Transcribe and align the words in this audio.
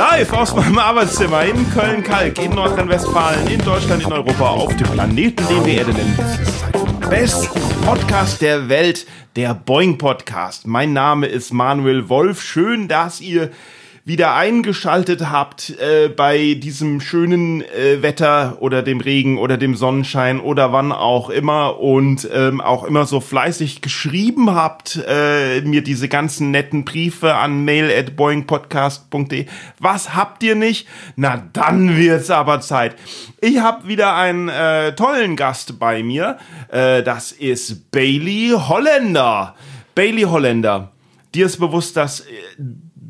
Live 0.00 0.32
aus 0.32 0.54
meinem 0.54 0.78
Arbeitszimmer 0.78 1.44
in 1.44 1.70
Köln-Kalk, 1.74 2.42
in 2.42 2.52
Nordrhein-Westfalen, 2.52 3.46
in 3.48 3.62
Deutschland, 3.62 4.02
in 4.02 4.10
Europa, 4.10 4.48
auf 4.48 4.74
dem 4.74 4.88
Planeten, 4.88 5.46
den 5.46 5.66
wir 5.66 5.74
Erde 5.74 5.92
nennen. 5.92 6.14
Das 6.16 6.40
ist 6.40 6.64
der 6.72 7.08
beste 7.10 7.48
Podcast 7.84 8.40
der 8.40 8.70
Welt, 8.70 9.06
der 9.36 9.52
Boing 9.52 9.98
Podcast. 9.98 10.66
Mein 10.66 10.94
Name 10.94 11.26
ist 11.26 11.52
Manuel 11.52 12.08
Wolf. 12.08 12.40
Schön, 12.40 12.88
dass 12.88 13.20
ihr 13.20 13.50
wieder 14.04 14.34
eingeschaltet 14.34 15.30
habt 15.30 15.70
äh, 15.78 16.08
bei 16.08 16.54
diesem 16.54 17.00
schönen 17.00 17.62
äh, 17.62 18.02
Wetter 18.02 18.56
oder 18.60 18.82
dem 18.82 19.00
Regen 19.00 19.38
oder 19.38 19.58
dem 19.58 19.74
Sonnenschein 19.76 20.40
oder 20.40 20.72
wann 20.72 20.90
auch 20.90 21.28
immer 21.28 21.80
und 21.80 22.28
ähm, 22.32 22.60
auch 22.60 22.84
immer 22.84 23.04
so 23.06 23.20
fleißig 23.20 23.82
geschrieben 23.82 24.54
habt, 24.54 25.00
äh, 25.06 25.60
mir 25.62 25.82
diese 25.82 26.08
ganzen 26.08 26.50
netten 26.50 26.84
Briefe 26.84 27.34
an 27.34 27.64
mail 27.64 27.90
at 27.90 28.16
boingpodcast.de. 28.16 29.46
Was 29.78 30.14
habt 30.14 30.42
ihr 30.42 30.54
nicht? 30.54 30.88
Na, 31.16 31.42
dann 31.52 31.96
wird's 31.96 32.30
aber 32.30 32.60
Zeit. 32.60 32.96
Ich 33.40 33.58
habe 33.58 33.86
wieder 33.86 34.16
einen 34.16 34.48
äh, 34.48 34.94
tollen 34.94 35.36
Gast 35.36 35.78
bei 35.78 36.02
mir. 36.02 36.38
Äh, 36.68 37.02
das 37.02 37.32
ist 37.32 37.90
Bailey 37.90 38.54
Holländer. 38.56 39.54
Bailey 39.94 40.22
Holländer. 40.22 40.92
Dir 41.34 41.46
ist 41.46 41.58
bewusst, 41.58 41.96
dass 41.96 42.20
äh, 42.20 42.24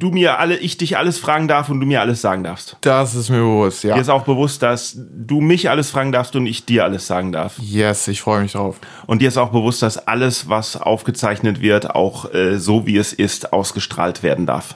du 0.01 0.11
mir 0.11 0.39
alle, 0.39 0.57
ich 0.57 0.77
dich 0.77 0.97
alles 0.97 1.19
fragen 1.19 1.47
darf 1.47 1.69
und 1.69 1.79
du 1.79 1.87
mir 1.87 2.01
alles 2.01 2.21
sagen 2.21 2.43
darfst. 2.43 2.77
Das 2.81 3.15
ist 3.15 3.29
mir 3.29 3.39
bewusst, 3.39 3.85
ja. 3.85 3.95
Dir 3.95 4.01
ist 4.01 4.09
auch 4.09 4.25
bewusst, 4.25 4.63
dass 4.63 4.97
du 4.97 5.41
mich 5.41 5.71
alles 5.71 5.91
fragen 5.91 6.11
darfst 6.11 6.35
und 6.35 6.47
ich 6.47 6.65
dir 6.65 6.85
alles 6.85 7.07
sagen 7.07 7.31
darf. 7.31 7.59
Yes, 7.61 8.09
ich 8.09 8.21
freue 8.21 8.43
mich 8.43 8.53
drauf. 8.53 8.77
Und 9.07 9.23
dir 9.23 9.29
ist 9.29 9.37
auch 9.37 9.51
bewusst, 9.51 9.83
dass 9.83 10.09
alles, 10.09 10.49
was 10.49 10.77
aufgezeichnet 10.77 11.61
wird, 11.61 11.95
auch 11.95 12.33
äh, 12.35 12.59
so 12.59 12.87
wie 12.87 12.97
es 12.97 13.13
ist, 13.13 13.53
ausgestrahlt 13.53 14.23
werden 14.23 14.47
darf. 14.47 14.75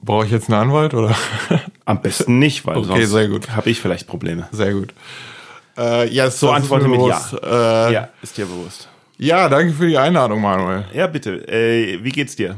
Brauche 0.00 0.24
ich 0.24 0.32
jetzt 0.32 0.48
einen 0.48 0.60
Anwalt 0.60 0.94
oder? 0.94 1.14
Am 1.84 2.00
besten 2.00 2.38
nicht, 2.38 2.66
weil 2.66 2.78
okay, 2.78 3.04
sehr 3.04 3.28
gut. 3.28 3.50
habe 3.50 3.70
ich 3.70 3.80
vielleicht 3.80 4.06
Probleme. 4.06 4.48
Sehr 4.52 4.72
gut. 4.72 4.94
Äh, 5.76 6.08
yes, 6.08 6.38
so 6.38 6.50
antworte 6.50 6.88
mit 6.88 6.98
bewusst. 6.98 7.32
Ja. 7.42 7.88
Äh, 7.88 7.92
ja, 7.92 8.08
ist 8.20 8.36
dir 8.36 8.46
bewusst. 8.46 8.88
Ja, 9.18 9.48
danke 9.48 9.72
für 9.72 9.86
die 9.86 9.96
Einladung, 9.96 10.40
Manuel. 10.40 10.84
Ja, 10.92 11.06
bitte. 11.06 11.48
Äh, 11.48 12.02
wie 12.02 12.10
geht's 12.10 12.34
dir? 12.34 12.56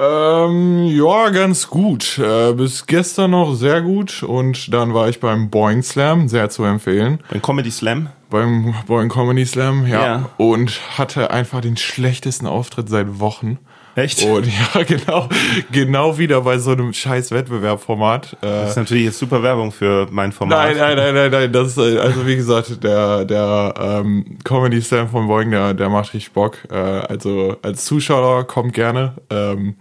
Ähm, 0.00 0.86
ja, 0.86 1.28
ganz 1.28 1.68
gut. 1.68 2.18
Äh, 2.18 2.54
bis 2.54 2.86
gestern 2.86 3.32
noch 3.32 3.54
sehr 3.54 3.82
gut 3.82 4.22
und 4.22 4.72
dann 4.72 4.94
war 4.94 5.10
ich 5.10 5.20
beim 5.20 5.50
Boing 5.50 5.82
Slam, 5.82 6.26
sehr 6.28 6.48
zu 6.48 6.64
empfehlen. 6.64 7.18
Beim 7.30 7.42
Comedy 7.42 7.70
Slam? 7.70 8.08
Beim 8.30 8.74
Boing 8.86 9.10
Comedy 9.10 9.44
Slam, 9.44 9.86
ja. 9.86 10.04
Ja. 10.04 10.30
Und 10.38 10.80
hatte 10.96 11.30
einfach 11.30 11.60
den 11.60 11.76
schlechtesten 11.76 12.46
Auftritt 12.46 12.88
seit 12.88 13.20
Wochen. 13.20 13.58
Echt? 13.96 14.22
Und 14.22 14.46
ja, 14.74 14.82
genau, 14.84 15.28
genau 15.72 16.16
wieder 16.16 16.40
bei 16.42 16.56
so 16.58 16.70
einem 16.70 16.94
scheiß 16.94 17.32
Wettbewerbformat. 17.32 18.34
Äh, 18.40 18.46
Das 18.46 18.70
ist 18.70 18.76
natürlich 18.76 19.04
jetzt 19.04 19.18
super 19.18 19.42
Werbung 19.42 19.72
für 19.72 20.06
mein 20.10 20.32
Format. 20.32 20.76
Nein, 20.76 20.76
nein, 20.78 20.96
nein, 20.96 21.14
nein, 21.14 21.30
nein. 21.30 21.52
Das 21.52 21.76
ist, 21.76 21.78
äh, 21.78 21.98
also 21.98 22.26
wie 22.26 22.36
gesagt, 22.36 22.82
der, 22.82 23.24
der 23.26 23.74
ähm, 23.78 24.38
Comedy 24.44 24.80
Slam 24.80 25.08
von 25.08 25.26
Boing, 25.26 25.50
der, 25.50 25.74
der 25.74 25.90
macht 25.90 26.14
richtig 26.14 26.32
Bock. 26.32 26.56
Äh, 26.70 26.74
also 26.76 27.56
als 27.62 27.84
Zuschauer 27.84 28.46
kommt 28.46 28.72
gerne. 28.72 29.14
Ähm, 29.28 29.74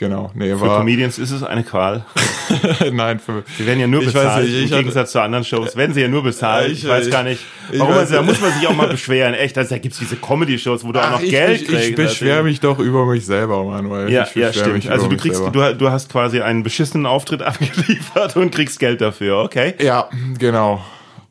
genau. 0.00 0.32
Nee, 0.34 0.48
Für 0.56 0.62
war. 0.62 0.78
Comedians 0.80 1.18
ist 1.20 1.30
es 1.30 1.44
eine 1.44 1.62
Qual. 1.62 2.04
nein, 2.92 3.20
für. 3.20 3.44
Sie 3.56 3.64
werden 3.64 3.78
ja 3.78 3.86
nur 3.86 4.00
Ich 4.00 4.06
bezahlt. 4.12 4.44
nicht, 4.44 4.54
ich 4.54 4.62
Im 4.62 4.66
hatte- 4.70 4.76
Gegensatz 4.78 5.12
zu 5.12 5.20
anderen 5.22 5.44
Shows 5.44 5.76
werden 5.76 5.94
sie 5.94 6.00
ja 6.00 6.08
nur 6.08 6.24
bezahlt. 6.24 6.66
Ja, 6.66 6.72
ich, 6.72 6.82
ich- 6.82 6.88
weiß 6.90 7.10
gar 7.10 7.22
nicht, 7.22 7.40
ich 7.70 7.78
warum. 7.78 7.92
weiß 7.94 8.00
Also, 8.00 8.14
da 8.16 8.22
muss 8.22 8.40
man 8.40 8.52
sich 8.52 8.66
auch 8.66 8.74
mal 8.74 8.88
beschweren. 8.90 9.34
Echt, 9.34 9.56
also, 9.56 9.70
da 9.76 9.78
gibt's 9.78 9.98
diese 10.00 10.16
Comedy-Shows, 10.16 10.82
wo 10.84 10.90
du 10.90 11.00
auch 11.00 11.10
noch 11.12 11.22
ich, 11.22 11.30
Geld 11.30 11.60
ich, 11.62 11.68
kriegst. 11.68 11.88
ich 11.90 11.94
beschwere 11.94 12.42
mich 12.42 12.58
doch 12.58 12.80
über 12.80 13.06
mich 13.06 13.24
selber, 13.24 13.62
Manuel. 13.62 14.10
Ja, 14.10 14.24
ich 14.24 14.34
ja, 14.34 14.52
stimmt. 14.52 14.88
Also 14.90 15.06
du 15.06 15.16
kriegst, 15.16 15.40
du, 15.52 15.74
du 15.76 15.90
hast 15.90 16.10
quasi 16.10 16.40
einen 16.40 16.64
beschissenen 16.64 17.06
Auftritt 17.06 17.42
abgeliefert 17.42 18.34
und 18.36 18.50
kriegst 18.52 18.80
Geld 18.80 19.00
dafür, 19.00 19.38
okay? 19.38 19.74
Ja, 19.80 20.08
genau. 20.38 20.82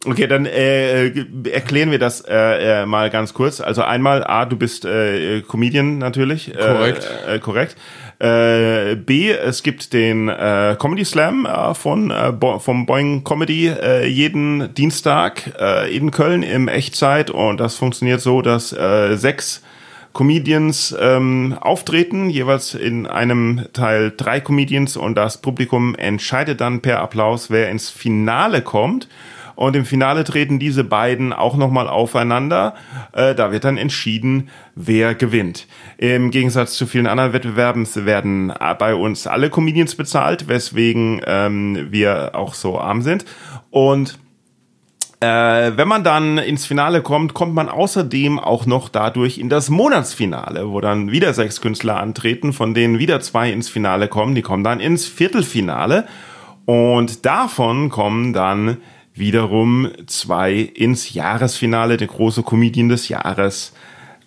Okay, 0.06 0.28
dann 0.28 0.46
äh, 0.46 1.08
äh, 1.08 1.26
erklären 1.52 1.92
wir 1.92 2.00
das 2.00 2.22
äh, 2.22 2.84
äh, 2.84 2.86
mal 2.86 3.10
ganz 3.10 3.34
kurz. 3.34 3.60
Also 3.60 3.82
einmal, 3.82 4.24
A, 4.24 4.46
du 4.46 4.56
bist 4.56 4.86
äh, 4.86 5.42
Comedian 5.42 5.98
natürlich. 5.98 6.54
Korrekt. 6.54 7.10
Äh, 7.28 7.36
äh, 7.36 7.40
korrekt. 7.40 7.76
Äh, 8.20 8.96
B, 8.96 9.32
es 9.32 9.62
gibt 9.62 9.92
den 9.92 10.30
äh, 10.30 10.78
Comedy 10.80 11.04
Slam 11.04 11.46
äh, 11.46 11.74
von 11.74 12.12
äh, 12.12 12.32
Bo 12.32 12.60
vom 12.60 12.86
Boing 12.86 13.26
Comedy 13.26 13.68
äh, 13.68 14.08
jeden 14.08 14.74
Dienstag 14.74 15.54
äh, 15.60 15.94
in 15.94 16.12
Köln 16.12 16.44
im 16.44 16.70
Echtzeit 16.70 17.30
und 17.30 17.60
das 17.60 17.76
funktioniert 17.76 18.22
so, 18.22 18.42
dass 18.42 18.72
äh, 18.72 19.16
sechs 19.16 19.62
Comedians 20.14 20.96
ähm, 21.00 21.58
auftreten, 21.60 22.30
jeweils 22.30 22.74
in 22.74 23.06
einem 23.06 23.68
Teil 23.74 24.12
drei 24.16 24.40
Comedians 24.40 24.98
und 24.98 25.16
das 25.16 25.40
Publikum 25.40 25.96
entscheidet 25.96 26.62
dann 26.62 26.82
per 26.82 27.00
Applaus, 27.00 27.52
wer 27.52 27.70
ins 27.70 27.90
Finale 27.90 28.62
kommt. 28.62 29.08
Und 29.60 29.76
im 29.76 29.84
Finale 29.84 30.24
treten 30.24 30.58
diese 30.58 30.86
beiden 30.86 31.34
auch 31.34 31.58
nochmal 31.58 31.90
aufeinander. 31.90 32.76
Äh, 33.12 33.36
da 33.36 33.52
wird 33.52 33.66
dann 33.66 33.76
entschieden, 33.76 34.48
wer 34.74 35.16
gewinnt. 35.16 35.68
Im 35.98 36.32
Gegensatz 36.32 36.76
zu 36.76 36.88
vielen 36.88 37.08
anderen 37.08 37.34
Wettbewerben 37.34 37.86
werden 38.06 38.54
bei 38.80 38.96
uns 38.96 39.28
alle 39.28 39.50
Comedians 39.50 39.96
bezahlt, 39.96 40.48
weswegen 40.48 41.20
ähm, 41.26 41.88
wir 41.90 42.36
auch 42.36 42.54
so 42.54 42.80
arm 42.80 43.02
sind. 43.02 43.26
Und 43.70 44.18
äh, 45.20 45.28
wenn 45.28 45.90
man 45.90 46.06
dann 46.06 46.38
ins 46.38 46.66
Finale 46.66 47.02
kommt, 47.02 47.34
kommt 47.34 47.54
man 47.54 47.68
außerdem 47.68 48.40
auch 48.40 48.66
noch 48.66 48.88
dadurch 48.88 49.40
in 49.40 49.50
das 49.50 49.70
Monatsfinale, 49.70 50.70
wo 50.72 50.80
dann 50.80 51.12
wieder 51.12 51.34
sechs 51.34 51.60
Künstler 51.60 51.98
antreten, 52.00 52.54
von 52.54 52.74
denen 52.74 52.98
wieder 52.98 53.20
zwei 53.20 53.52
ins 53.52 53.68
Finale 53.68 54.08
kommen. 54.08 54.36
Die 54.36 54.42
kommen 54.42 54.64
dann 54.64 54.80
ins 54.80 55.06
Viertelfinale 55.06 56.08
und 56.66 57.26
davon 57.26 57.90
kommen 57.90 58.32
dann 58.32 58.78
wiederum 59.20 59.90
zwei 60.08 60.54
ins 60.54 61.14
Jahresfinale, 61.14 61.98
der 61.98 62.08
große 62.08 62.44
Comedian 62.44 62.90
des 62.90 63.10
Jahres 63.10 63.74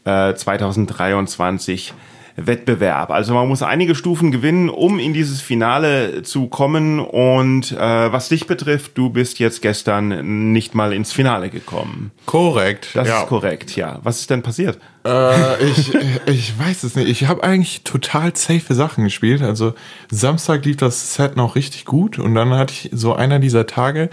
äh, 0.04 0.34
2023 0.34 1.94
Wettbewerb. 2.36 3.10
Also 3.10 3.34
man 3.34 3.48
muss 3.48 3.62
einige 3.62 3.94
Stufen 3.94 4.30
gewinnen, 4.30 4.68
um 4.68 4.98
in 4.98 5.12
dieses 5.12 5.40
Finale 5.40 6.22
zu 6.22 6.46
kommen. 6.46 6.98
Und 6.98 7.72
äh, 7.72 7.76
was 8.12 8.28
dich 8.28 8.46
betrifft, 8.46 8.96
du 8.96 9.10
bist 9.10 9.38
jetzt 9.38 9.62
gestern 9.62 10.52
nicht 10.52 10.74
mal 10.74 10.92
ins 10.92 11.12
Finale 11.12 11.50
gekommen. 11.50 12.10
Korrekt. 12.26 12.90
Das 12.94 13.08
ja. 13.08 13.22
ist 13.22 13.28
korrekt, 13.28 13.76
ja. 13.76 14.00
Was 14.02 14.20
ist 14.20 14.30
denn 14.30 14.42
passiert? 14.42 14.78
Äh, 15.04 15.62
ich, 15.64 15.94
ich 16.26 16.58
weiß 16.58 16.84
es 16.84 16.94
nicht. 16.94 17.08
Ich 17.08 17.26
habe 17.26 17.44
eigentlich 17.44 17.82
total 17.84 18.34
safe 18.34 18.74
Sachen 18.74 19.04
gespielt. 19.04 19.42
Also 19.42 19.74
Samstag 20.10 20.64
lief 20.64 20.76
das 20.78 21.14
Set 21.14 21.36
noch 21.36 21.54
richtig 21.54 21.84
gut 21.84 22.18
und 22.18 22.34
dann 22.34 22.50
hatte 22.50 22.72
ich 22.72 22.90
so 22.92 23.14
einer 23.14 23.38
dieser 23.38 23.66
Tage, 23.66 24.08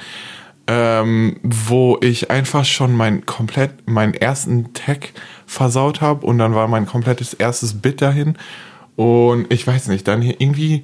ähm, 0.71 1.37
wo 1.41 1.97
ich 2.01 2.29
einfach 2.29 2.63
schon 2.63 2.95
mein 2.95 3.25
komplett 3.25 3.89
meinen 3.89 4.13
ersten 4.13 4.71
Tag 4.73 5.09
versaut 5.47 5.99
habe 5.99 6.23
und 6.27 6.37
dann 6.37 6.53
war 6.53 6.67
mein 6.67 6.85
komplettes 6.85 7.33
erstes 7.33 7.81
Bit 7.81 8.03
dahin 8.03 8.37
und 8.95 9.51
ich 9.51 9.65
weiß 9.65 9.87
nicht, 9.87 10.07
dann 10.07 10.21
hier 10.21 10.39
irgendwie 10.39 10.83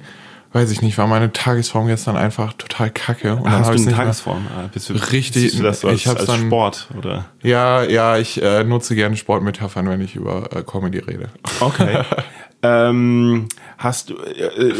weiß 0.52 0.70
ich 0.70 0.80
nicht, 0.80 0.96
war 0.96 1.06
meine 1.06 1.32
Tagesform 1.34 1.86
gestern 1.86 2.16
einfach 2.16 2.54
total 2.54 2.90
kacke 2.90 3.36
und 3.36 3.44
dann 3.44 3.52
Hast 3.64 3.74
du 3.78 3.82
eine 3.82 3.92
Tagesform? 3.92 4.46
Ah, 4.56 4.70
Bist 4.72 4.88
du, 4.88 4.94
Richtig, 4.94 5.54
du 5.54 5.62
das 5.62 5.80
so 5.80 5.88
als, 5.88 5.98
ich 6.00 6.06
hab's 6.06 6.20
als 6.20 6.26
dann- 6.30 6.46
Sport, 6.46 6.88
oder? 6.96 7.26
Ja, 7.42 7.82
ja, 7.82 8.16
ich 8.16 8.42
äh, 8.42 8.64
nutze 8.64 8.94
gerne 8.94 9.16
Sportmetaphern, 9.18 9.86
wenn 9.88 10.00
ich 10.00 10.16
über 10.16 10.48
äh, 10.56 10.62
Comedy 10.62 10.98
rede. 11.00 11.28
Okay. 11.60 12.02
ähm, 12.62 13.48
hast 13.78 14.10
du, 14.10 14.14
äh, 14.14 14.72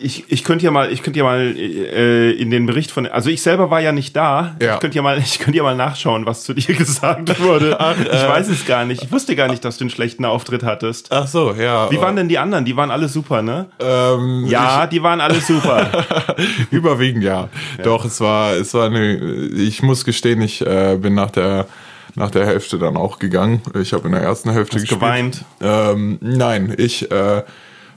ich, 0.00 0.24
ich 0.28 0.44
könnte 0.44 0.64
ja 0.64 0.70
mal, 0.70 0.92
ich 0.92 1.02
könnte 1.02 1.18
ja 1.18 1.24
mal 1.24 1.40
äh, 1.56 2.30
in 2.30 2.50
den 2.50 2.66
Bericht 2.66 2.90
von, 2.90 3.06
also 3.06 3.28
ich 3.28 3.42
selber 3.42 3.70
war 3.70 3.80
ja 3.80 3.92
nicht 3.92 4.14
da. 4.14 4.54
Ja. 4.62 4.74
Ich 4.74 4.80
könnte 4.80 4.96
ja 4.96 5.02
mal, 5.02 5.18
ich 5.24 5.40
könnte 5.40 5.56
ja 5.56 5.62
mal 5.64 5.76
nachschauen, 5.76 6.26
was 6.26 6.44
zu 6.44 6.54
dir 6.54 6.74
gesagt 6.76 7.40
wurde. 7.40 7.76
ich 8.02 8.08
äh. 8.08 8.28
weiß 8.28 8.48
es 8.48 8.64
gar 8.66 8.84
nicht. 8.84 9.02
Ich 9.02 9.12
wusste 9.12 9.34
gar 9.36 9.48
nicht, 9.48 9.64
dass 9.64 9.78
du 9.78 9.84
einen 9.84 9.90
schlechten 9.90 10.24
Auftritt 10.24 10.62
hattest. 10.62 11.10
Ach 11.10 11.26
so, 11.26 11.52
ja. 11.52 11.90
Wie 11.90 12.00
waren 12.00 12.16
denn 12.16 12.28
die 12.28 12.38
anderen? 12.38 12.64
Die 12.64 12.76
waren 12.76 12.90
alle 12.90 13.08
super, 13.08 13.42
ne? 13.42 13.66
ähm, 13.80 14.46
Ja, 14.46 14.86
die 14.86 15.02
waren 15.02 15.20
alle 15.20 15.40
super. 15.40 15.90
ich, 16.36 16.72
überwiegend 16.72 17.24
ja. 17.24 17.48
Doch, 17.82 18.04
es 18.04 18.20
war, 18.20 18.54
es 18.54 18.72
war 18.74 18.86
eine, 18.86 19.16
ich 19.16 19.82
muss 19.82 20.04
gestehen, 20.04 20.40
ich 20.40 20.64
äh, 20.64 20.96
bin 21.00 21.14
nach 21.14 21.30
der 21.30 21.66
nach 22.14 22.30
der 22.30 22.46
Hälfte 22.46 22.78
dann 22.78 22.96
auch 22.96 23.18
gegangen. 23.18 23.62
Ich 23.80 23.92
habe 23.92 24.06
in 24.06 24.12
der 24.12 24.22
ersten 24.22 24.50
Hälfte 24.50 24.76
Hast 24.76 24.82
gespielt. 24.82 25.00
geweint? 25.00 25.44
Ähm, 25.60 26.18
nein, 26.20 26.74
ich 26.76 27.10
äh, 27.10 27.42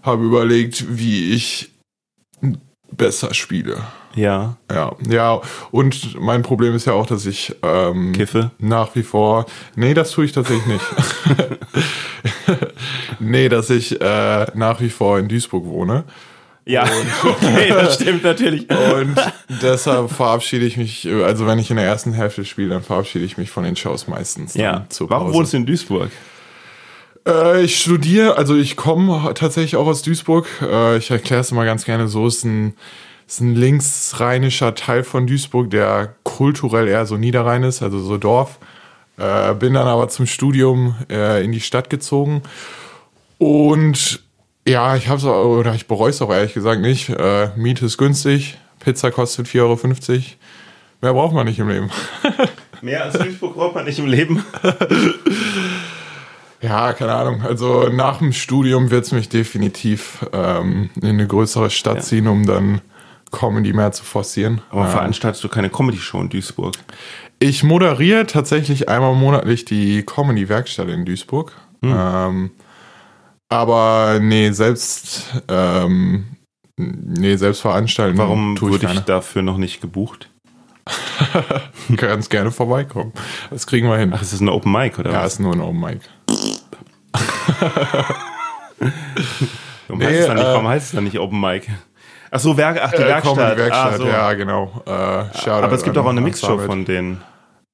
habe 0.03 0.23
überlegt, 0.23 0.97
wie 0.97 1.33
ich 1.33 1.71
besser 2.91 3.33
spiele. 3.33 3.77
Ja. 4.15 4.57
Ja, 4.71 4.95
ja, 5.07 5.41
und 5.69 6.19
mein 6.19 6.41
Problem 6.41 6.73
ist 6.73 6.85
ja 6.85 6.93
auch, 6.93 7.05
dass 7.05 7.25
ich 7.27 7.55
ähm, 7.61 8.13
Kiffe? 8.13 8.51
nach 8.57 8.95
wie 8.95 9.03
vor. 9.03 9.45
Nee, 9.75 9.93
das 9.93 10.11
tue 10.11 10.25
ich 10.25 10.31
tatsächlich 10.31 10.65
nicht. 10.65 10.85
nee, 13.19 13.49
dass 13.49 13.69
ich 13.69 13.99
äh, 14.01 14.47
nach 14.55 14.81
wie 14.81 14.89
vor 14.89 15.19
in 15.19 15.27
Duisburg 15.27 15.65
wohne. 15.65 16.05
Ja, 16.67 16.83
okay, 17.23 17.69
das 17.69 17.95
stimmt 17.95 18.23
natürlich. 18.23 18.69
Und 18.69 19.15
deshalb 19.61 20.11
verabschiede 20.11 20.65
ich 20.65 20.77
mich, 20.77 21.07
also 21.07 21.47
wenn 21.47 21.59
ich 21.59 21.69
in 21.71 21.77
der 21.77 21.85
ersten 21.85 22.13
Hälfte 22.13 22.43
spiele, 22.45 22.69
dann 22.69 22.83
verabschiede 22.83 23.25
ich 23.25 23.37
mich 23.37 23.49
von 23.49 23.63
den 23.63 23.75
Shows 23.75 24.07
meistens. 24.07 24.53
Ja. 24.53 24.85
zur 24.89 25.09
Warum 25.09 25.33
wohnst 25.33 25.53
du 25.53 25.57
in 25.57 25.65
Duisburg? 25.65 26.11
Äh, 27.27 27.63
ich 27.63 27.79
studiere, 27.79 28.37
also 28.37 28.55
ich 28.55 28.75
komme 28.75 29.33
tatsächlich 29.33 29.75
auch 29.77 29.87
aus 29.87 30.01
Duisburg. 30.01 30.47
Äh, 30.61 30.97
ich 30.97 31.09
erkläre 31.09 31.41
es 31.41 31.51
mal 31.51 31.65
ganz 31.65 31.85
gerne 31.85 32.07
so, 32.07 32.27
es 32.27 32.37
ist 32.37 32.45
ein 32.45 32.73
ist 33.27 33.41
ein 33.41 33.55
linksrheinischer 33.55 34.73
Teil 34.73 35.03
von 35.03 35.27
Duisburg, 35.27 35.69
der 35.69 36.15
kulturell 36.23 36.87
eher 36.87 37.05
so 37.05 37.17
niederrhein 37.17 37.63
ist, 37.63 37.83
also 37.83 37.99
so 37.99 38.17
Dorf. 38.17 38.57
Äh, 39.17 39.53
bin 39.55 39.73
dann 39.73 39.87
aber 39.87 40.07
zum 40.07 40.25
Studium 40.27 40.95
äh, 41.09 41.43
in 41.43 41.51
die 41.51 41.59
Stadt 41.59 41.89
gezogen. 41.89 42.41
Und 43.37 44.23
ja, 44.67 44.95
ich 44.95 45.07
hab's 45.07 45.23
auch, 45.25 45.45
oder 45.45 45.73
ich 45.73 45.87
bereue 45.87 46.09
es 46.09 46.21
auch 46.21 46.31
ehrlich 46.31 46.53
gesagt 46.53 46.81
nicht. 46.81 47.09
Äh, 47.09 47.49
Miete 47.55 47.85
ist 47.85 47.97
günstig, 47.97 48.57
Pizza 48.79 49.11
kostet 49.11 49.47
4,50 49.47 49.61
Euro. 49.61 50.21
Mehr 51.01 51.13
braucht 51.13 51.33
man 51.33 51.45
nicht 51.45 51.59
im 51.59 51.69
Leben. 51.69 51.89
Mehr 52.81 53.05
als 53.05 53.17
Duisburg 53.17 53.55
braucht 53.55 53.75
man 53.75 53.85
nicht 53.85 53.99
im 53.99 54.07
Leben. 54.07 54.45
Ja, 56.61 56.93
keine 56.93 57.13
Ahnung. 57.13 57.41
Also 57.43 57.89
nach 57.89 58.17
dem 58.17 58.33
Studium 58.33 58.89
wird 58.89 59.05
es 59.05 59.11
mich 59.11 59.29
definitiv 59.29 60.25
ähm, 60.33 60.89
in 60.95 61.09
eine 61.09 61.27
größere 61.27 61.69
Stadt 61.69 61.97
ja. 61.97 62.01
ziehen, 62.01 62.27
um 62.27 62.47
dann 62.47 62.81
Comedy 63.31 63.73
mehr 63.73 63.91
zu 63.91 64.03
forcieren. 64.03 64.61
Aber 64.71 64.85
ähm, 64.85 64.91
veranstaltest 64.91 65.43
du 65.43 65.49
keine 65.49 65.69
Comedy-Show 65.69 66.19
in 66.21 66.29
Duisburg? 66.29 66.75
Ich 67.39 67.63
moderiere 67.63 68.25
tatsächlich 68.25 68.89
einmal 68.89 69.13
monatlich 69.13 69.65
die 69.65 70.03
Comedy-Werkstatt 70.03 70.87
in 70.87 71.05
Duisburg. 71.05 71.53
Hm. 71.83 71.95
Ähm, 71.95 72.51
aber 73.49 74.19
nee, 74.21 74.51
selbst 74.51 75.41
ähm, 75.47 76.25
nee, 76.77 77.35
selbst 77.35 77.61
veranstalten. 77.61 78.17
Warum 78.17 78.59
wurde 78.59 78.91
ich 78.91 78.99
dafür 79.01 79.41
noch 79.41 79.57
nicht 79.57 79.81
gebucht? 79.81 80.29
Ganz 81.95 82.29
gerne 82.29 82.51
vorbeikommen. 82.51 83.13
Das 83.49 83.67
kriegen 83.67 83.89
wir 83.89 83.97
hin. 83.97 84.11
Ach, 84.13 84.21
ist 84.21 84.33
das 84.33 84.41
ein 84.41 84.49
Open 84.49 84.71
Mic 84.71 84.99
oder 84.99 85.11
ja, 85.11 85.17
was? 85.17 85.21
Ja, 85.21 85.25
ist 85.25 85.39
nur 85.39 85.53
ein 85.53 85.61
Open 85.61 85.79
Mic. 85.79 85.99
warum, 89.87 89.99
nee, 89.99 90.05
heißt 90.05 90.19
es 90.19 90.27
dann 90.27 90.35
nicht, 90.35 90.45
warum 90.45 90.65
äh, 90.65 90.69
heißt 90.69 90.85
es 90.85 90.91
dann 90.93 91.03
nicht 91.03 91.19
Open 91.19 91.39
Mic? 91.39 91.67
Ach 92.29 92.39
so, 92.39 92.57
Werk, 92.57 92.79
ach, 92.81 92.91
die 92.91 92.97
äh, 92.97 93.07
Werkstatt. 93.07 93.53
Die 93.53 93.61
Werkstatt, 93.61 93.93
ah, 93.93 93.97
so. 93.97 94.07
ja, 94.07 94.33
genau. 94.33 94.81
Äh, 94.85 94.89
aber 95.49 95.71
es 95.73 95.83
gibt 95.83 95.97
auch 95.97 96.05
eine 96.05 96.21
Mixshow 96.21 96.57
von 96.59 96.85
denen. 96.85 97.21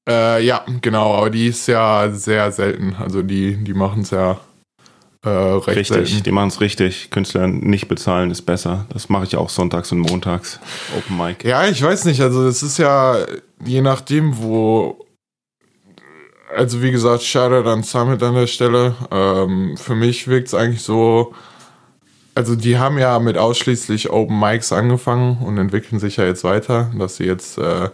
Äh, 0.07 0.43
ja, 0.45 0.63
genau, 0.81 1.15
aber 1.15 1.29
die 1.29 1.47
ist 1.47 1.67
ja 1.67 2.09
sehr 2.11 2.51
selten. 2.51 2.95
Also 2.99 3.21
die, 3.21 3.63
die 3.63 3.73
machen 3.73 4.01
es 4.01 4.11
ja 4.11 4.37
äh, 5.23 5.29
Richtig, 5.29 5.87
selten. 5.87 6.23
die 6.23 6.31
machen 6.31 6.49
es 6.49 6.59
richtig. 6.61 7.09
Künstler 7.11 7.47
nicht 7.47 7.87
bezahlen 7.87 8.29
ist 8.31 8.41
besser. 8.41 8.85
Das 8.89 9.09
mache 9.09 9.23
ich 9.23 9.35
auch 9.37 9.49
sonntags 9.49 9.91
und 9.91 9.99
montags. 9.99 10.59
Open 10.97 11.17
Mic. 11.17 11.43
Ja, 11.47 11.65
ich 11.65 11.81
weiß 11.81 12.05
nicht. 12.05 12.21
Also 12.21 12.45
es 12.45 12.61
ist 12.61 12.77
ja 12.77 13.17
je 13.63 13.81
nachdem, 13.81 14.37
wo 14.41 14.97
also 16.55 16.81
wie 16.81 16.91
gesagt, 16.91 17.23
Shoutout 17.23 17.67
an 17.69 17.83
Summit 17.83 18.21
an 18.21 18.35
der 18.35 18.47
Stelle. 18.47 18.95
Ähm, 19.11 19.75
für 19.77 19.95
mich 19.95 20.27
wirkt 20.27 20.47
es 20.47 20.53
eigentlich 20.53 20.83
so, 20.83 21.33
also 22.35 22.55
die 22.55 22.77
haben 22.77 22.97
ja 22.97 23.19
mit 23.19 23.37
ausschließlich 23.37 24.09
Open 24.09 24.39
Mics 24.39 24.71
angefangen 24.71 25.37
und 25.37 25.57
entwickeln 25.57 25.99
sich 25.99 26.17
ja 26.17 26.25
jetzt 26.25 26.43
weiter, 26.43 26.91
dass 26.97 27.17
sie 27.17 27.25
jetzt 27.25 27.57
äh, 27.57 27.89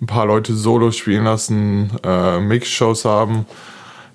ein 0.00 0.06
paar 0.06 0.26
Leute 0.26 0.54
solo 0.54 0.90
spielen 0.92 1.24
lassen, 1.24 1.90
äh, 2.04 2.40
Mix-Shows 2.40 3.04
haben. 3.04 3.46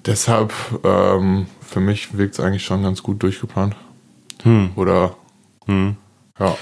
Deshalb, 0.05 0.53
ähm, 0.83 1.47
für 1.73 1.79
mich 1.79 2.15
wirkt 2.17 2.35
es 2.35 2.39
eigentlich 2.39 2.63
schon 2.63 2.83
ganz 2.83 3.01
gut 3.01 3.21
durchgeplant. 3.23 3.75
Hm. 4.43 4.71
Oder, 4.75 5.15
hm. 5.65 5.97
ja. 6.39 6.55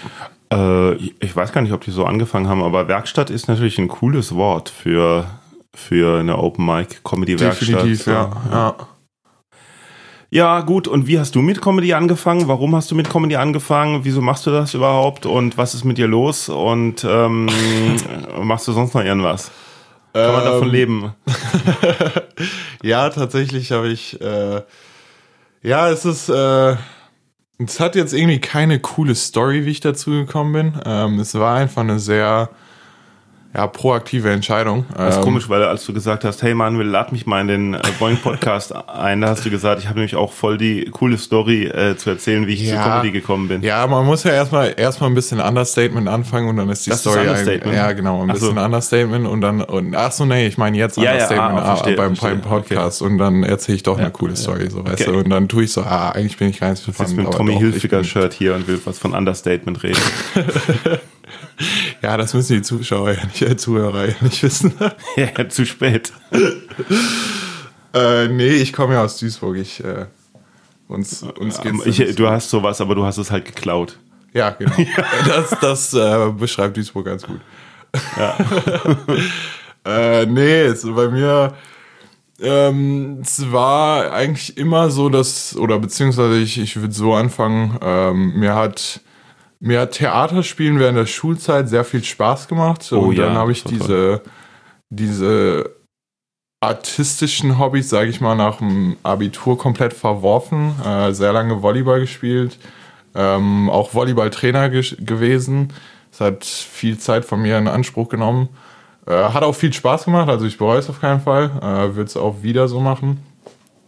Äh, 0.51 0.95
ich 0.95 1.35
weiß 1.35 1.51
gar 1.51 1.61
nicht, 1.61 1.73
ob 1.73 1.81
die 1.81 1.91
so 1.91 2.05
angefangen 2.05 2.47
haben, 2.47 2.63
aber 2.63 2.87
Werkstatt 2.87 3.29
ist 3.29 3.47
natürlich 3.47 3.77
ein 3.77 3.87
cooles 3.87 4.35
Wort 4.35 4.69
für 4.69 5.25
für 5.73 6.19
eine 6.19 6.37
Open 6.37 6.65
Mic 6.65 6.97
Comedy 7.03 7.39
Werkstatt. 7.39 7.67
Definitiv, 7.69 8.07
ja. 8.07 8.31
ja. 8.51 8.75
Ja, 10.33 10.61
gut. 10.61 10.87
Und 10.87 11.07
wie 11.07 11.19
hast 11.19 11.35
du 11.35 11.41
mit 11.41 11.61
Comedy 11.61 11.93
angefangen? 11.93 12.47
Warum 12.47 12.73
hast 12.75 12.89
du 12.89 12.95
mit 12.95 13.09
Comedy 13.09 13.35
angefangen? 13.35 14.01
Wieso 14.03 14.21
machst 14.21 14.45
du 14.45 14.51
das 14.51 14.73
überhaupt? 14.73 15.25
Und 15.25 15.57
was 15.57 15.73
ist 15.73 15.83
mit 15.83 15.97
dir 15.97 16.07
los? 16.07 16.47
Und 16.47 17.05
ähm, 17.05 17.49
machst 18.41 18.67
du 18.67 18.71
sonst 18.71 18.93
noch 18.93 19.03
irgendwas? 19.03 19.51
Kann 20.13 20.33
man 20.33 20.43
davon 20.43 20.67
ähm, 20.67 20.73
leben? 20.73 21.13
ja, 22.83 23.09
tatsächlich 23.09 23.71
habe 23.71 23.89
ich. 23.89 24.19
Äh, 24.21 24.61
ja, 25.61 25.89
es 25.89 26.05
ist. 26.05 26.29
Äh, 26.29 26.75
es 27.63 27.79
hat 27.79 27.95
jetzt 27.95 28.13
irgendwie 28.13 28.39
keine 28.39 28.79
coole 28.79 29.13
Story, 29.13 29.65
wie 29.65 29.71
ich 29.71 29.81
dazu 29.81 30.11
gekommen 30.11 30.53
bin. 30.53 30.81
Ähm, 30.83 31.19
es 31.19 31.35
war 31.35 31.55
einfach 31.57 31.81
eine 31.81 31.99
sehr 31.99 32.49
ja, 33.53 33.67
proaktive 33.67 34.31
Entscheidung. 34.31 34.85
Das 34.95 35.15
ist 35.15 35.17
ähm, 35.17 35.23
komisch, 35.23 35.49
weil 35.49 35.63
als 35.63 35.85
du 35.85 35.93
gesagt 35.93 36.23
hast, 36.23 36.41
hey 36.41 36.53
Manuel, 36.53 36.87
lad 36.87 37.11
mich 37.11 37.25
mal 37.25 37.41
in 37.41 37.47
den 37.47 37.73
äh, 37.73 37.79
Boeing 37.99 38.17
Podcast 38.17 38.73
ein, 38.87 39.19
da 39.19 39.29
hast 39.29 39.45
du 39.45 39.49
gesagt, 39.49 39.81
ich 39.81 39.87
habe 39.87 39.99
nämlich 39.99 40.15
auch 40.15 40.31
voll 40.31 40.57
die 40.57 40.85
coole 40.85 41.17
Story 41.17 41.65
äh, 41.65 41.97
zu 41.97 42.11
erzählen, 42.11 42.47
wie 42.47 42.53
ich 42.53 42.61
ja, 42.61 42.75
zur 42.75 42.83
Comedy 42.83 43.11
gekommen 43.11 43.49
bin. 43.49 43.61
Ja, 43.61 43.85
man 43.87 44.05
muss 44.05 44.23
ja 44.23 44.31
erstmal 44.31 44.73
erstmal 44.77 45.09
ein 45.09 45.15
bisschen 45.15 45.41
Understatement 45.41 46.07
anfangen 46.07 46.47
und 46.47 46.57
dann 46.57 46.69
ist 46.69 46.85
die 46.85 46.91
das 46.91 47.01
Story 47.01 47.25
ist 47.25 47.29
Understatement. 47.29 47.75
ja 47.75 47.91
genau, 47.91 48.21
ein 48.21 48.27
bisschen 48.29 48.55
so. 48.55 48.61
Understatement 48.61 49.27
und 49.27 49.41
dann 49.41 49.61
und 49.61 49.95
ach 49.95 50.13
so 50.13 50.23
nee, 50.23 50.47
ich 50.47 50.57
meine 50.57 50.77
jetzt 50.77 50.97
Understatement 50.97 51.39
ja, 51.39 51.55
ja, 51.57 51.61
ah, 51.61 51.75
verstehe, 51.75 51.95
beim, 51.97 52.15
verstehe. 52.15 52.39
beim 52.39 52.49
Podcast 52.49 53.01
okay. 53.01 53.11
und 53.11 53.17
dann 53.17 53.43
erzähle 53.43 53.75
ich 53.75 53.83
doch 53.83 53.97
eine 53.97 54.11
coole 54.11 54.37
Story, 54.37 54.69
so 54.69 54.85
weißt 54.85 55.01
okay. 55.01 55.11
du, 55.11 55.17
und 55.19 55.29
dann 55.29 55.49
tue 55.49 55.65
ich 55.65 55.73
so, 55.73 55.81
ah, 55.81 56.11
eigentlich 56.11 56.37
bin 56.37 56.49
ich 56.49 56.61
gar 56.61 56.69
nicht 56.69 56.83
so 56.83 56.93
von 56.93 57.13
mit 57.15 57.29
Tommy 57.31 57.57
Hilfiger 57.57 58.03
Shirt 58.05 58.31
hier 58.31 58.55
und 58.55 58.67
will 58.69 58.79
was 58.85 58.97
von 58.97 59.13
Understatement 59.13 59.83
reden. 59.83 59.99
ja, 62.01 62.17
das 62.17 62.33
müssen 62.33 62.55
die 62.57 62.61
Zuschauer 62.61 63.11
ja 63.11 63.25
nicht, 63.25 63.41
äh, 63.41 63.55
Zuhörer 63.55 64.07
ja 64.07 64.15
nicht 64.21 64.41
wissen. 64.43 64.73
ja, 65.15 65.49
zu 65.49 65.65
spät. 65.65 66.11
äh, 67.93 68.27
nee, 68.27 68.55
ich 68.55 68.73
komme 68.73 68.95
ja 68.95 69.03
aus 69.03 69.17
Duisburg. 69.17 69.57
Ich, 69.57 69.83
äh, 69.83 70.05
uns, 70.87 71.23
uns 71.23 71.61
geht's 71.61 71.85
ich, 71.85 72.15
Du 72.15 72.27
hast 72.27 72.49
sowas, 72.49 72.81
aber 72.81 72.95
du 72.95 73.05
hast 73.05 73.17
es 73.17 73.31
halt 73.31 73.45
geklaut. 73.45 73.97
Ja, 74.33 74.51
genau. 74.51 74.73
das 75.27 75.49
das 75.61 75.93
äh, 75.93 76.31
beschreibt 76.31 76.77
Duisburg 76.77 77.05
ganz 77.05 77.23
gut. 77.23 77.41
Ja. 78.17 78.37
äh, 79.85 80.25
nee, 80.25 80.61
es, 80.61 80.83
bei 80.83 81.09
mir 81.09 81.53
ähm, 82.41 83.19
es 83.21 83.51
war 83.51 84.11
eigentlich 84.11 84.57
immer 84.57 84.89
so, 84.89 85.09
dass, 85.09 85.55
oder 85.55 85.77
beziehungsweise 85.77 86.39
ich, 86.39 86.57
ich 86.57 86.75
würde 86.77 86.93
so 86.93 87.13
anfangen, 87.13 87.77
ähm, 87.81 88.39
mir 88.39 88.55
hat 88.55 89.01
mir 89.61 89.81
hat 89.81 89.91
Theaterspielen 89.91 90.79
während 90.79 90.97
der 90.97 91.05
Schulzeit 91.05 91.69
sehr 91.69 91.85
viel 91.85 92.03
Spaß 92.03 92.47
gemacht. 92.47 92.91
Oh, 92.91 92.97
und 92.97 93.15
ja, 93.15 93.27
dann 93.27 93.35
habe 93.35 93.51
ich 93.51 93.63
diese, 93.63 94.21
diese 94.89 95.75
artistischen 96.59 97.59
Hobbys, 97.59 97.89
sage 97.89 98.09
ich 98.09 98.21
mal, 98.21 98.35
nach 98.35 98.57
dem 98.57 98.97
Abitur 99.03 99.59
komplett 99.59 99.93
verworfen. 99.93 100.73
Äh, 100.83 101.13
sehr 101.13 101.31
lange 101.31 101.61
Volleyball 101.61 101.99
gespielt, 101.99 102.57
ähm, 103.13 103.69
auch 103.69 103.93
Volleyballtrainer 103.93 104.69
ge 104.69 104.83
gewesen. 104.99 105.71
Das 106.09 106.21
hat 106.21 106.43
viel 106.43 106.97
Zeit 106.97 107.23
von 107.23 107.41
mir 107.41 107.59
in 107.59 107.67
Anspruch 107.67 108.09
genommen. 108.09 108.49
Äh, 109.05 109.11
hat 109.11 109.43
auch 109.43 109.55
viel 109.55 109.71
Spaß 109.71 110.05
gemacht, 110.05 110.27
also 110.27 110.45
ich 110.47 110.57
bereue 110.57 110.79
es 110.79 110.89
auf 110.89 110.99
keinen 110.99 111.21
Fall. 111.21 111.51
Äh, 111.61 111.95
Würde 111.95 112.03
es 112.03 112.17
auch 112.17 112.41
wieder 112.41 112.67
so 112.67 112.79
machen. 112.79 113.23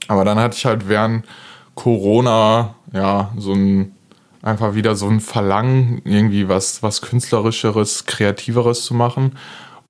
Aber 0.08 0.24
dann 0.24 0.38
hatte 0.38 0.56
ich 0.56 0.66
halt 0.66 0.88
während 0.88 1.26
Corona 1.74 2.76
ja 2.94 3.32
so 3.38 3.54
ein 3.54 3.96
einfach 4.44 4.76
wieder 4.76 4.96
so 4.96 5.08
ein 5.08 5.22
Verlangen, 5.22 6.02
irgendwie 6.04 6.50
was, 6.50 6.84
was 6.84 7.02
künstlerischeres, 7.02 8.06
kreativeres 8.06 8.84
zu 8.84 8.94
machen. 8.94 9.38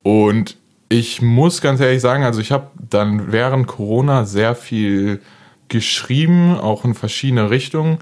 Und 0.04 0.58
ich 0.90 1.22
muss 1.22 1.60
ganz 1.60 1.82
ehrlich 1.82 2.02
sagen, 2.02 2.24
also 2.24 2.40
ich 2.40 2.52
habe 2.52 2.68
dann 2.78 3.32
während 3.32 3.68
Corona 3.68 4.26
sehr 4.26 4.56
viel 4.56 5.22
geschrieben, 5.70 6.56
auch 6.56 6.86
in 6.86 6.94
verschiedene 6.94 7.50
Richtungen, 7.50 7.98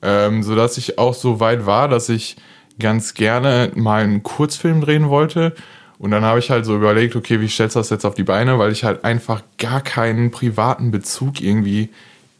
ähm, 0.00 0.42
sodass 0.42 0.78
ich 0.78 0.98
auch 0.98 1.12
so 1.12 1.38
weit 1.38 1.66
war, 1.66 1.86
dass 1.86 2.08
ich 2.08 2.36
ganz 2.78 3.12
gerne 3.12 3.70
mal 3.74 4.02
einen 4.02 4.22
Kurzfilm 4.22 4.80
drehen 4.80 5.10
wollte. 5.10 5.54
Und 5.98 6.12
dann 6.12 6.24
habe 6.24 6.38
ich 6.38 6.50
halt 6.50 6.64
so 6.64 6.74
überlegt, 6.74 7.14
okay, 7.14 7.42
wie 7.42 7.48
stellst 7.48 7.76
du 7.76 7.80
das 7.80 7.90
jetzt 7.90 8.06
auf 8.06 8.14
die 8.14 8.24
Beine, 8.24 8.58
weil 8.58 8.72
ich 8.72 8.84
halt 8.84 9.04
einfach 9.04 9.42
gar 9.58 9.82
keinen 9.82 10.30
privaten 10.30 10.90
Bezug 10.90 11.42
irgendwie 11.42 11.90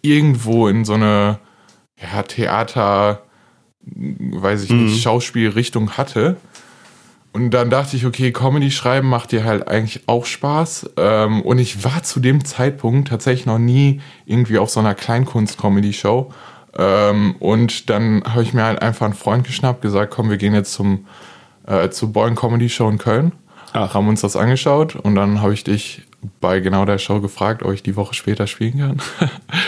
irgendwo 0.00 0.66
in 0.66 0.86
so 0.86 0.94
eine 0.94 1.40
ja, 2.00 2.22
Theater, 2.22 3.20
weiß 3.82 4.64
ich 4.64 4.70
nicht, 4.70 4.94
mhm. 4.94 4.98
Schauspielrichtung 4.98 5.92
hatte. 5.92 6.36
Und 7.32 7.52
dann 7.52 7.70
dachte 7.70 7.96
ich, 7.96 8.06
okay, 8.06 8.32
Comedy 8.32 8.70
schreiben 8.70 9.08
macht 9.08 9.30
dir 9.30 9.44
halt 9.44 9.68
eigentlich 9.68 10.02
auch 10.08 10.26
Spaß. 10.26 10.90
Ähm, 10.96 11.42
und 11.42 11.58
ich 11.58 11.84
war 11.84 12.02
zu 12.02 12.18
dem 12.18 12.44
Zeitpunkt 12.44 13.08
tatsächlich 13.08 13.46
noch 13.46 13.58
nie 13.58 14.00
irgendwie 14.26 14.58
auf 14.58 14.70
so 14.70 14.80
einer 14.80 14.94
Kleinkunst-Comedy-Show. 14.94 16.32
Ähm, 16.76 17.36
und 17.38 17.88
dann 17.88 18.24
habe 18.24 18.42
ich 18.42 18.52
mir 18.52 18.64
halt 18.64 18.82
einfach 18.82 19.06
einen 19.06 19.14
Freund 19.14 19.44
geschnappt, 19.44 19.82
gesagt, 19.82 20.12
komm, 20.12 20.28
wir 20.28 20.38
gehen 20.38 20.54
jetzt 20.54 20.72
zum 20.72 21.06
äh, 21.66 21.90
zur 21.90 22.12
Boing 22.12 22.34
Comedy 22.34 22.68
Show 22.68 22.88
in 22.88 22.98
Köln. 22.98 23.32
Ach. 23.72 23.94
Haben 23.94 24.08
uns 24.08 24.20
das 24.20 24.34
angeschaut 24.36 24.96
und 24.96 25.14
dann 25.14 25.40
habe 25.40 25.54
ich 25.54 25.62
dich 25.62 26.02
bei 26.40 26.60
genau 26.60 26.84
der 26.84 26.98
Show 26.98 27.20
gefragt, 27.20 27.62
ob 27.62 27.72
ich 27.72 27.82
die 27.82 27.96
Woche 27.96 28.14
später 28.14 28.46
spielen 28.46 28.78
kann. 28.78 29.02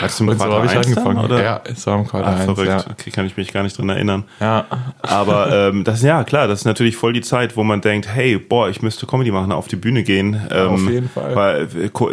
Hast 0.01 0.19
du 0.19 0.23
mit 0.23 0.37
so 0.37 0.45
habe 0.45 0.65
ich 0.67 0.75
angefangen. 0.75 1.15
Dann, 1.15 1.25
oder? 1.25 1.43
Ja, 1.43 1.61
es 1.63 1.85
war 1.87 1.97
im 1.97 2.07
Quartal 2.07 2.33
Ach, 2.35 2.39
1, 2.41 2.45
verrückt. 2.45 2.67
Ja. 2.67 2.91
Okay, 2.91 3.09
kann 3.09 3.25
ich 3.25 3.37
mich 3.37 3.51
gar 3.51 3.63
nicht 3.63 3.77
dran 3.77 3.89
erinnern. 3.89 4.23
Ja. 4.39 4.65
Aber 5.01 5.51
ähm, 5.51 5.83
das 5.83 6.03
ja 6.03 6.23
klar, 6.23 6.47
das 6.47 6.59
ist 6.59 6.65
natürlich 6.65 6.95
voll 6.95 7.13
die 7.13 7.21
Zeit, 7.21 7.57
wo 7.57 7.63
man 7.63 7.81
denkt, 7.81 8.07
hey, 8.07 8.37
boah, 8.37 8.69
ich 8.69 8.81
müsste 8.81 9.07
Comedy 9.07 9.31
machen, 9.31 9.51
auf 9.51 9.67
die 9.67 9.75
Bühne 9.75 10.03
gehen. 10.03 10.41
Ähm, 10.51 10.67
auf 10.67 10.89
jeden 10.89 11.09
Fall. 11.09 11.35
Weil 11.35 11.67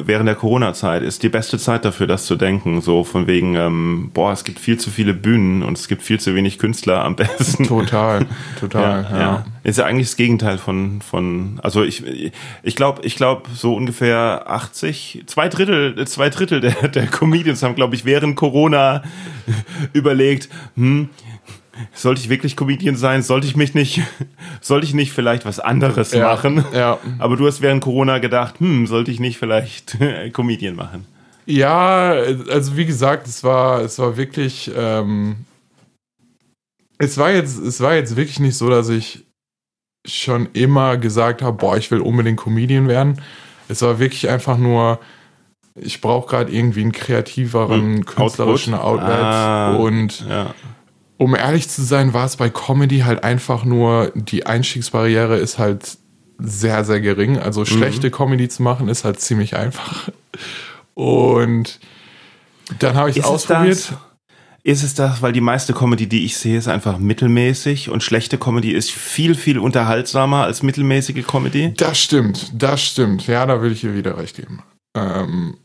während 0.07 0.27
der 0.27 0.37
Corona-Zeit 0.37 1.03
ist 1.03 1.23
die 1.23 1.29
beste 1.29 1.59
Zeit 1.59 1.85
dafür, 1.85 2.07
das 2.07 2.25
zu 2.25 2.37
denken. 2.37 2.81
So 2.81 3.05
von 3.05 3.27
wegen, 3.27 3.57
ähm, 3.57 4.11
boah, 4.15 4.33
es 4.33 4.45
gibt 4.45 4.59
viel 4.59 4.79
zu 4.79 4.91
viele 4.91 5.13
Bühnen 5.13 5.63
und 5.63 5.77
es 5.77 5.87
gibt 5.87 6.03
viel 6.03 6.19
zu 6.19 6.35
wenig 6.35 6.59
Künstler 6.59 7.05
am 7.05 7.17
besten. 7.17 7.65
Total, 7.67 8.27
total. 8.59 9.07
ja. 9.11 9.19
ja. 9.19 9.21
ja. 9.21 9.45
Ist 9.63 9.79
ja 9.79 9.85
eigentlich 9.85 10.07
das 10.07 10.17
Gegenteil 10.17 10.57
von, 10.57 11.03
von 11.03 11.61
also 11.63 11.83
ich, 11.83 12.33
ich 12.63 12.77
glaube, 12.77 13.03
ich 13.05 13.17
glaube, 13.17 13.43
so 13.55 13.75
ungefähr 13.75 14.30
80, 14.39 15.25
zwei 15.27 15.49
Drittel, 15.49 16.07
zwei 16.07 16.29
Drittel 16.31 16.61
der, 16.61 16.89
der 16.89 17.07
Comedians 17.07 17.63
haben, 17.63 17.75
glaube 17.75 17.95
ich, 17.95 18.05
während 18.05 18.37
Corona 18.37 19.03
überlegt, 19.93 20.49
hm, 20.77 21.09
sollte 21.95 22.21
ich 22.21 22.29
wirklich 22.29 22.57
Comedian 22.57 22.97
sein? 22.97 23.23
Sollte 23.23 23.47
ich 23.47 23.57
mich 23.57 23.75
nicht, 23.75 24.01
sollte 24.61 24.87
ich 24.87 24.95
nicht 24.95 25.13
vielleicht 25.13 25.45
was 25.45 25.61
anderes 25.61 26.13
Ja, 26.13 26.27
machen? 26.27 26.65
ja. 26.75 26.99
Aber 27.19 27.37
du 27.37 27.47
hast 27.47 27.61
während 27.61 27.83
Corona 27.83 28.19
gedacht, 28.19 28.61
hm, 28.61 28.87
sollte 28.87 29.11
ich 29.11 29.21
nicht 29.21 29.39
vielleicht 29.39 29.97
Comedian 30.33 30.77
machen? 30.77 31.07
Ja, 31.47 32.11
also 32.51 32.77
wie 32.77 32.87
gesagt, 32.87 33.27
es 33.27 33.43
war, 33.43 33.81
es 33.81 33.99
war 33.99 34.17
wirklich, 34.17 34.71
ähm, 34.77 35.37
es 36.99 37.17
war 37.19 37.31
jetzt, 37.33 37.59
es 37.59 37.81
war 37.81 37.95
jetzt 37.95 38.15
wirklich 38.15 38.41
nicht 38.41 38.57
so, 38.57 38.69
dass 38.69 38.89
ich 38.89 39.25
schon 40.07 40.49
immer 40.53 40.97
gesagt 40.97 41.43
habe, 41.43 41.57
boah, 41.57 41.77
ich 41.77 41.91
will 41.91 42.01
unbedingt 42.01 42.39
Comedian 42.39 42.89
werden. 42.89 43.21
Es 43.71 43.83
war 43.83 43.99
wirklich 43.99 44.29
einfach 44.29 44.59
nur, 44.59 44.99
ich 45.77 46.01
brauche 46.01 46.29
gerade 46.29 46.53
irgendwie 46.53 46.81
einen 46.83 46.93
kreativeren, 46.93 47.97
Hm, 47.99 48.05
künstlerischen 48.07 48.75
Output? 48.75 49.03
Outlet. 49.09 49.25
Ah. 49.25 49.77
Und 49.77 50.27
Ja. 50.29 50.55
um 51.19 51.35
ehrlich 51.37 51.69
zu 51.69 51.83
sein, 51.83 52.13
war 52.13 52.27
es 52.27 52.37
bei 52.37 52.51
Comedy 52.51 53.01
halt 53.01 53.23
einfach 53.23 53.65
nur, 53.65 54.11
die 54.15 54.45
Einstiegsbarriere 54.47 55.37
ist 55.37 55.59
halt 55.59 55.99
sehr, 56.39 56.85
sehr 56.85 57.01
gering. 57.01 57.33
Mhm. 57.33 57.39
Also 57.43 57.65
schlechte 57.65 58.11
Comedy 58.11 58.49
zu 58.49 58.63
machen 58.63 58.89
ist 58.89 59.05
halt 59.05 59.21
ziemlich 59.21 59.57
einfach. 59.57 60.09
Und 60.95 61.79
dann 62.79 62.95
habe 62.97 63.11
ich 63.11 63.19
es 63.19 63.25
ausprobiert. 63.25 63.77
das? 63.77 63.93
Ist 64.63 64.83
es 64.83 64.95
das, 64.95 65.23
weil 65.23 65.33
die 65.33 65.41
meiste 65.41 65.73
Comedy, 65.73 66.07
die 66.07 66.25
ich 66.25 66.37
sehe, 66.37 66.59
ist 66.59 66.69
einfach 66.69 66.99
mittelmäßig 66.99 67.89
und 67.89 68.03
schlechte 68.03 68.37
Comedy 68.37 68.73
ist 68.73 68.91
viel, 68.91 69.35
viel 69.35 69.59
unterhaltsamer 69.59 70.45
als 70.45 70.63
mittelmäßige 70.63 71.27
Comedy? 71.27 71.73
Das 71.75 71.99
stimmt, 71.99 72.51
das 72.53 72.83
stimmt. 72.83 73.27
Ja, 73.27 73.47
da 73.47 73.63
will 73.63 73.73
ich 73.73 73.85
ihr 73.85 73.95
wieder 73.95 74.19
recht 74.19 74.37
geben. 74.37 74.63
Ähm, 74.95 75.57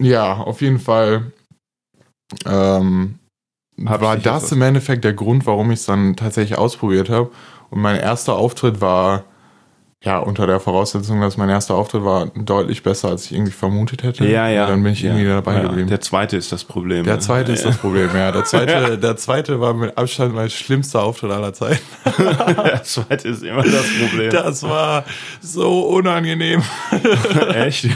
ja, 0.00 0.34
auf 0.34 0.60
jeden 0.60 0.78
Fall 0.78 1.32
ähm, 2.44 3.18
war 3.76 4.16
das 4.16 4.52
im 4.52 4.62
Endeffekt 4.62 5.04
der 5.04 5.14
Grund, 5.14 5.46
warum 5.46 5.70
ich 5.70 5.80
es 5.80 5.86
dann 5.86 6.16
tatsächlich 6.16 6.58
ausprobiert 6.58 7.10
habe. 7.10 7.30
Und 7.70 7.80
mein 7.80 7.98
erster 7.98 8.36
Auftritt 8.36 8.80
war, 8.80 9.24
ja, 10.04 10.18
unter 10.18 10.46
der 10.46 10.60
Voraussetzung, 10.60 11.20
dass 11.20 11.36
mein 11.36 11.48
erster 11.48 11.74
Auftritt 11.74 12.04
war 12.04 12.26
deutlich 12.36 12.82
besser, 12.82 13.08
als 13.08 13.26
ich 13.26 13.32
irgendwie 13.32 13.50
vermutet 13.50 14.02
hätte. 14.02 14.26
Ja, 14.26 14.48
ja. 14.48 14.64
Und 14.64 14.70
dann 14.70 14.82
bin 14.82 14.92
ich 14.92 15.02
ja. 15.02 15.10
irgendwie 15.10 15.26
dabei 15.26 15.54
ja. 15.54 15.62
geblieben. 15.62 15.88
Der 15.88 16.00
zweite 16.00 16.36
ist 16.36 16.52
das 16.52 16.64
Problem. 16.64 17.04
Der 17.04 17.14
ne? 17.14 17.20
zweite 17.20 17.52
ist 17.52 17.64
ja. 17.64 17.70
das 17.70 17.78
Problem, 17.78 18.10
ja. 18.14 18.30
Der 18.30 18.44
zweite, 18.44 18.98
der 19.02 19.16
zweite 19.16 19.60
war 19.60 19.74
mit 19.74 19.96
Abstand 19.96 20.34
mein 20.34 20.50
schlimmster 20.50 21.02
Auftritt 21.02 21.32
aller 21.32 21.52
Zeiten. 21.52 21.80
Der 22.64 22.82
zweite 22.84 23.28
ist 23.28 23.42
immer 23.42 23.62
das 23.62 23.86
Problem. 24.00 24.30
Das 24.30 24.62
war 24.62 25.04
so 25.40 25.88
unangenehm. 25.88 26.62
Echt? 27.54 27.88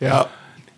Ja. 0.00 0.26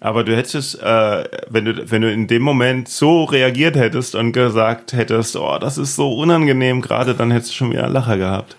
Aber 0.00 0.24
du 0.24 0.36
hättest, 0.36 0.82
äh, 0.82 1.24
wenn 1.48 1.64
du, 1.64 1.90
wenn 1.90 2.02
du 2.02 2.12
in 2.12 2.26
dem 2.26 2.42
Moment 2.42 2.88
so 2.88 3.24
reagiert 3.24 3.76
hättest 3.76 4.14
und 4.14 4.32
gesagt 4.32 4.92
hättest, 4.92 5.36
oh, 5.36 5.56
das 5.58 5.78
ist 5.78 5.96
so 5.96 6.12
unangenehm 6.12 6.82
gerade, 6.82 7.14
dann 7.14 7.30
hättest 7.30 7.52
du 7.52 7.54
schon 7.54 7.70
wieder 7.70 7.84
einen 7.84 7.94
Lacher 7.94 8.18
gehabt. 8.18 8.56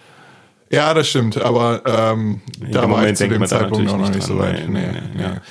Ja, 0.69 0.93
das 0.93 1.07
stimmt, 1.09 1.41
aber 1.41 1.81
ähm, 1.85 2.41
da 2.71 2.81
war 2.81 2.87
Moment 2.89 3.11
ich 3.11 3.17
zu 3.17 3.27
dem 3.29 3.45
Zeitpunkt 3.45 3.89
auch 3.89 3.97
noch 3.97 4.09
nicht 4.09 4.23
so 4.23 4.37
weit. 4.37 4.67
Nee, 4.69 4.79
Nee, 4.81 5.01
nee, 5.15 5.21
ja. 5.23 5.41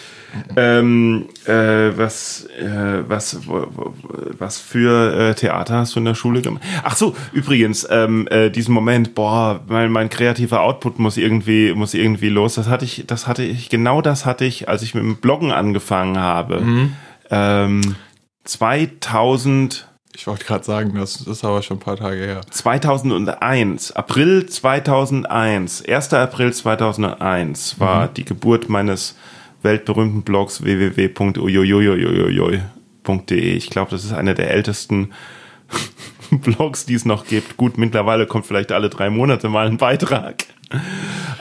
Ähm, 0.55 1.29
äh, 1.47 1.97
was, 1.97 2.45
äh, 2.61 3.09
was, 3.09 3.47
wo- 3.49 3.67
wo- 3.75 3.95
was 4.39 4.59
für 4.59 5.31
äh, 5.31 5.35
Theater 5.35 5.77
hast 5.79 5.95
du 5.95 6.01
in 6.01 6.05
der 6.05 6.15
Schule 6.15 6.43
gemacht? 6.43 6.63
Ach 6.83 6.95
so, 6.95 7.17
übrigens, 7.33 7.87
ähm, 7.91 8.29
äh, 8.31 8.51
diesen 8.51 8.75
Moment, 8.75 9.15
boah, 9.15 9.61
mein, 9.67 9.91
mein 9.91 10.11
kreativer 10.11 10.61
Output 10.61 10.99
muss 10.99 11.17
irgendwie, 11.17 11.73
muss 11.73 11.95
irgendwie 11.95 12.29
los. 12.29 12.57
Das 12.57 12.69
hatte 12.69 12.85
ich, 12.85 13.05
das 13.07 13.27
hatte 13.27 13.45
ich, 13.45 13.71
genau 13.71 14.03
das 14.03 14.27
hatte 14.27 14.45
ich, 14.45 14.69
als 14.69 14.83
ich 14.83 14.95
mit 14.95 15.05
dem 15.05 15.17
Bloggen 15.17 15.53
angefangen 15.53 16.19
habe. 16.19 16.63
Ähm, 17.31 17.97
2000, 18.45 19.89
Ich 20.19 20.27
wollte 20.27 20.47
gerade 20.47 20.65
sagen, 20.65 20.95
das 20.95 21.21
ist 21.21 21.45
aber 21.45 21.61
schon 21.61 21.77
ein 21.77 21.81
paar 21.81 21.99
Tage 21.99 22.17
her. 22.17 22.41
2001, 22.49 23.93
April 23.93 24.47
2001, 24.47 25.85
1. 25.85 26.15
April 26.15 26.55
2001 26.55 27.79
war 27.79 28.09
die 28.09 28.25
Geburt 28.25 28.71
meines 28.71 29.15
weltberühmten 29.63 30.23
Blogs 30.23 30.63
www.uiuiuiuiui.de. 30.63 33.57
Ich 33.57 33.69
glaube, 33.69 33.91
das 33.91 34.05
ist 34.05 34.15
einer 34.15 34.33
der 34.33 34.53
ältesten 34.53 35.11
Blogs, 36.31 36.87
die 36.87 36.95
es 36.95 37.05
noch 37.05 37.27
gibt. 37.27 37.59
Gut, 37.59 37.77
mittlerweile 37.77 38.27
kommt 38.27 38.47
vielleicht 38.47 38.73
alle 38.73 38.89
drei 38.89 39.11
Monate 39.11 39.51
mal 39.51 39.67
ein 39.67 39.77
Beitrag. 39.77 40.47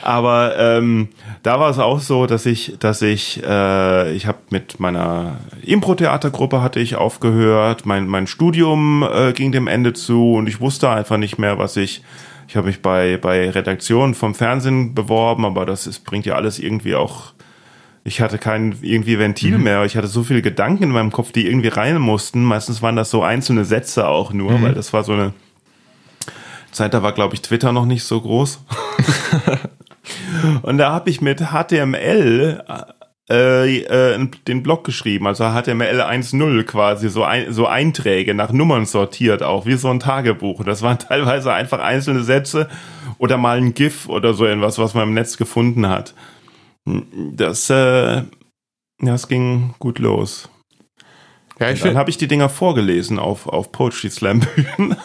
Aber 0.01 0.55
ähm, 0.57 1.09
da 1.41 1.59
war 1.59 1.69
es 1.69 1.79
auch 1.79 1.99
so, 1.99 2.27
dass 2.27 2.45
ich, 2.45 2.75
dass 2.79 3.01
ich, 3.01 3.41
äh, 3.43 4.13
ich 4.13 4.27
habe 4.27 4.37
mit 4.51 4.79
meiner 4.79 5.37
Impro-Theatergruppe 5.63 6.61
hatte 6.61 6.79
ich 6.79 6.95
aufgehört, 6.95 7.85
mein 7.85 8.07
mein 8.07 8.27
Studium 8.27 9.03
äh, 9.03 9.33
ging 9.33 9.51
dem 9.51 9.67
Ende 9.67 9.93
zu 9.93 10.33
und 10.33 10.47
ich 10.47 10.61
wusste 10.61 10.89
einfach 10.89 11.17
nicht 11.17 11.37
mehr, 11.37 11.57
was 11.57 11.75
ich. 11.77 12.03
Ich 12.47 12.55
habe 12.55 12.67
mich 12.67 12.83
bei 12.83 13.17
bei 13.17 13.49
Redaktionen 13.49 14.13
vom 14.13 14.35
Fernsehen 14.35 14.93
beworben, 14.93 15.45
aber 15.45 15.65
das 15.65 15.87
ist, 15.87 16.05
bringt 16.05 16.27
ja 16.27 16.35
alles 16.35 16.59
irgendwie 16.59 16.93
auch. 16.93 17.33
Ich 18.03 18.21
hatte 18.21 18.37
kein 18.37 18.75
irgendwie 18.83 19.17
Ventil 19.17 19.57
mehr. 19.57 19.83
Ich 19.85 19.97
hatte 19.97 20.05
so 20.05 20.21
viele 20.21 20.43
Gedanken 20.43 20.83
in 20.83 20.91
meinem 20.91 21.11
Kopf, 21.11 21.31
die 21.31 21.47
irgendwie 21.47 21.69
rein 21.69 21.99
mussten. 21.99 22.43
Meistens 22.43 22.83
waren 22.83 22.95
das 22.95 23.09
so 23.09 23.23
einzelne 23.23 23.65
Sätze 23.65 24.07
auch 24.07 24.31
nur, 24.31 24.61
weil 24.61 24.75
das 24.75 24.93
war 24.93 25.03
so 25.03 25.13
eine 25.13 25.33
Zeit, 26.75 26.93
da 26.93 27.01
war, 27.03 27.13
glaube 27.13 27.33
ich, 27.33 27.41
Twitter 27.41 27.71
noch 27.71 27.85
nicht 27.85 28.03
so 28.03 28.21
groß. 28.21 28.59
Und 30.61 30.77
da 30.77 30.91
habe 30.91 31.09
ich 31.09 31.21
mit 31.21 31.41
HTML 31.51 32.63
äh, 33.29 33.79
äh, 33.79 34.27
den 34.47 34.61
Blog 34.61 34.83
geschrieben, 34.83 35.25
also 35.25 35.45
HTML 35.45 36.01
1.0 36.01 36.63
quasi, 36.63 37.09
so, 37.09 37.23
ein, 37.23 37.51
so 37.51 37.65
Einträge 37.65 38.35
nach 38.35 38.51
Nummern 38.51 38.85
sortiert 38.85 39.41
auch, 39.41 39.65
wie 39.65 39.75
so 39.75 39.89
ein 39.89 39.99
Tagebuch. 39.99 40.63
Das 40.63 40.83
waren 40.83 40.99
teilweise 40.99 41.51
einfach 41.51 41.79
einzelne 41.79 42.23
Sätze 42.23 42.69
oder 43.17 43.37
mal 43.37 43.57
ein 43.57 43.73
GIF 43.73 44.07
oder 44.09 44.35
so 44.35 44.45
irgendwas, 44.45 44.77
was 44.77 44.93
man 44.93 45.07
im 45.07 45.13
Netz 45.15 45.37
gefunden 45.37 45.87
hat. 45.87 46.13
Das, 46.85 47.69
äh, 47.71 48.23
das 48.99 49.27
ging 49.27 49.73
gut 49.79 49.97
los. 49.97 50.49
Ja, 51.59 51.73
Dann 51.73 51.97
habe 51.97 52.09
ich 52.09 52.17
die 52.17 52.27
Dinger 52.27 52.49
vorgelesen 52.49 53.17
auf, 53.17 53.47
auf 53.47 53.71
Poetry 53.71 54.09
Slam 54.09 54.41
Bühnen. 54.41 54.97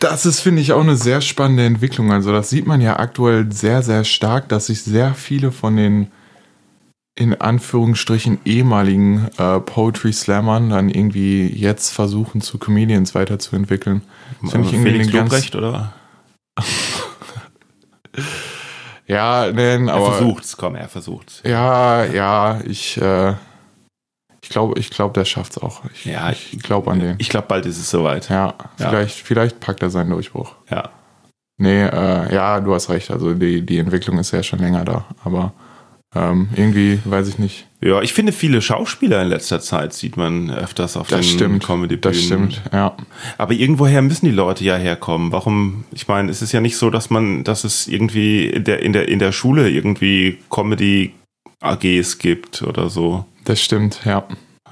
Das 0.00 0.26
ist, 0.26 0.40
finde 0.40 0.62
ich, 0.62 0.72
auch 0.72 0.80
eine 0.80 0.96
sehr 0.96 1.20
spannende 1.20 1.64
Entwicklung. 1.64 2.12
Also, 2.12 2.32
das 2.32 2.50
sieht 2.50 2.66
man 2.66 2.80
ja 2.80 2.98
aktuell 2.98 3.50
sehr, 3.52 3.82
sehr 3.82 4.04
stark, 4.04 4.48
dass 4.48 4.66
sich 4.66 4.82
sehr 4.82 5.14
viele 5.14 5.52
von 5.52 5.76
den 5.76 6.10
in 7.14 7.34
Anführungsstrichen 7.40 8.38
ehemaligen 8.44 9.28
äh, 9.38 9.58
Poetry 9.58 10.12
Slammern 10.12 10.70
dann 10.70 10.88
irgendwie 10.88 11.48
jetzt 11.48 11.90
versuchen, 11.90 12.40
zu 12.40 12.58
Comedians 12.58 13.12
weiterzuentwickeln. 13.16 14.02
Das 14.40 14.52
finde 14.52 14.68
ich 14.68 14.74
irgendwie 14.74 14.90
Felix 14.90 15.08
eine 15.08 15.16
ganz, 15.16 15.32
Lobrecht, 15.32 15.56
oder? 15.56 15.92
Ja, 19.06 19.50
nein, 19.50 19.88
Er 19.88 19.94
aber 19.94 20.12
versucht's, 20.12 20.56
komm, 20.58 20.74
er 20.74 20.88
versucht's. 20.88 21.40
ja, 21.42 22.04
ja, 22.04 22.60
ich, 22.66 23.00
äh, 23.00 23.34
ich 24.48 24.52
glaube, 24.52 24.80
ich 24.80 24.88
glaube, 24.90 25.12
der 25.12 25.26
schafft's 25.26 25.58
auch. 25.58 25.82
Ich, 25.94 26.06
Ja, 26.06 26.30
ich 26.30 26.58
glaube 26.62 26.90
an 26.90 27.00
den. 27.00 27.16
Ich 27.18 27.28
glaube, 27.28 27.46
bald 27.48 27.66
ist 27.66 27.76
es 27.78 27.90
soweit. 27.90 28.30
Ja, 28.30 28.54
Ja. 28.78 28.88
vielleicht, 28.88 29.16
vielleicht 29.16 29.60
packt 29.60 29.82
er 29.82 29.90
seinen 29.90 30.08
Durchbruch. 30.10 30.54
Ja. 30.70 30.88
Nee, 31.58 31.82
äh, 31.82 32.34
ja, 32.34 32.58
du 32.60 32.72
hast 32.72 32.88
recht. 32.88 33.10
Also 33.10 33.34
die, 33.34 33.60
die 33.66 33.78
Entwicklung 33.78 34.18
ist 34.18 34.30
ja 34.30 34.42
schon 34.42 34.60
länger 34.60 34.84
da. 34.86 35.04
Aber 35.22 35.52
ähm, 36.14 36.48
irgendwie, 36.56 36.98
weiß 37.04 37.28
ich 37.28 37.38
nicht. 37.38 37.66
Ja, 37.82 38.00
ich 38.00 38.14
finde, 38.14 38.32
viele 38.32 38.62
Schauspieler 38.62 39.20
in 39.22 39.28
letzter 39.28 39.60
Zeit 39.60 39.92
sieht 39.92 40.16
man 40.16 40.50
öfters 40.50 40.96
auf 40.96 41.08
Das 41.08 41.20
den 41.26 41.28
stimmt. 41.36 41.64
Comedy-Bühnen. 41.66 42.00
Das 42.14 42.16
stimmt, 42.24 42.62
ja. 42.72 42.96
Aber 43.36 43.52
irgendwoher 43.52 44.00
müssen 44.00 44.24
die 44.24 44.32
Leute 44.32 44.64
ja 44.64 44.76
herkommen. 44.76 45.30
Warum? 45.32 45.84
Ich 45.92 46.08
meine, 46.08 46.30
es 46.30 46.40
ist 46.40 46.52
ja 46.52 46.60
nicht 46.62 46.76
so, 46.78 46.88
dass 46.90 47.10
man, 47.10 47.44
dass 47.44 47.64
es 47.64 47.86
irgendwie 47.86 48.46
in 48.46 48.64
der, 48.64 48.80
in 48.82 48.92
der, 48.94 49.08
in 49.08 49.18
der 49.18 49.32
Schule 49.32 49.68
irgendwie 49.68 50.38
Comedy-AGs 50.50 52.18
gibt 52.18 52.62
oder 52.62 52.88
so. 52.88 53.24
Das 53.48 53.62
stimmt, 53.62 54.00
ja. 54.04 54.24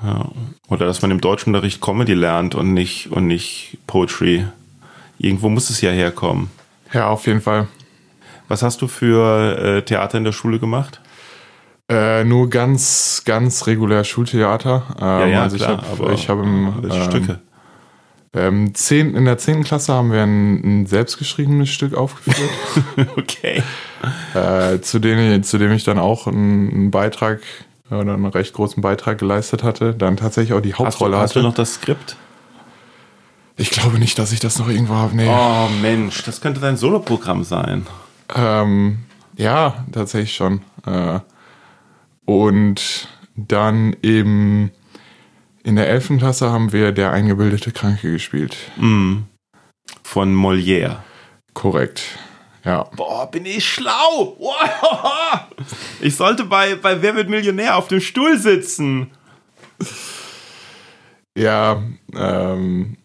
Ja. 0.05 0.29
Oder 0.69 0.85
dass 0.85 1.01
man 1.01 1.11
im 1.11 1.23
Deutschunterricht 1.23 1.81
Comedy 1.81 2.13
lernt 2.13 2.55
und 2.55 2.75
nicht, 2.75 3.11
und 3.11 3.27
nicht 3.27 3.79
Poetry. 3.87 4.45
Irgendwo 5.17 5.49
muss 5.49 5.71
es 5.71 5.81
ja 5.81 5.91
herkommen. 5.91 6.51
Ja, 6.93 7.09
auf 7.09 7.27
jeden 7.27 7.41
Fall. 7.41 7.69
Was 8.49 8.63
hast 8.63 8.83
du 8.83 8.87
für 8.87 9.59
äh, 9.79 9.83
Theater 9.83 10.19
in 10.19 10.25
der 10.25 10.33
Schule 10.33 10.59
gemacht? 10.59 11.01
Äh, 11.89 12.25
nur 12.25 12.51
ganz, 12.51 13.23
ganz 13.25 13.67
regulär 13.67 14.05
Schultheater. 14.05 14.83
Ähm, 15.01 15.39
also 15.39 15.57
ich 15.57 15.67
habe 15.67 16.13
ich 16.13 16.29
hab 16.29 16.39
im 16.39 16.83
welche 16.83 16.99
ähm, 16.99 17.05
Stücke? 17.05 17.41
Ähm, 18.35 18.75
zehn, 18.75 19.15
in 19.15 19.25
der 19.25 19.39
10. 19.39 19.65
Klasse 19.65 19.95
haben 19.95 20.13
wir 20.13 20.23
ein, 20.23 20.83
ein 20.83 20.87
selbstgeschriebenes 20.87 21.71
Stück 21.71 21.95
aufgeführt, 21.95 22.51
Okay. 23.17 23.63
äh, 24.35 24.81
zu, 24.81 24.99
dem, 24.99 25.43
zu 25.45 25.57
dem 25.57 25.73
ich 25.73 25.85
dann 25.85 25.99
auch 25.99 26.27
einen, 26.27 26.71
einen 26.71 26.91
Beitrag 26.91 27.41
oder 27.91 28.15
einen 28.15 28.27
recht 28.27 28.53
großen 28.55 28.83
Beitrag 28.83 29.19
geleistet 29.19 29.63
hatte. 29.63 29.95
Dann 29.95 30.17
tatsächlich 30.17 30.53
auch 30.57 30.61
die 30.63 30.73
Hast 30.75 30.79
du, 30.81 30.85
Hauptrolle 30.87 31.19
hast 31.19 31.35
du 31.35 31.41
hatte. 31.41 31.49
noch 31.49 31.55
das 31.55 31.75
Skript? 31.75 32.17
Ich 33.57 33.71
glaube 33.71 33.99
nicht, 33.99 34.19
dass 34.19 34.33
ich 34.33 34.41
das 34.41 34.59
noch 34.59 34.69
irgendwo 34.69 34.95
habe. 34.95 35.17
Nee. 35.17 35.29
Oh 35.31 35.69
Mensch, 35.81 36.23
das 36.25 36.41
könnte 36.41 36.61
dein 36.61 36.77
Soloprogramm 36.77 37.43
sein. 37.45 37.87
Ähm, 38.35 38.99
ja, 39.37 39.85
tatsächlich 39.93 40.35
schon. 40.35 40.61
Äh, 40.85 41.21
und 42.27 43.09
dann 43.37 43.95
im, 44.03 44.71
in 45.63 45.77
der 45.77 45.89
11. 45.89 46.19
Klasse 46.19 46.51
haben 46.51 46.73
wir 46.73 46.93
Der 46.93 47.13
eingebildete 47.13 47.71
Kranke 47.73 48.11
gespielt. 48.13 48.57
Von 50.03 50.35
Molière. 50.35 50.97
Korrekt. 51.55 52.03
Ja. 52.65 52.85
Boah, 52.97 53.31
bin 53.31 53.47
ich 53.47 53.65
schlau. 53.67 54.37
Ich 56.01 56.17
sollte 56.17 56.45
bei, 56.45 56.75
bei 56.77 57.03
Wer 57.03 57.15
wird 57.17 57.29
Millionär 57.29 57.77
auf 57.77 57.89
dem 57.89 58.01
Stuhl 58.01 58.39
sitzen. 58.39 59.11
Ja, 61.35 61.83
ähm, 62.15 62.97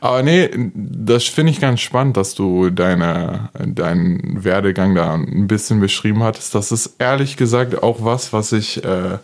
aber 0.00 0.22
nee, 0.22 0.48
das 0.74 1.24
finde 1.24 1.52
ich 1.52 1.60
ganz 1.60 1.80
spannend, 1.80 2.16
dass 2.16 2.34
du 2.34 2.70
deine, 2.70 3.50
deinen 3.52 4.44
Werdegang 4.44 4.94
da 4.94 5.14
ein 5.14 5.46
bisschen 5.46 5.80
beschrieben 5.80 6.22
hattest. 6.22 6.54
Das 6.54 6.72
ist 6.72 6.96
ehrlich 6.98 7.36
gesagt 7.36 7.82
auch 7.82 7.98
was, 8.02 8.32
was 8.32 8.52
ich, 8.52 8.82
äh, 8.84 9.18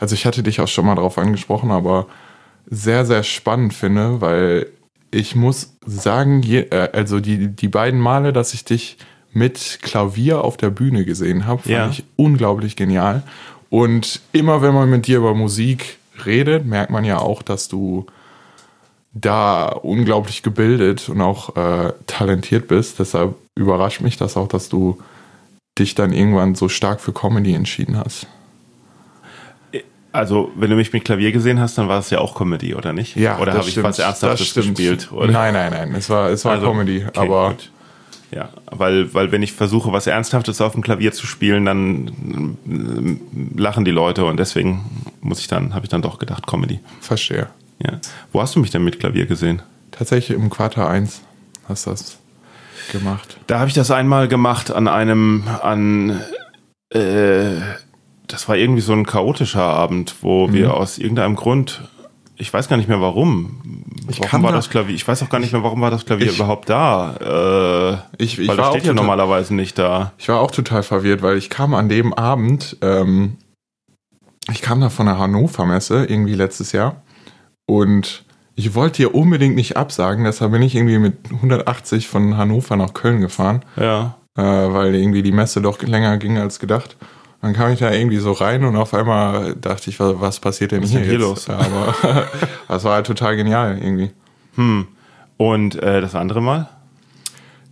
also 0.00 0.14
ich 0.14 0.26
hatte 0.26 0.42
dich 0.42 0.60
auch 0.60 0.68
schon 0.68 0.86
mal 0.86 0.96
drauf 0.96 1.18
angesprochen, 1.18 1.70
aber 1.70 2.06
sehr, 2.68 3.06
sehr 3.06 3.22
spannend 3.22 3.72
finde, 3.74 4.20
weil 4.20 4.66
ich 5.12 5.36
muss 5.36 5.76
sagen, 5.86 6.42
je, 6.42 6.60
äh, 6.70 6.90
also 6.92 7.20
die, 7.20 7.48
die 7.48 7.68
beiden 7.68 8.00
Male, 8.00 8.32
dass 8.32 8.52
ich 8.52 8.64
dich 8.64 8.98
mit 9.36 9.80
Klavier 9.82 10.42
auf 10.42 10.56
der 10.56 10.70
Bühne 10.70 11.04
gesehen 11.04 11.46
habe, 11.46 11.60
fand 11.62 11.70
Ja. 11.72 11.88
ich 11.90 12.04
unglaublich 12.16 12.74
genial. 12.74 13.22
Und 13.68 14.20
immer 14.32 14.62
wenn 14.62 14.72
man 14.72 14.88
mit 14.88 15.06
dir 15.06 15.18
über 15.18 15.34
Musik 15.34 15.98
redet, 16.24 16.64
merkt 16.64 16.90
man 16.90 17.04
ja 17.04 17.18
auch, 17.18 17.42
dass 17.42 17.68
du 17.68 18.06
da 19.12 19.66
unglaublich 19.68 20.42
gebildet 20.42 21.08
und 21.10 21.20
auch 21.20 21.54
äh, 21.56 21.92
talentiert 22.06 22.66
bist. 22.68 22.98
Deshalb 22.98 23.34
überrascht 23.54 24.00
mich 24.00 24.16
das 24.16 24.36
auch, 24.38 24.48
dass 24.48 24.68
du 24.70 24.98
dich 25.78 25.94
dann 25.94 26.12
irgendwann 26.14 26.54
so 26.54 26.68
stark 26.70 27.00
für 27.02 27.12
Comedy 27.12 27.52
entschieden 27.54 27.98
hast. 27.98 28.26
Also, 30.12 30.50
wenn 30.56 30.70
du 30.70 30.76
mich 30.76 30.94
mit 30.94 31.04
Klavier 31.04 31.30
gesehen 31.30 31.60
hast, 31.60 31.76
dann 31.76 31.88
war 31.88 31.98
es 31.98 32.08
ja 32.08 32.20
auch 32.20 32.34
Comedy, 32.34 32.74
oder 32.74 32.94
nicht? 32.94 33.16
Ja, 33.16 33.38
oder 33.38 33.52
habe 33.52 33.68
ich 33.68 33.82
was 33.82 33.98
Ernsthaftes 33.98 34.54
gespielt? 34.54 35.12
Oder? 35.12 35.30
Nein, 35.30 35.52
nein, 35.52 35.70
nein. 35.72 35.94
Es 35.94 36.08
war, 36.08 36.30
es 36.30 36.42
war 36.46 36.52
Also, 36.52 36.68
Comedy. 36.70 37.04
okay, 37.06 37.18
aber 37.20 37.50
gut. 37.50 37.70
Ja, 38.32 38.50
weil, 38.66 39.14
weil 39.14 39.30
wenn 39.30 39.42
ich 39.42 39.52
versuche, 39.52 39.92
was 39.92 40.06
Ernsthaftes 40.06 40.60
auf 40.60 40.72
dem 40.72 40.82
Klavier 40.82 41.12
zu 41.12 41.26
spielen, 41.26 41.64
dann 41.64 42.58
äh, 42.66 43.60
lachen 43.60 43.84
die 43.84 43.92
Leute 43.92 44.24
und 44.24 44.38
deswegen 44.38 44.84
muss 45.20 45.38
ich 45.38 45.46
dann, 45.46 45.74
habe 45.74 45.84
ich 45.84 45.90
dann 45.90 46.02
doch 46.02 46.18
gedacht, 46.18 46.46
Comedy. 46.46 46.80
verstehe. 47.00 47.48
Ja. 47.78 48.00
Wo 48.32 48.40
hast 48.40 48.56
du 48.56 48.60
mich 48.60 48.70
denn 48.70 48.82
mit 48.82 48.98
Klavier 48.98 49.26
gesehen? 49.26 49.62
Tatsächlich 49.92 50.36
im 50.36 50.50
Quartal 50.50 50.88
1 50.88 51.22
hast 51.68 51.86
du 51.86 51.90
das 51.90 52.18
gemacht. 52.90 53.38
Da 53.46 53.58
habe 53.58 53.68
ich 53.68 53.74
das 53.74 53.90
einmal 53.90 54.28
gemacht 54.28 54.70
an 54.70 54.88
einem, 54.88 55.44
an, 55.62 56.20
äh, 56.90 57.60
das 58.26 58.48
war 58.48 58.56
irgendwie 58.56 58.80
so 58.80 58.92
ein 58.92 59.06
chaotischer 59.06 59.62
Abend, 59.62 60.16
wo 60.22 60.52
wir 60.52 60.74
aus 60.74 60.98
irgendeinem 60.98 61.36
Grund, 61.36 61.82
ich 62.36 62.52
weiß 62.52 62.68
gar 62.68 62.76
nicht 62.76 62.88
mehr 62.88 63.00
warum, 63.00 63.82
Ich 64.08 64.20
warum 64.20 64.42
war 64.42 64.50
da- 64.52 64.58
das 64.58 64.68
Klavier, 64.70 64.94
ich 64.94 65.06
weiß 65.06 65.22
auch 65.22 65.28
gar 65.28 65.38
nicht 65.40 65.52
mehr, 65.52 65.62
warum 65.62 65.80
war 65.80 65.90
das 65.90 66.04
Klavier 66.04 66.26
Ich- 66.28 66.36
überhaupt 66.36 66.68
da, 66.68 67.16
äh, 68.18 68.22
Ich, 68.22 68.38
ich, 68.38 68.48
weil 68.48 68.48
war 68.48 68.56
das 68.56 68.66
auch 68.66 68.70
steht 68.72 68.84
ja 68.84 68.92
total, 68.92 69.04
normalerweise 69.06 69.54
nicht 69.54 69.78
da. 69.78 70.12
ich 70.18 70.28
war 70.28 70.40
auch 70.40 70.50
total 70.50 70.82
verwirrt, 70.82 71.22
weil 71.22 71.36
ich 71.38 71.50
kam 71.50 71.74
an 71.74 71.88
dem 71.88 72.12
Abend, 72.14 72.76
ähm, 72.82 73.36
ich 74.50 74.62
kam 74.62 74.80
da 74.80 74.90
von 74.90 75.06
der 75.06 75.18
Hannover 75.18 75.64
Messe 75.66 76.04
irgendwie 76.04 76.34
letztes 76.34 76.72
Jahr 76.72 77.02
und 77.66 78.24
ich 78.54 78.74
wollte 78.74 78.98
hier 78.98 79.14
unbedingt 79.14 79.54
nicht 79.56 79.76
absagen, 79.76 80.24
deshalb 80.24 80.52
bin 80.52 80.62
ich 80.62 80.74
irgendwie 80.74 80.98
mit 80.98 81.14
180 81.30 82.08
von 82.08 82.36
Hannover 82.36 82.76
nach 82.76 82.94
Köln 82.94 83.20
gefahren. 83.20 83.62
Ja. 83.76 84.16
äh, 84.38 84.42
weil 84.42 84.94
irgendwie 84.94 85.22
die 85.22 85.32
Messe 85.32 85.62
doch 85.62 85.80
länger 85.82 86.18
ging 86.18 86.36
als 86.36 86.58
gedacht. 86.58 86.96
Dann 87.46 87.54
kam 87.54 87.70
ich 87.70 87.78
da 87.78 87.92
irgendwie 87.92 88.16
so 88.16 88.32
rein 88.32 88.64
und 88.64 88.74
auf 88.74 88.92
einmal 88.92 89.54
dachte 89.54 89.88
ich, 89.88 90.00
was, 90.00 90.40
passiert 90.40 90.72
denn 90.72 90.82
hier, 90.82 90.98
hier 90.98 91.12
jetzt? 91.12 91.20
los? 91.20 91.46
Ja, 91.46 91.58
aber 91.58 92.26
das 92.68 92.82
war 92.82 92.94
halt 92.94 93.06
total 93.06 93.36
genial 93.36 93.78
irgendwie. 93.78 94.10
Und 95.36 95.76
äh, 95.80 96.00
das 96.00 96.16
andere 96.16 96.40
Mal? 96.40 96.68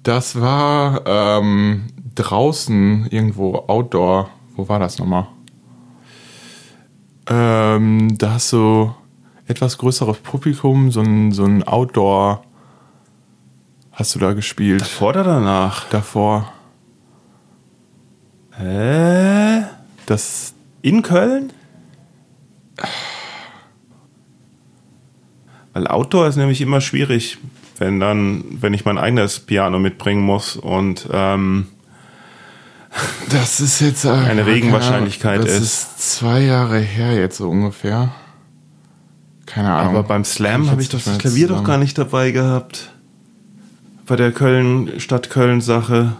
Das 0.04 0.40
war 0.40 1.02
ähm, 1.06 1.88
draußen 2.14 3.08
irgendwo 3.10 3.64
Outdoor. 3.66 4.30
Wo 4.54 4.68
war 4.68 4.78
das 4.78 5.00
nochmal? 5.00 5.26
Ähm, 7.26 8.16
da 8.16 8.34
hast 8.34 8.52
du 8.52 8.94
etwas 9.48 9.76
größeres 9.78 10.18
Publikum, 10.18 10.92
so 10.92 11.00
ein, 11.00 11.32
so 11.32 11.44
ein 11.44 11.64
Outdoor 11.64 12.44
hast 13.90 14.14
du 14.14 14.20
da 14.20 14.34
gespielt. 14.34 14.86
Vor 14.86 15.08
oder 15.08 15.24
danach? 15.24 15.88
Davor. 15.88 16.52
Hä? 18.56 19.23
Das, 20.14 20.54
In 20.82 21.02
Köln? 21.02 21.52
Weil 25.72 25.86
Outdoor 25.88 26.28
ist 26.28 26.36
nämlich 26.36 26.60
immer 26.60 26.80
schwierig, 26.80 27.38
wenn 27.78 27.98
dann, 28.00 28.44
wenn 28.60 28.74
ich 28.74 28.84
mein 28.84 28.98
eigenes 28.98 29.40
Piano 29.40 29.78
mitbringen 29.78 30.22
muss 30.22 30.56
und 30.56 31.08
ähm, 31.12 31.66
Das 33.30 33.60
ist 33.60 33.80
jetzt 33.80 34.04
äh, 34.04 34.10
Eine 34.10 34.46
Regenwahrscheinlichkeit 34.46 35.42
das 35.42 35.50
ist. 35.50 35.60
ist 35.62 36.12
zwei 36.16 36.40
Jahre 36.42 36.78
her 36.78 37.12
jetzt 37.14 37.38
so 37.38 37.50
ungefähr. 37.50 38.14
Keine 39.46 39.72
Ahnung. 39.72 39.96
aber 39.96 40.02
beim 40.04 40.24
Slam 40.24 40.70
habe 40.70 40.80
ich 40.80 40.88
das 40.88 41.06
nicht 41.06 41.14
mehr 41.14 41.18
Klavier 41.18 41.48
doch 41.48 41.54
zusammen. 41.56 41.66
gar 41.66 41.78
nicht 41.78 41.98
dabei 41.98 42.30
gehabt. 42.30 42.90
Bei 44.06 44.16
der 44.16 44.32
Köln, 44.32 45.00
Stadt 45.00 45.30
Köln 45.30 45.60
Sache 45.60 46.16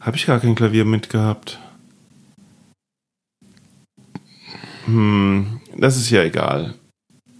habe 0.00 0.16
ich 0.16 0.26
gar 0.26 0.40
kein 0.40 0.54
Klavier 0.54 0.84
mitgehabt. 0.84 1.58
Hm, 4.86 5.60
das 5.76 5.96
ist 5.96 6.10
ja 6.10 6.22
egal. 6.22 6.74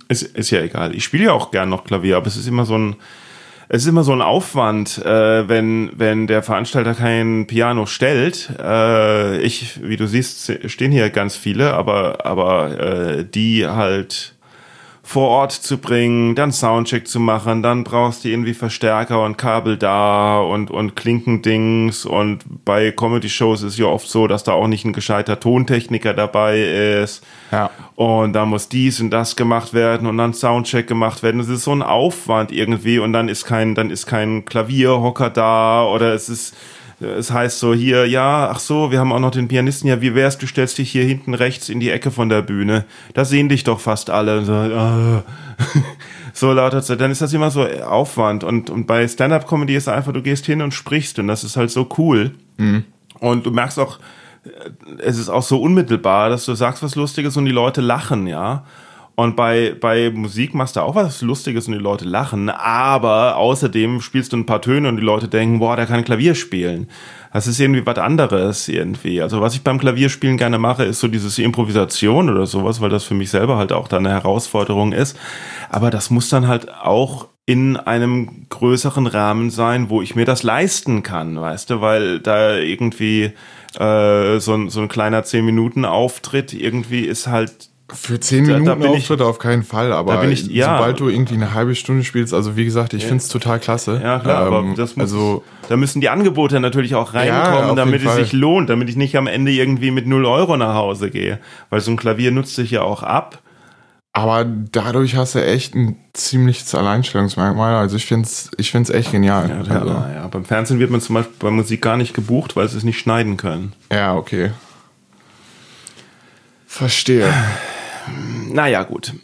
Ist, 0.08 0.22
ist 0.22 0.50
ja 0.50 0.60
egal. 0.60 0.94
Ich 0.94 1.04
spiele 1.04 1.24
ja 1.24 1.32
auch 1.32 1.50
gern 1.50 1.68
noch 1.68 1.84
Klavier, 1.84 2.16
aber 2.16 2.26
es 2.26 2.36
ist 2.36 2.46
immer 2.46 2.64
so 2.64 2.78
ein, 2.78 2.96
es 3.68 3.82
ist 3.82 3.88
immer 3.88 4.04
so 4.04 4.12
ein 4.12 4.22
Aufwand, 4.22 4.98
äh, 5.04 5.48
wenn, 5.48 5.90
wenn 5.96 6.28
der 6.28 6.42
Veranstalter 6.42 6.94
kein 6.94 7.46
Piano 7.46 7.86
stellt. 7.86 8.50
Äh, 8.60 9.40
ich, 9.40 9.82
wie 9.82 9.96
du 9.96 10.06
siehst, 10.06 10.52
stehen 10.66 10.92
hier 10.92 11.10
ganz 11.10 11.34
viele, 11.34 11.74
aber, 11.74 12.24
aber 12.24 12.78
äh, 12.78 13.24
die 13.24 13.66
halt 13.66 14.35
vor 15.06 15.28
Ort 15.28 15.52
zu 15.52 15.78
bringen, 15.78 16.34
dann 16.34 16.50
Soundcheck 16.50 17.06
zu 17.06 17.20
machen, 17.20 17.62
dann 17.62 17.84
brauchst 17.84 18.24
du 18.24 18.28
irgendwie 18.28 18.54
Verstärker 18.54 19.22
und 19.22 19.38
Kabel 19.38 19.76
da 19.76 20.40
und, 20.40 20.68
und 20.68 20.96
Klinkendings 20.96 22.04
und 22.04 22.40
bei 22.64 22.90
Comedy-Shows 22.90 23.62
ist 23.62 23.78
ja 23.78 23.86
oft 23.86 24.08
so, 24.08 24.26
dass 24.26 24.42
da 24.42 24.52
auch 24.52 24.66
nicht 24.66 24.84
ein 24.84 24.92
gescheiter 24.92 25.38
Tontechniker 25.38 26.12
dabei 26.12 26.60
ist. 26.60 27.22
Ja. 27.52 27.70
Und 27.94 28.32
da 28.32 28.46
muss 28.46 28.68
dies 28.68 29.00
und 29.00 29.10
das 29.12 29.36
gemacht 29.36 29.74
werden 29.74 30.08
und 30.08 30.18
dann 30.18 30.34
Soundcheck 30.34 30.88
gemacht 30.88 31.22
werden. 31.22 31.38
Das 31.38 31.48
ist 31.48 31.62
so 31.62 31.72
ein 31.72 31.82
Aufwand 31.82 32.50
irgendwie 32.50 32.98
und 32.98 33.12
dann 33.12 33.28
ist 33.28 33.44
kein, 33.44 33.76
dann 33.76 33.90
ist 33.90 34.06
kein 34.06 34.44
Klavierhocker 34.44 35.30
da 35.30 35.84
oder 35.84 36.14
es 36.14 36.28
ist, 36.28 36.56
es 37.00 37.30
heißt 37.30 37.58
so 37.58 37.74
hier, 37.74 38.06
ja, 38.06 38.48
ach 38.50 38.58
so, 38.58 38.90
wir 38.90 38.98
haben 38.98 39.12
auch 39.12 39.20
noch 39.20 39.30
den 39.30 39.48
Pianisten, 39.48 39.88
ja, 39.88 40.00
wie 40.00 40.14
wär's, 40.14 40.38
du 40.38 40.46
stellst 40.46 40.78
dich 40.78 40.90
hier 40.90 41.04
hinten 41.04 41.34
rechts 41.34 41.68
in 41.68 41.78
die 41.78 41.90
Ecke 41.90 42.10
von 42.10 42.28
der 42.28 42.40
Bühne. 42.40 42.84
Da 43.12 43.24
sehen 43.24 43.50
dich 43.50 43.64
doch 43.64 43.80
fast 43.80 44.08
alle. 44.08 44.44
So, 44.44 44.52
ah. 44.52 45.22
so 46.32 46.52
lauter 46.52 46.82
Zeit. 46.82 47.00
Dann 47.00 47.10
ist 47.10 47.20
das 47.20 47.32
immer 47.34 47.50
so 47.50 47.66
Aufwand. 47.66 48.44
Und, 48.44 48.70
und 48.70 48.86
bei 48.86 49.06
Stand-Up-Comedy 49.06 49.76
ist 49.76 49.88
einfach, 49.88 50.12
du 50.12 50.22
gehst 50.22 50.46
hin 50.46 50.62
und 50.62 50.72
sprichst 50.72 51.18
und 51.18 51.26
das 51.28 51.44
ist 51.44 51.56
halt 51.56 51.70
so 51.70 51.86
cool. 51.98 52.34
Und 53.20 53.44
du 53.44 53.50
merkst 53.50 53.78
auch, 53.78 53.98
es 54.98 55.18
ist 55.18 55.28
auch 55.28 55.42
so 55.42 55.60
unmittelbar, 55.60 56.30
dass 56.30 56.44
du 56.46 56.54
sagst 56.54 56.82
was 56.82 56.94
Lustiges 56.94 57.36
und 57.36 57.44
die 57.44 57.52
Leute 57.52 57.80
lachen, 57.80 58.26
ja. 58.26 58.64
Und 59.16 59.34
bei, 59.34 59.74
bei 59.80 60.10
Musik 60.10 60.54
machst 60.54 60.76
du 60.76 60.80
auch 60.80 60.94
was 60.94 61.22
Lustiges 61.22 61.66
und 61.66 61.72
die 61.72 61.78
Leute 61.78 62.04
lachen, 62.04 62.50
aber 62.50 63.36
außerdem 63.36 64.02
spielst 64.02 64.34
du 64.34 64.36
ein 64.36 64.44
paar 64.44 64.60
Töne 64.60 64.90
und 64.90 64.98
die 64.98 65.02
Leute 65.02 65.26
denken, 65.26 65.58
boah, 65.58 65.74
der 65.74 65.86
kann 65.86 66.04
Klavier 66.04 66.34
spielen. 66.34 66.86
Das 67.32 67.46
ist 67.46 67.58
irgendwie 67.58 67.84
was 67.86 67.96
anderes 67.96 68.68
irgendwie. 68.68 69.22
Also 69.22 69.40
was 69.40 69.54
ich 69.54 69.62
beim 69.62 69.78
Klavierspielen 69.78 70.36
gerne 70.36 70.58
mache, 70.58 70.84
ist 70.84 71.00
so 71.00 71.08
dieses 71.08 71.38
Improvisation 71.38 72.28
oder 72.28 72.44
sowas, 72.44 72.82
weil 72.82 72.90
das 72.90 73.04
für 73.04 73.14
mich 73.14 73.30
selber 73.30 73.56
halt 73.56 73.72
auch 73.72 73.88
dann 73.88 74.06
eine 74.06 74.14
Herausforderung 74.14 74.92
ist. 74.92 75.18
Aber 75.70 75.90
das 75.90 76.10
muss 76.10 76.28
dann 76.28 76.46
halt 76.46 76.70
auch 76.70 77.28
in 77.46 77.78
einem 77.78 78.46
größeren 78.50 79.06
Rahmen 79.06 79.50
sein, 79.50 79.88
wo 79.88 80.02
ich 80.02 80.14
mir 80.14 80.26
das 80.26 80.42
leisten 80.42 81.02
kann, 81.02 81.40
weißt 81.40 81.70
du, 81.70 81.80
weil 81.80 82.20
da 82.20 82.56
irgendwie 82.56 83.32
äh, 83.78 84.38
so, 84.40 84.54
ein, 84.54 84.68
so 84.68 84.80
ein 84.80 84.88
kleiner 84.88 85.22
10-Minuten-Auftritt 85.22 86.52
irgendwie 86.52 87.00
ist 87.00 87.28
halt 87.28 87.70
Für 87.92 88.18
zehn 88.18 88.44
Da- 88.46 88.54
da 88.54 88.58
Minuten 88.58 88.80
bin 88.80 88.90
ich- 88.94 88.98
Auftritt 89.02 89.20
auf 89.22 89.38
keinen 89.38 89.62
Fall, 89.62 89.92
aber 89.92 90.14
Da 90.14 90.20
bin 90.20 90.32
ich- 90.32 90.46
ja. 90.48 90.76
sobald 90.76 90.98
du 90.98 91.08
irgendwie 91.08 91.34
eine 91.34 91.54
halbe 91.54 91.76
Stunde 91.76 92.02
spielst, 92.02 92.34
also 92.34 92.56
wie 92.56 92.64
gesagt, 92.64 92.94
ich 92.94 93.06
find's 93.06 93.28
total 93.28 93.60
klasse. 93.60 94.00
Ja, 94.02 94.18
klar, 94.18 94.48
Ähm, 94.48 94.52
aber 94.54 94.74
das 94.76 94.96
muss, 94.96 95.04
also 95.04 95.44
da 95.68 95.76
müssen 95.76 96.00
die 96.00 96.08
Angebote 96.08 96.58
natürlich 96.58 96.96
auch 96.96 97.14
Ja, 97.14 97.20
reinkommen, 97.20 97.70
auf 97.70 97.76
damit 97.76 98.00
es 98.00 98.06
Fall. 98.08 98.16
sich 98.24 98.32
lohnt, 98.32 98.70
damit 98.70 98.88
ich 98.88 98.96
nicht 98.96 99.16
am 99.16 99.28
Ende 99.28 99.52
irgendwie 99.52 99.92
mit 99.92 100.04
0 100.08 100.24
Euro 100.26 100.56
nach 100.56 100.74
Hause 100.74 101.10
gehe. 101.10 101.38
Weil 101.70 101.80
so 101.80 101.92
ein 101.92 101.96
Klavier 101.96 102.32
nutzt 102.32 102.56
sich 102.56 102.72
ja 102.72 102.82
auch 102.82 103.04
ab. 103.04 103.38
Aber 104.12 104.44
dadurch 104.46 105.14
hast 105.14 105.34
du 105.36 105.44
echt 105.44 105.74
ein 105.76 105.96
ziemliches 106.12 106.74
Alleinstellungsmerkmal. 106.74 107.76
Also 107.76 107.96
ich 107.96 108.06
finde 108.06 108.26
es 108.26 108.50
ich 108.56 108.72
find's 108.72 108.90
echt 108.90 109.12
genial. 109.12 109.48
Ja, 109.48 109.74
also, 109.74 109.90
ja, 109.90 110.10
ja. 110.12 110.26
Beim 110.26 110.44
Fernsehen 110.44 110.80
wird 110.80 110.90
man 110.90 111.00
zum 111.02 111.14
Beispiel 111.14 111.34
bei 111.38 111.50
Musik 111.50 111.82
gar 111.82 111.96
nicht 111.98 112.14
gebucht, 112.14 112.56
weil 112.56 112.66
sie 112.68 112.78
es 112.78 112.82
nicht 112.82 112.98
schneiden 112.98 113.36
können. 113.36 113.74
ja, 113.92 114.16
okay. 114.16 114.50
Verstehe. 116.66 117.32
Naja, 118.52 118.82
gut. 118.84 119.14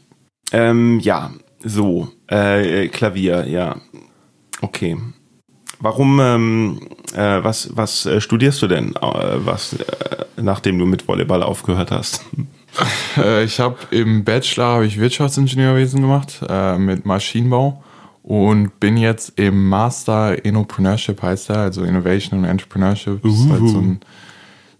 Ähm, 0.52 1.00
ja, 1.00 1.30
so. 1.62 2.08
Äh, 2.26 2.88
Klavier, 2.88 3.46
ja. 3.46 3.76
Okay. 4.60 4.96
Warum, 5.80 6.20
ähm, 6.20 6.80
äh, 7.12 7.42
was, 7.42 7.76
was 7.76 8.06
äh, 8.06 8.20
studierst 8.20 8.62
du 8.62 8.68
denn, 8.68 8.94
äh, 8.94 9.44
was, 9.44 9.72
äh, 9.72 10.24
nachdem 10.36 10.78
du 10.78 10.86
mit 10.86 11.08
Volleyball 11.08 11.42
aufgehört 11.42 11.90
hast? 11.90 12.24
Äh, 13.18 13.44
ich 13.44 13.60
habe 13.60 13.76
im 13.90 14.24
Bachelor 14.24 14.64
habe 14.64 14.86
ich 14.86 14.98
Wirtschaftsingenieurwesen 14.98 16.00
gemacht 16.00 16.40
äh, 16.48 16.78
mit 16.78 17.04
Maschinenbau 17.04 17.84
und 18.22 18.80
bin 18.80 18.96
jetzt 18.96 19.38
im 19.38 19.68
Master 19.68 20.42
Innopreneurship 20.42 21.20
heißt 21.20 21.50
er, 21.50 21.58
also 21.58 21.82
Innovation 21.82 22.40
und 22.40 22.44
Entrepreneurship. 22.46 23.22
Das 23.22 23.34
ist 23.34 23.50
halt 23.50 23.68
so 23.68 23.76
ein, 23.78 24.00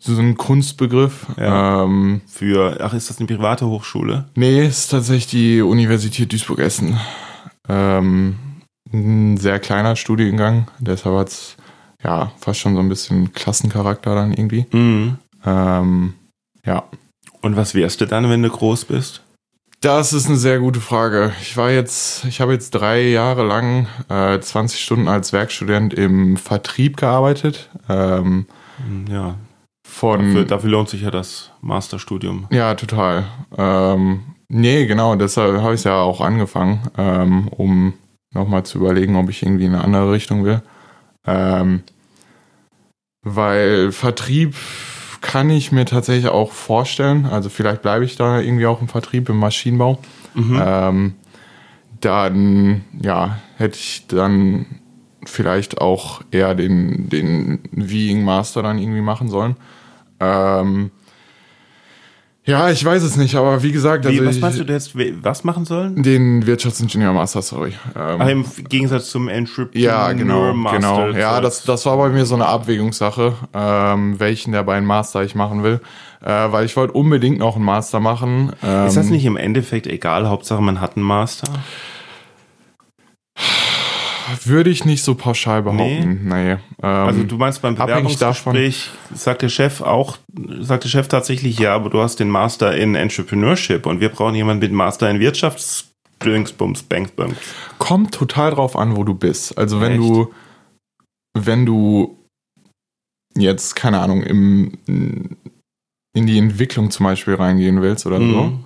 so 0.05 0.21
ein 0.21 0.37
Kunstbegriff. 0.37 1.27
Ja. 1.37 1.85
Ähm, 1.85 2.21
Für, 2.27 2.79
ach, 2.81 2.93
ist 2.95 3.09
das 3.11 3.19
eine 3.19 3.27
private 3.27 3.67
Hochschule? 3.67 4.27
nee, 4.35 4.67
ist 4.67 4.88
tatsächlich 4.88 5.27
die 5.29 5.62
Universität 5.62 6.33
Duisburg-Essen. 6.33 6.99
Ähm, 7.69 8.37
ein 8.93 9.37
sehr 9.38 9.59
kleiner 9.61 9.97
Studiengang, 9.97 10.67
deshalb 10.79 11.17
hat 11.17 11.29
es 11.29 11.57
ja 12.03 12.33
fast 12.38 12.61
schon 12.61 12.75
so 12.75 12.81
ein 12.81 12.88
bisschen 12.88 13.33
Klassencharakter 13.33 14.15
dann 14.15 14.33
irgendwie. 14.33 14.67
Mhm. 14.73 15.17
Ähm, 15.47 16.15
ja. 16.67 16.85
Und 17.41 17.57
was 17.57 17.75
wärst 17.75 18.01
du 18.01 18.07
dann, 18.07 18.29
wenn 18.29 18.43
du 18.43 18.51
groß 18.51 18.85
bist? 18.87 19.23
Das 19.81 20.12
ist 20.12 20.27
eine 20.29 20.37
sehr 20.37 20.61
gute 20.61 20.81
Frage. 20.81 21.33
Ich 21.41 21.57
war 21.57 21.71
jetzt, 21.71 22.25
ich 22.27 22.41
habe 22.41 22.53
jetzt 22.53 22.71
drei 22.71 23.03
Jahre 23.09 23.45
lang 23.45 23.88
äh, 24.09 24.38
20 24.38 24.81
Stunden 24.81 25.09
als 25.09 25.33
Werkstudent 25.33 25.93
im 25.95 26.37
Vertrieb 26.37 26.97
gearbeitet. 26.97 27.69
Ähm, 27.88 28.47
Ja, 29.09 29.35
von 29.92 30.20
dafür, 30.20 30.44
dafür 30.44 30.70
lohnt 30.70 30.88
sich 30.88 31.02
ja 31.02 31.11
das 31.11 31.50
Masterstudium. 31.61 32.46
ja 32.50 32.74
total. 32.74 33.26
Ähm, 33.57 34.22
nee, 34.48 34.87
genau. 34.87 35.14
Deshalb 35.16 35.61
habe 35.61 35.74
ich 35.74 35.81
es 35.81 35.85
ja 35.85 36.00
auch 36.00 36.20
angefangen, 36.22 36.81
ähm, 36.96 37.48
um 37.48 37.92
nochmal 38.33 38.64
zu 38.64 38.78
überlegen, 38.78 39.16
ob 39.16 39.28
ich 39.28 39.42
irgendwie 39.42 39.66
in 39.66 39.74
eine 39.74 39.85
andere 39.85 40.11
Richtung 40.11 40.44
will. 40.44 40.62
Ähm, 41.26 41.83
weil 43.22 43.92
Vertrieb 43.92 44.57
kann 45.20 45.50
ich 45.50 45.72
mir 45.72 45.85
tatsächlich 45.85 46.28
auch 46.28 46.52
vorstellen. 46.52 47.26
Also 47.26 47.50
vielleicht 47.50 47.83
bleibe 47.83 48.05
ich 48.05 48.16
da 48.16 48.40
irgendwie 48.40 48.66
auch 48.66 48.81
im 48.81 48.88
Vertrieb, 48.88 49.28
im 49.28 49.37
Maschinenbau. 49.37 49.98
Ähm, 50.35 51.14
dann, 52.00 52.85
ja, 53.00 53.38
hätte 53.59 53.76
ich 53.76 54.07
dann 54.09 54.64
vielleicht 55.24 55.81
auch 55.81 56.22
eher 56.31 56.55
den, 56.55 57.11
den 57.11 57.61
Viing 57.70 58.24
Master 58.24 58.62
dann 58.62 58.78
irgendwie 58.78 59.02
machen 59.02 59.28
sollen. 59.28 59.57
Ähm, 60.23 60.91
ja, 62.45 62.71
ich 62.71 62.85
weiß 62.85 63.05
es 63.05 63.17
nicht, 63.17 63.37
aber 63.37 63.63
wie 63.63 63.71
gesagt, 63.71 64.05
Wie, 64.05 64.09
also 64.19 64.27
was 64.27 64.35
ich, 64.35 64.43
meinst 64.43 64.59
du 64.59 64.65
du 64.65 64.73
jetzt, 64.73 64.97
was 65.23 65.45
machen 65.45 65.65
sollen? 65.65 66.03
den 66.03 66.45
Wirtschaftsingenieur 66.45 67.13
Master, 67.13 67.41
sorry. 67.41 67.75
Ähm, 67.95 68.17
Ach, 68.19 68.29
Im 68.29 68.45
Gegensatz 68.69 69.11
zum 69.11 69.29
Entrepreneur 69.29 69.81
ja, 69.81 70.13
genau, 70.13 70.53
Master. 70.53 70.79
genau. 71.07 71.19
Ja, 71.19 71.41
das, 71.41 71.63
das 71.63 71.87
war 71.87 71.97
bei 71.97 72.09
mir 72.09 72.27
so 72.27 72.35
eine 72.35 72.47
Abwägungssache, 72.47 73.35
ähm, 73.55 74.19
welchen 74.19 74.51
der 74.51 74.65
beiden 74.65 74.87
Master 74.87 75.23
ich 75.23 75.37
machen 75.37 75.63
will. 75.63 75.81
Äh, 76.21 76.51
weil 76.53 76.67
ich 76.67 76.77
wollte 76.77 76.95
unbedingt 76.95 77.39
noch 77.39 77.57
einen 77.57 77.65
Master 77.65 78.01
machen. 78.01 78.53
Ähm, 78.63 78.87
Ist 78.87 78.97
das 78.97 79.09
nicht 79.09 79.25
im 79.25 79.37
Endeffekt 79.37 79.87
egal? 79.87 80.29
Hauptsache, 80.29 80.63
man 80.63 80.81
hat 80.81 80.97
einen 80.97 81.05
Master? 81.07 81.53
Würde 84.45 84.71
ich 84.71 84.85
nicht 84.85 85.03
so 85.03 85.15
pauschal 85.15 85.63
behaupten. 85.63 86.29
Nee. 86.29 86.53
Ähm, 86.53 86.59
Also 86.83 87.23
du 87.25 87.37
meinst 87.37 87.63
beim 87.63 87.75
Bewerbungsgespräch 87.75 88.91
sagt 89.15 89.43
der 89.43 89.49
Chef 89.49 89.81
auch, 89.81 90.19
sagt 90.61 90.85
der 90.85 90.89
Chef 90.89 91.09
tatsächlich, 91.09 91.59
ja, 91.59 91.75
aber 91.75 91.91
du 91.91 92.01
hast 92.01 92.17
den 92.21 92.29
Master 92.31 92.77
in 92.77 92.95
Entrepreneurship 92.95 93.87
und 93.87 94.01
wir 94.01 94.09
brauchen 94.09 94.35
jemanden 94.35 94.63
mit 94.63 94.73
Master 94.73 95.09
in 95.11 95.21
Wirtschafts 95.21 95.89
Dingsbums, 96.25 96.83
Bangsbums. 96.85 97.37
kommt 97.79 98.15
total 98.15 98.53
drauf 98.53 98.77
an, 98.77 98.97
wo 98.97 99.03
du 99.05 99.15
bist. 99.15 99.59
Also 99.59 99.81
wenn 99.81 99.93
Echt? 99.93 100.01
du, 100.03 100.33
wenn 101.37 101.67
du 101.67 102.17
jetzt, 103.37 103.75
keine 103.75 103.99
Ahnung, 104.01 104.23
im, 104.23 104.73
in 104.87 106.27
die 106.27 106.39
Entwicklung 106.39 106.91
zum 106.91 107.05
Beispiel 107.05 107.35
reingehen 107.35 107.83
willst 107.83 108.07
oder 108.07 108.19
so, 108.19 108.25
Mhm. 108.25 108.65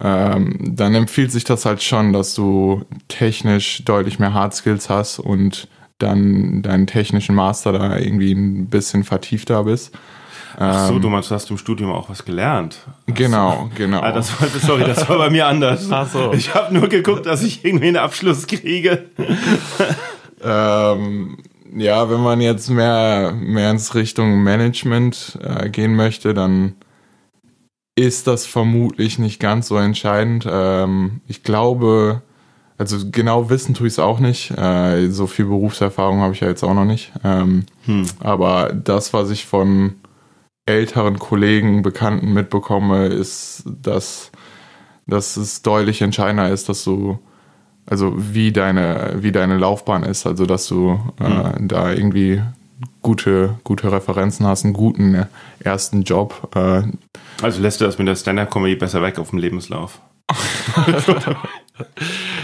Ähm, 0.00 0.58
dann 0.60 0.94
empfiehlt 0.94 1.32
sich 1.32 1.44
das 1.44 1.64
halt 1.64 1.82
schon, 1.82 2.12
dass 2.12 2.34
du 2.34 2.84
technisch 3.08 3.84
deutlich 3.84 4.18
mehr 4.18 4.34
Hard 4.34 4.54
Skills 4.54 4.90
hast 4.90 5.18
und 5.18 5.68
dann 5.98 6.62
deinen 6.62 6.86
technischen 6.86 7.34
Master 7.34 7.72
da 7.72 7.96
irgendwie 7.96 8.32
ein 8.32 8.66
bisschen 8.68 9.04
vertiefter 9.04 9.64
bist. 9.64 9.94
Ach 10.58 10.88
so, 10.88 10.94
Ähm, 10.94 11.02
du 11.02 11.08
meinst, 11.10 11.30
du 11.30 11.34
hast 11.34 11.50
im 11.50 11.58
Studium 11.58 11.92
auch 11.92 12.08
was 12.08 12.24
gelernt. 12.24 12.78
Genau, 13.06 13.70
genau. 13.74 14.00
Ah, 14.00 14.12
das 14.12 14.40
war, 14.40 14.48
sorry, 14.48 14.84
das 14.84 15.08
war 15.08 15.18
bei 15.18 15.30
mir 15.30 15.46
anders. 15.46 15.86
Ach 15.90 16.08
so. 16.10 16.32
Ich 16.32 16.54
habe 16.54 16.72
nur 16.74 16.88
geguckt, 16.88 17.26
dass 17.26 17.42
ich 17.42 17.64
irgendwie 17.64 17.88
einen 17.88 17.96
Abschluss 17.98 18.46
kriege. 18.46 19.06
Ähm, 20.44 21.38
ja, 21.74 22.10
wenn 22.10 22.20
man 22.20 22.40
jetzt 22.40 22.68
mehr, 22.68 23.32
mehr 23.32 23.70
ins 23.70 23.94
Richtung 23.94 24.42
Management 24.42 25.38
äh, 25.42 25.70
gehen 25.70 25.94
möchte, 25.96 26.34
dann 26.34 26.74
ist 27.96 28.26
das 28.26 28.46
vermutlich 28.46 29.18
nicht 29.18 29.40
ganz 29.40 29.68
so 29.68 29.76
entscheidend. 29.78 30.46
Ähm, 30.48 31.22
ich 31.26 31.42
glaube, 31.42 32.22
also 32.78 32.98
genau 33.10 33.48
wissen 33.48 33.74
tue 33.74 33.86
ich 33.86 33.94
es 33.94 33.98
auch 33.98 34.20
nicht. 34.20 34.50
Äh, 34.50 35.08
so 35.08 35.26
viel 35.26 35.46
Berufserfahrung 35.46 36.20
habe 36.20 36.34
ich 36.34 36.40
ja 36.40 36.48
jetzt 36.48 36.62
auch 36.62 36.74
noch 36.74 36.84
nicht. 36.84 37.12
Ähm, 37.24 37.64
Hm. 37.86 38.06
aber 38.20 38.72
das, 38.72 39.14
was 39.14 39.30
ich 39.30 39.46
von 39.46 39.94
älteren 40.66 41.18
Kollegen, 41.18 41.82
Bekannten 41.82 42.32
mitbekomme, 42.34 43.06
ist, 43.06 43.62
dass, 43.66 44.30
dass 45.06 45.36
es 45.36 45.62
deutlich 45.62 46.02
entscheidender 46.02 46.50
ist, 46.50 46.68
dass 46.68 46.84
du, 46.84 47.18
also 47.86 48.12
wie 48.16 48.52
deine, 48.52 49.14
wie 49.20 49.32
deine 49.32 49.56
Laufbahn 49.56 50.02
ist, 50.02 50.26
also 50.26 50.44
dass 50.44 50.66
du 50.66 51.00
äh, 51.20 51.52
da 51.60 51.92
irgendwie 51.92 52.42
gute, 53.02 53.54
gute 53.64 53.90
Referenzen 53.92 54.46
hast, 54.46 54.64
einen 54.64 54.74
guten 54.74 55.26
ersten 55.60 56.02
Job. 56.02 56.50
Äh, 56.54 56.82
Also 57.42 57.60
lässt 57.60 57.80
du 57.80 57.84
das 57.84 57.98
mit 57.98 58.08
der 58.08 58.16
Stand-Up-Comedy 58.16 58.76
besser 58.76 59.02
weg 59.02 59.18
auf 59.18 59.30
dem 59.30 59.38
Lebenslauf. 59.38 60.00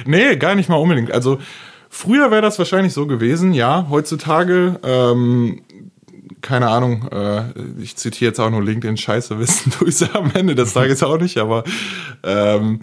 Nee, 0.04 0.36
gar 0.36 0.54
nicht 0.54 0.68
mal 0.68 0.76
unbedingt. 0.76 1.10
Also 1.12 1.38
früher 1.88 2.30
wäre 2.30 2.42
das 2.42 2.58
wahrscheinlich 2.58 2.92
so 2.92 3.06
gewesen, 3.06 3.52
ja. 3.54 3.86
Heutzutage, 3.88 4.78
ähm, 4.82 5.62
keine 6.40 6.68
Ahnung, 6.68 7.08
äh, 7.12 7.44
ich 7.80 7.96
zitiere 7.96 8.30
jetzt 8.30 8.40
auch 8.40 8.50
nur 8.50 8.62
LinkedIn, 8.62 8.96
scheiße 8.96 9.38
wissen 9.38 9.70
tue 9.78 9.88
ich 9.88 10.14
am 10.14 10.30
Ende 10.34 10.54
des 10.54 10.72
Tages 10.74 11.02
auch 11.02 11.18
nicht, 11.18 11.38
aber 11.38 11.64
ähm, 12.24 12.80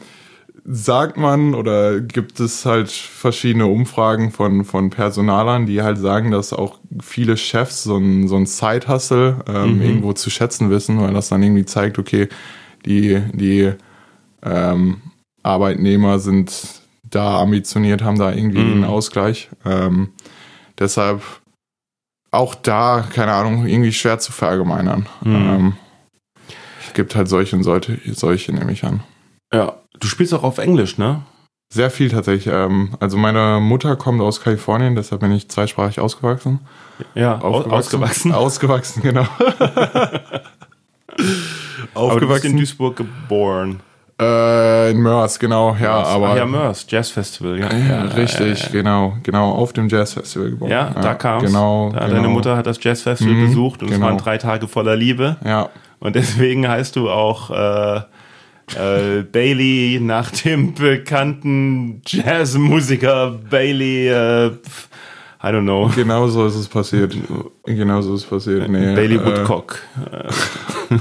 sagt 0.65 1.17
man 1.17 1.55
oder 1.55 1.99
gibt 1.99 2.39
es 2.39 2.65
halt 2.65 2.89
verschiedene 2.91 3.67
Umfragen 3.67 4.31
von, 4.31 4.65
von 4.65 4.89
Personalern, 4.89 5.65
die 5.65 5.81
halt 5.81 5.97
sagen, 5.97 6.31
dass 6.31 6.53
auch 6.53 6.79
viele 7.01 7.37
Chefs 7.37 7.83
so 7.83 7.97
ein, 7.97 8.27
so 8.27 8.35
ein 8.35 8.45
Side-Hustle 8.45 9.43
ähm, 9.47 9.81
irgendwo 9.81 10.13
zu 10.13 10.29
schätzen 10.29 10.69
wissen, 10.69 10.99
weil 11.01 11.13
das 11.13 11.29
dann 11.29 11.43
irgendwie 11.43 11.65
zeigt, 11.65 11.99
okay, 11.99 12.29
die, 12.85 13.21
die 13.33 13.71
ähm, 14.43 15.01
Arbeitnehmer 15.43 16.19
sind 16.19 16.81
da 17.09 17.39
ambitioniert, 17.39 18.03
haben 18.03 18.19
da 18.19 18.31
irgendwie 18.31 18.59
einen 18.59 18.83
Ausgleich. 18.83 19.49
Ähm, 19.65 20.09
deshalb 20.77 21.21
auch 22.31 22.55
da, 22.55 23.07
keine 23.11 23.33
Ahnung, 23.33 23.65
irgendwie 23.65 23.91
schwer 23.91 24.19
zu 24.19 24.31
verallgemeinern. 24.31 25.07
Ähm, 25.25 25.73
es 26.85 26.93
gibt 26.93 27.15
halt 27.15 27.27
solche 27.27 27.55
und 27.55 27.63
solche, 27.63 27.99
solche 28.13 28.53
nehme 28.53 28.71
ich 28.71 28.83
an. 28.83 29.01
Ja. 29.53 29.75
Du 29.99 30.07
spielst 30.07 30.33
auch 30.33 30.43
auf 30.43 30.57
Englisch, 30.57 30.97
ne? 30.97 31.21
Sehr 31.71 31.91
viel 31.91 32.09
tatsächlich. 32.09 32.51
Ähm, 32.53 32.95
also 32.99 33.17
meine 33.17 33.59
Mutter 33.61 33.95
kommt 33.95 34.21
aus 34.21 34.41
Kalifornien, 34.41 34.95
deshalb 34.95 35.21
bin 35.21 35.31
ich 35.31 35.49
zweisprachig 35.49 35.99
ausgewachsen. 35.99 36.59
Ja, 37.13 37.39
au- 37.41 37.61
ausgewachsen. 37.69 38.31
Ausgewachsen, 38.33 39.01
genau. 39.03 39.25
Aber 41.93 42.19
du 42.19 42.27
bist 42.27 42.45
in 42.45 42.53
aufgewachsen. 42.53 42.57
Duisburg 42.57 42.95
geboren. 42.97 43.79
Äh, 44.21 44.91
in 44.91 45.01
Mörs, 45.01 45.39
genau, 45.39 45.77
ja, 45.79 45.93
aber. 46.03 46.29
Ach 46.31 46.35
ja, 46.35 46.45
Mörs, 46.45 46.85
Jazz 46.89 47.09
Festival, 47.09 47.57
ja. 47.57 47.69
Ja, 47.73 48.01
richtig, 48.03 48.69
genau, 48.71 49.13
genau, 49.23 49.51
auf 49.53 49.71
dem 49.71 49.87
Jazzfestival 49.87 50.49
geboren. 50.49 50.71
Ja, 50.71 50.89
da 50.89 51.13
kam's. 51.13 51.43
Genau, 51.45 51.89
da, 51.93 51.99
genau. 52.01 52.15
Deine 52.15 52.27
Mutter 52.27 52.57
hat 52.57 52.67
das 52.67 52.83
Jazzfestival 52.83 53.33
Mhm, 53.35 53.47
besucht 53.47 53.81
und 53.81 53.87
es 53.89 53.95
genau. 53.95 54.07
waren 54.07 54.17
drei 54.17 54.37
Tage 54.37 54.67
voller 54.67 54.97
Liebe. 54.97 55.37
Ja, 55.45 55.69
Und 56.01 56.17
deswegen 56.17 56.67
heißt 56.67 56.97
du 56.97 57.09
auch 57.09 57.49
äh, 57.51 58.01
äh, 58.75 59.23
Bailey 59.23 59.99
nach 60.01 60.31
dem 60.31 60.73
bekannten 60.73 62.01
Jazzmusiker 62.05 63.39
Bailey, 63.49 64.07
äh, 64.09 64.47
I 65.41 65.47
don't 65.47 65.61
know, 65.61 65.89
genau 65.95 66.27
so 66.27 66.45
ist 66.45 66.55
es 66.55 66.67
passiert. 66.67 67.15
Genau 67.65 68.01
so 68.01 68.15
ist 68.15 68.23
es 68.23 68.29
passiert. 68.29 68.67
Nee, 68.69 68.95
Bailey 68.95 69.15
äh, 69.15 69.25
Woodcock. 69.25 69.79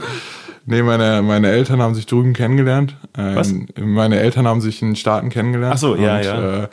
Nee, 0.71 0.83
meine, 0.83 1.23
meine 1.23 1.49
Eltern 1.49 1.81
haben 1.81 1.95
sich 1.95 2.05
drüben 2.05 2.35
kennengelernt. 2.35 2.95
Äh, 3.17 3.37
Was? 3.37 3.55
Meine 3.81 4.19
Eltern 4.19 4.47
haben 4.47 4.61
sich 4.61 4.83
in 4.83 4.97
Staaten 4.97 5.31
kennengelernt. 5.31 5.73
Ach 5.77 5.79
so, 5.79 5.97
ja, 5.97 6.19
und, 6.19 6.25
ja. 6.25 6.65
Äh, 6.65 6.69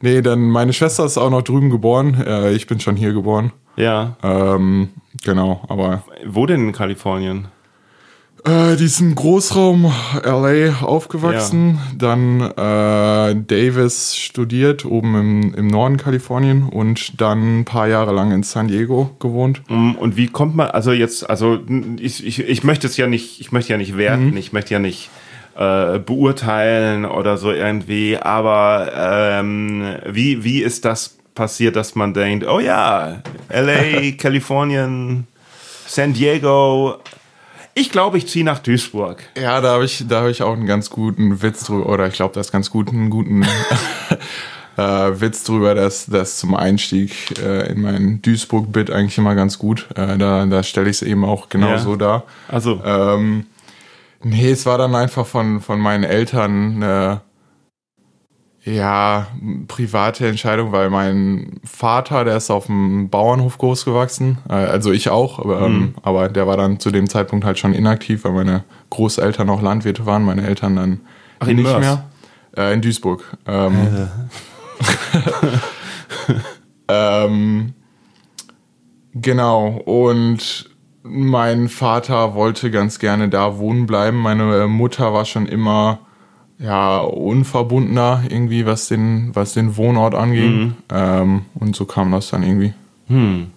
nee, 0.00 0.22
dann 0.22 0.42
meine 0.42 0.72
Schwester 0.72 1.04
ist 1.04 1.18
auch 1.18 1.28
noch 1.28 1.42
drüben 1.42 1.68
geboren. 1.68 2.22
Äh, 2.24 2.52
ich 2.52 2.68
bin 2.68 2.78
schon 2.78 2.94
hier 2.94 3.12
geboren. 3.12 3.50
Ja. 3.74 4.16
Ähm, 4.22 4.90
genau, 5.24 5.64
aber 5.68 6.04
Wo 6.24 6.46
denn 6.46 6.68
in 6.68 6.72
Kalifornien? 6.72 7.48
Äh, 8.44 8.76
die 8.76 8.84
ist 8.84 9.00
im 9.00 9.14
Großraum 9.14 9.92
LA 10.24 10.82
aufgewachsen, 10.82 11.78
dann 11.96 12.40
äh, 12.40 13.36
Davis 13.36 14.16
studiert 14.16 14.84
oben 14.84 15.14
im, 15.14 15.54
im 15.54 15.66
Norden 15.68 15.96
Kalifornien 15.96 16.64
und 16.64 17.20
dann 17.20 17.60
ein 17.60 17.64
paar 17.64 17.86
Jahre 17.86 18.12
lang 18.12 18.32
in 18.32 18.42
San 18.42 18.68
Diego 18.68 19.10
gewohnt. 19.20 19.62
Mm, 19.68 19.92
Und 19.92 20.16
wie 20.16 20.26
kommt 20.26 20.56
man, 20.56 20.68
also 20.70 20.92
jetzt, 20.92 21.28
also 21.28 21.60
ich, 22.00 22.26
ich, 22.26 22.40
ich 22.40 22.64
möchte 22.64 22.86
es 22.86 22.96
ja 22.96 23.06
nicht, 23.06 23.40
ich 23.40 23.52
möchte 23.52 23.72
ja 23.72 23.78
nicht 23.78 23.96
werten, 23.96 24.36
ich 24.36 24.52
möchte 24.52 24.74
ja 24.74 24.80
nicht 24.80 25.10
äh, 25.56 25.98
beurteilen 25.98 27.04
oder 27.04 27.36
so 27.36 27.52
irgendwie, 27.52 28.16
aber 28.16 28.90
ähm, 28.96 29.96
wie, 30.08 30.44
wie 30.44 30.62
ist 30.62 30.84
das 30.84 31.18
passiert, 31.34 31.76
dass 31.76 31.94
man 31.94 32.14
denkt, 32.14 32.46
oh 32.46 32.60
ja, 32.60 33.22
LA, 33.50 34.12
Kalifornien, 34.18 35.26
San 35.86 36.12
Diego, 36.12 36.96
ich 37.74 37.90
glaube, 37.90 38.18
ich 38.18 38.28
ziehe 38.28 38.44
nach 38.44 38.58
Duisburg. 38.58 39.22
Ja, 39.40 39.60
da 39.60 39.72
habe 39.74 39.84
ich, 39.84 40.04
da 40.08 40.20
habe 40.20 40.30
ich 40.30 40.42
auch 40.42 40.52
einen 40.52 40.66
ganz 40.66 40.90
guten 40.90 41.42
Witz 41.42 41.64
drüber, 41.64 41.86
oder 41.88 42.06
ich 42.06 42.14
glaube, 42.14 42.34
das 42.34 42.46
ist 42.48 42.52
ganz 42.52 42.70
gut, 42.70 42.88
einen 42.88 43.10
guten 43.10 43.42
äh, 44.76 44.80
Witz 45.20 45.44
drüber, 45.44 45.74
dass 45.74 46.06
das 46.06 46.38
zum 46.38 46.54
Einstieg 46.54 47.38
äh, 47.40 47.70
in 47.72 47.82
mein 47.82 48.22
Duisburg-Bit 48.22 48.90
eigentlich 48.90 49.18
immer 49.18 49.34
ganz 49.34 49.58
gut. 49.58 49.86
Äh, 49.94 50.16
da 50.18 50.46
da 50.46 50.62
stelle 50.62 50.90
ich 50.90 50.96
es 50.96 51.02
eben 51.02 51.24
auch 51.24 51.48
genau 51.48 51.68
Ja. 51.70 51.78
so 51.78 51.96
dar. 51.96 52.24
Also, 52.48 52.80
Ähm, 52.84 53.46
nee, 54.22 54.50
es 54.50 54.66
war 54.66 54.78
dann 54.78 54.94
einfach 54.94 55.26
von, 55.26 55.60
von 55.60 55.80
meinen 55.80 56.04
Eltern 56.04 56.76
eine 56.82 57.20
ja, 58.64 59.26
private 59.66 60.28
Entscheidung, 60.28 60.70
weil 60.70 60.88
mein 60.88 61.60
Vater, 61.64 62.24
der 62.24 62.36
ist 62.36 62.50
auf 62.50 62.66
dem 62.66 63.10
Bauernhof 63.10 63.58
groß 63.58 63.84
gewachsen, 63.84 64.38
äh, 64.48 64.52
also 64.54 64.92
ich 64.92 65.08
auch, 65.10 65.40
aber, 65.40 65.62
ähm, 65.62 65.94
aber 66.02 66.28
der 66.28 66.46
war 66.46 66.56
dann 66.56 66.78
zu 66.78 66.92
dem 66.92 67.08
Zeitpunkt 67.08 67.44
halt 67.44 67.58
schon 67.58 67.74
inaktiv, 67.74 68.24
weil 68.24 68.32
meine 68.32 68.62
Großeltern 68.90 69.50
auch 69.50 69.62
Landwirte 69.62 70.06
waren, 70.06 70.22
meine 70.24 70.46
Eltern 70.46 70.76
dann 70.76 71.00
Ach, 71.40 71.48
in 71.48 71.56
nicht 71.56 71.64
Mörs? 71.64 71.80
mehr. 71.80 72.04
Äh, 72.56 72.74
in 72.74 72.82
Duisburg. 72.82 73.24
Ähm, 73.46 74.08
ähm, 76.88 77.72
genau, 79.12 79.68
und 79.84 80.70
mein 81.02 81.68
Vater 81.68 82.34
wollte 82.36 82.70
ganz 82.70 83.00
gerne 83.00 83.28
da 83.28 83.58
wohnen 83.58 83.86
bleiben. 83.86 84.18
Meine 84.18 84.68
Mutter 84.68 85.12
war 85.12 85.24
schon 85.24 85.46
immer 85.46 85.98
ja 86.62 86.98
unverbundener 86.98 88.24
irgendwie, 88.28 88.66
was 88.66 88.88
den, 88.88 89.34
was 89.34 89.52
den 89.52 89.76
Wohnort 89.76 90.14
anging. 90.14 90.76
Ähm, 90.90 91.46
und 91.54 91.76
so 91.76 91.84
kam 91.84 92.12
das 92.12 92.30
dann 92.30 92.42
irgendwie. 92.42 92.72
hm. 93.08 93.50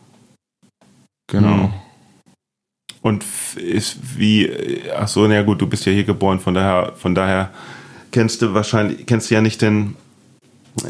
Genau. 1.27 1.55
Hm. 1.55 1.73
Und 3.01 3.23
ist 3.55 4.17
wie, 4.17 4.51
ach 4.97 5.07
so, 5.07 5.27
na 5.27 5.43
gut, 5.43 5.61
du 5.61 5.67
bist 5.67 5.85
ja 5.85 5.91
hier 5.91 6.03
geboren, 6.05 6.39
von 6.39 6.55
daher, 6.55 6.93
von 6.95 7.13
daher 7.13 7.51
kennst 8.11 8.41
du 8.41 8.53
wahrscheinlich, 8.55 9.05
kennst 9.05 9.29
du 9.29 9.35
ja 9.35 9.41
nicht 9.41 9.61
den, 9.61 9.95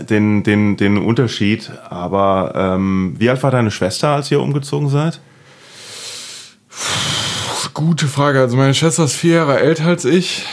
den, 0.10 0.44
den, 0.44 0.78
den 0.78 0.98
Unterschied, 0.98 1.72
aber 1.90 2.54
ähm, 2.56 3.16
wie 3.18 3.30
alt 3.30 3.44
war 3.44 3.52
deine 3.52 3.72
Schwester, 3.72 4.10
als 4.10 4.32
ihr 4.32 4.40
umgezogen 4.40 4.88
seid? 4.88 5.20
Gute 7.74 8.08
Frage. 8.08 8.40
Also 8.40 8.56
meine 8.56 8.74
Schwester 8.74 9.04
ist 9.04 9.16
vier 9.16 9.36
Jahre 9.36 9.60
älter 9.60 9.88
als 9.88 10.06
ich. 10.06 10.46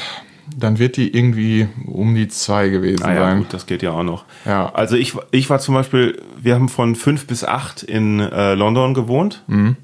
Dann 0.56 0.78
wird 0.78 0.96
die 0.96 1.16
irgendwie 1.16 1.68
um 1.86 2.14
die 2.14 2.28
zwei 2.28 2.68
gewesen 2.68 3.04
Ah 3.04 3.14
ja, 3.14 3.20
sein. 3.20 3.38
gut, 3.38 3.52
das 3.54 3.66
geht 3.66 3.82
ja 3.82 3.92
auch 3.92 4.02
noch. 4.02 4.24
Ja. 4.44 4.72
Also 4.74 4.96
ich, 4.96 5.14
ich 5.30 5.48
war 5.50 5.58
zum 5.60 5.74
Beispiel, 5.74 6.20
wir 6.40 6.54
haben 6.54 6.68
von 6.68 6.94
fünf 6.96 7.26
bis 7.26 7.44
acht 7.44 7.82
in 7.82 8.20
äh, 8.20 8.54
London 8.54 8.92
gewohnt 8.94 9.42
Mhm. 9.46 9.76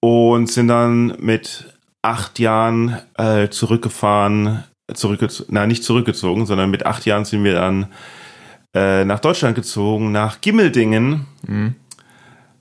und 0.00 0.50
sind 0.50 0.68
dann 0.68 1.16
mit 1.20 1.74
acht 2.02 2.38
Jahren 2.38 2.98
äh, 3.16 3.48
zurückgefahren, 3.48 4.64
zurückgezogen, 4.94 5.52
nein, 5.54 5.68
nicht 5.68 5.84
zurückgezogen, 5.84 6.46
sondern 6.46 6.70
mit 6.70 6.86
acht 6.86 7.04
Jahren 7.04 7.24
sind 7.24 7.42
wir 7.44 7.54
dann 7.54 7.86
äh, 8.74 9.04
nach 9.04 9.20
Deutschland 9.20 9.54
gezogen, 9.54 10.12
nach 10.12 10.40
Gimmeldingen 10.40 11.26
Mhm. 11.46 11.74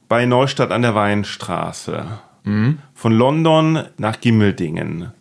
bei 0.10 0.26
Neustadt 0.26 0.72
an 0.72 0.82
der 0.82 0.96
Weinstraße. 0.96 2.06
Mhm. 2.44 2.80
Von 2.94 3.12
London 3.14 3.84
nach 3.98 4.20
Gimmeldingen. 4.20 5.12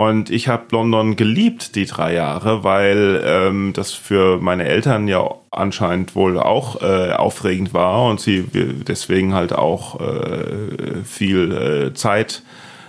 Und 0.00 0.30
ich 0.30 0.48
habe 0.48 0.64
London 0.70 1.14
geliebt, 1.14 1.74
die 1.74 1.84
drei 1.84 2.14
Jahre, 2.14 2.64
weil 2.64 3.22
ähm, 3.22 3.74
das 3.74 3.92
für 3.92 4.38
meine 4.40 4.64
Eltern 4.64 5.06
ja 5.08 5.28
anscheinend 5.50 6.14
wohl 6.14 6.38
auch 6.40 6.80
äh, 6.80 7.12
aufregend 7.12 7.74
war 7.74 8.06
und 8.06 8.18
sie 8.18 8.44
deswegen 8.50 9.34
halt 9.34 9.52
auch 9.52 10.00
äh, 10.00 11.04
viel 11.04 11.52
äh, 11.52 11.92
Zeit 11.92 12.42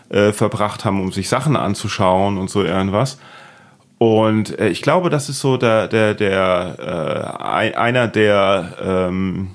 äh, 0.08 0.32
verbracht 0.32 0.86
haben, 0.86 1.02
um 1.02 1.12
sich 1.12 1.28
Sachen 1.28 1.58
anzuschauen 1.58 2.38
und 2.38 2.50
so 2.50 2.64
irgendwas. 2.64 3.20
Und 3.98 4.58
äh, 4.58 4.70
ich 4.70 4.82
glaube, 4.82 5.10
das 5.10 5.28
ist 5.28 5.42
so 5.42 5.58
der, 5.58 5.90
der, 5.90 6.14
der 6.14 7.36
äh, 7.40 7.44
ein- 7.44 7.76
einer 7.76 8.08
der 8.08 8.74
ähm, 8.82 9.50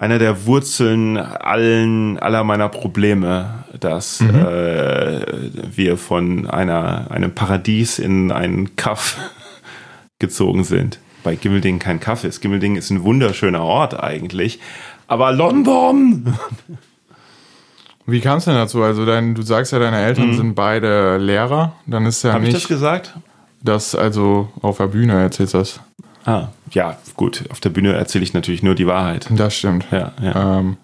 einer 0.00 0.18
der 0.18 0.46
Wurzeln 0.46 1.18
allen 1.18 2.18
aller 2.18 2.42
meiner 2.42 2.70
Probleme, 2.70 3.64
dass 3.78 4.22
äh, 4.22 5.26
wir 5.74 5.98
von 5.98 6.48
einer 6.48 7.10
einem 7.10 7.34
Paradies 7.34 7.98
in 7.98 8.32
einen 8.32 8.76
Kaff 8.76 9.18
gezogen 10.18 10.64
sind. 10.64 10.98
Bei 11.22 11.36
Gimmelding 11.36 11.78
kein 11.78 12.00
Kaff 12.00 12.24
ist. 12.24 12.40
Gimmelding 12.40 12.76
ist 12.76 12.88
ein 12.88 13.04
wunderschöner 13.04 13.62
Ort 13.62 14.02
eigentlich, 14.02 14.58
aber 15.06 15.32
London. 15.32 16.34
Wie 18.06 18.20
kam 18.20 18.38
es 18.38 18.46
denn 18.46 18.54
dazu? 18.54 18.82
Also 18.82 19.04
dein, 19.04 19.34
du 19.34 19.42
sagst 19.42 19.72
ja, 19.72 19.78
deine 19.78 19.98
Eltern 19.98 20.34
sind 20.34 20.54
beide 20.54 21.18
Lehrer. 21.18 21.74
Dann 21.86 22.06
ist 22.06 22.22
ja 22.22 22.32
Habe 22.32 22.46
ich 22.46 22.54
das 22.54 22.62
nicht 22.62 22.68
gesagt? 22.68 23.14
das, 23.62 23.94
also 23.94 24.48
auf 24.62 24.78
der 24.78 24.86
Bühne 24.86 25.20
erzählst 25.20 25.52
das. 25.52 25.80
Ah, 26.24 26.48
ja, 26.72 26.96
gut. 27.16 27.44
Auf 27.50 27.60
der 27.60 27.70
Bühne 27.70 27.92
erzähle 27.94 28.24
ich 28.24 28.34
natürlich 28.34 28.62
nur 28.62 28.74
die 28.74 28.86
Wahrheit. 28.86 29.26
Das 29.30 29.56
stimmt. 29.56 29.86
Ja, 29.90 30.12
ja. 30.20 30.58
Ähm, 30.58 30.76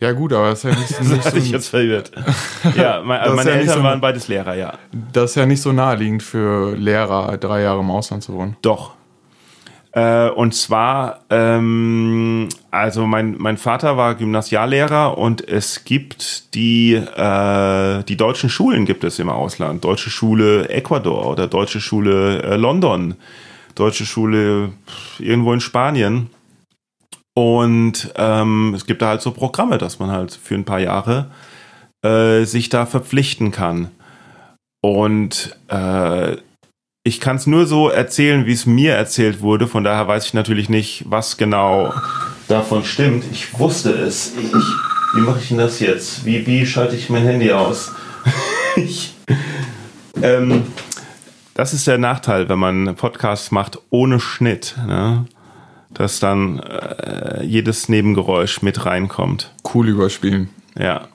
ja 0.00 0.12
gut, 0.12 0.32
aber 0.32 0.50
das 0.50 0.64
ist 0.64 0.72
ja 0.72 0.78
nicht, 0.78 1.00
nicht 1.00 1.18
Das 1.18 1.26
hatte 1.26 1.38
ich 1.38 1.44
so, 1.46 1.52
jetzt 1.52 1.68
verwirrt. 1.68 2.12
Ja, 2.76 3.02
mein, 3.04 3.34
meine 3.34 3.50
ja 3.50 3.56
nicht 3.56 3.66
Eltern 3.68 3.78
so- 3.78 3.82
waren 3.84 4.00
beides 4.00 4.28
Lehrer, 4.28 4.54
ja. 4.54 4.74
das 5.12 5.30
ist 5.30 5.36
ja 5.36 5.46
nicht 5.46 5.60
so 5.62 5.72
naheliegend 5.72 6.22
für 6.22 6.76
Lehrer, 6.76 7.36
drei 7.38 7.62
Jahre 7.62 7.80
im 7.80 7.90
Ausland 7.90 8.22
zu 8.22 8.32
wohnen. 8.34 8.56
Doch. 8.62 8.94
Äh, 9.92 10.28
und 10.28 10.54
zwar, 10.54 11.24
ähm, 11.30 12.48
also 12.70 13.06
mein, 13.06 13.36
mein 13.38 13.56
Vater 13.56 13.96
war 13.96 14.14
Gymnasiallehrer 14.14 15.16
und 15.16 15.46
es 15.48 15.84
gibt 15.84 16.54
die, 16.54 16.94
äh, 16.94 18.02
die 18.04 18.16
deutschen 18.16 18.50
Schulen 18.50 18.84
gibt 18.84 19.04
es 19.04 19.18
im 19.18 19.30
Ausland. 19.30 19.84
Deutsche 19.84 20.10
Schule 20.10 20.68
Ecuador 20.68 21.26
oder 21.26 21.46
Deutsche 21.46 21.80
Schule 21.80 22.42
äh, 22.42 22.56
London, 22.56 23.14
Deutsche 23.74 24.04
Schule 24.04 24.72
irgendwo 25.18 25.52
in 25.52 25.60
Spanien. 25.60 26.30
Und 27.34 28.12
ähm, 28.16 28.74
es 28.74 28.84
gibt 28.84 29.00
da 29.00 29.08
halt 29.08 29.22
so 29.22 29.30
Programme, 29.30 29.78
dass 29.78 30.00
man 30.00 30.10
halt 30.10 30.34
für 30.34 30.54
ein 30.54 30.64
paar 30.64 30.80
Jahre 30.80 31.30
äh, 32.02 32.44
sich 32.44 32.68
da 32.68 32.84
verpflichten 32.84 33.52
kann. 33.52 33.90
Und 34.80 35.56
äh, 35.68 36.36
ich 37.04 37.20
kann 37.20 37.36
es 37.36 37.46
nur 37.46 37.66
so 37.66 37.88
erzählen, 37.88 38.46
wie 38.46 38.52
es 38.52 38.66
mir 38.66 38.94
erzählt 38.94 39.40
wurde. 39.40 39.66
Von 39.66 39.84
daher 39.84 40.08
weiß 40.08 40.26
ich 40.26 40.34
natürlich 40.34 40.68
nicht, 40.68 41.04
was 41.08 41.36
genau 41.36 41.92
davon 42.48 42.84
stimmt. 42.84 43.24
Ich 43.32 43.58
wusste 43.58 43.90
es. 43.90 44.32
Ich, 44.36 45.14
wie 45.14 45.20
mache 45.20 45.38
ich 45.40 45.48
denn 45.48 45.58
das 45.58 45.80
jetzt? 45.80 46.24
Wie, 46.24 46.46
wie 46.46 46.66
schalte 46.66 46.96
ich 46.96 47.08
mein 47.08 47.22
Handy 47.22 47.52
aus? 47.52 47.92
ich, 48.76 49.14
ähm, 50.22 50.64
das 51.54 51.72
ist 51.72 51.86
der 51.86 51.98
Nachteil, 51.98 52.48
wenn 52.48 52.58
man 52.58 52.94
Podcasts 52.94 53.50
macht 53.50 53.78
ohne 53.90 54.20
Schnitt. 54.20 54.76
Ne? 54.86 55.26
Dass 55.90 56.20
dann 56.20 56.58
äh, 56.58 57.42
jedes 57.42 57.88
Nebengeräusch 57.88 58.60
mit 58.60 58.84
reinkommt. 58.84 59.54
Cool 59.74 59.88
überspielen. 59.88 60.50
Ja, 60.78 61.08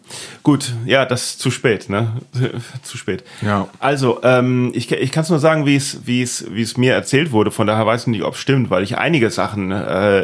gut, 0.43 0.73
ja, 0.85 1.05
das 1.05 1.23
ist 1.23 1.39
zu 1.39 1.49
spät, 1.49 1.89
ne? 1.89 2.11
zu 2.83 2.97
spät. 2.97 3.23
Ja. 3.41 3.69
Also, 3.79 4.19
ähm, 4.21 4.71
ich, 4.75 4.91
ich 4.91 5.11
kann 5.13 5.23
es 5.23 5.29
nur 5.29 5.39
sagen, 5.39 5.65
wie 5.65 5.77
es, 5.77 6.05
wie 6.05 6.21
es, 6.21 6.45
wie 6.53 6.61
es 6.61 6.75
mir 6.75 6.93
erzählt 6.93 7.31
wurde. 7.31 7.49
Von 7.49 7.65
daher 7.65 7.85
weiß 7.85 8.01
ich 8.01 8.07
nicht, 8.07 8.23
ob 8.23 8.33
es 8.33 8.41
stimmt, 8.41 8.69
weil 8.69 8.83
ich 8.83 8.97
einige 8.97 9.29
Sachen 9.29 9.71
äh, 9.71 10.19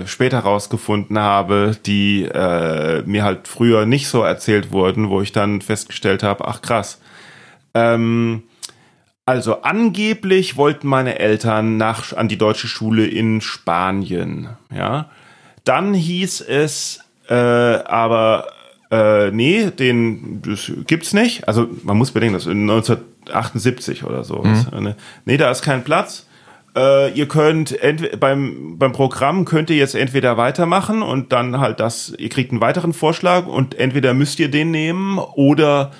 äh, 0.00 0.06
später 0.06 0.38
rausgefunden 0.38 1.18
habe, 1.18 1.76
die 1.84 2.22
äh, 2.22 3.02
mir 3.02 3.24
halt 3.24 3.48
früher 3.48 3.84
nicht 3.84 4.06
so 4.06 4.22
erzählt 4.22 4.70
wurden, 4.70 5.10
wo 5.10 5.20
ich 5.20 5.32
dann 5.32 5.60
festgestellt 5.60 6.22
habe, 6.22 6.46
ach 6.46 6.62
krass. 6.62 7.00
Ähm, 7.74 8.44
also 9.26 9.62
angeblich 9.62 10.56
wollten 10.56 10.86
meine 10.86 11.18
Eltern 11.18 11.78
nach 11.78 12.12
an 12.16 12.28
die 12.28 12.38
deutsche 12.38 12.68
Schule 12.68 13.06
in 13.06 13.40
Spanien, 13.40 14.50
ja. 14.72 15.10
Dann 15.64 15.94
hieß 15.94 16.42
es 16.42 17.00
äh, 17.28 17.34
aber 17.34 18.48
äh, 18.90 19.30
nee, 19.30 19.70
den 19.70 20.42
das 20.42 20.70
gibt's 20.86 21.12
nicht. 21.12 21.48
Also 21.48 21.68
man 21.82 21.96
muss 21.96 22.12
bedenken, 22.12 22.34
das 22.34 22.46
ist 22.46 22.52
1978 22.52 24.04
oder 24.04 24.24
so. 24.24 24.42
Mhm. 24.42 24.94
Nee, 25.24 25.36
da 25.36 25.50
ist 25.50 25.62
kein 25.62 25.84
Platz. 25.84 26.26
Äh, 26.76 27.12
ihr 27.12 27.28
könnt 27.28 27.78
beim, 28.18 28.78
beim 28.78 28.92
Programm 28.92 29.44
könnt 29.44 29.70
ihr 29.70 29.76
jetzt 29.76 29.94
entweder 29.94 30.36
weitermachen 30.36 31.02
und 31.02 31.32
dann 31.32 31.60
halt 31.60 31.78
das, 31.78 32.12
ihr 32.18 32.28
kriegt 32.28 32.50
einen 32.50 32.60
weiteren 32.60 32.92
Vorschlag 32.92 33.46
und 33.46 33.76
entweder 33.76 34.12
müsst 34.12 34.40
ihr 34.40 34.50
den 34.50 34.72
nehmen 34.72 35.18
oder 35.18 35.92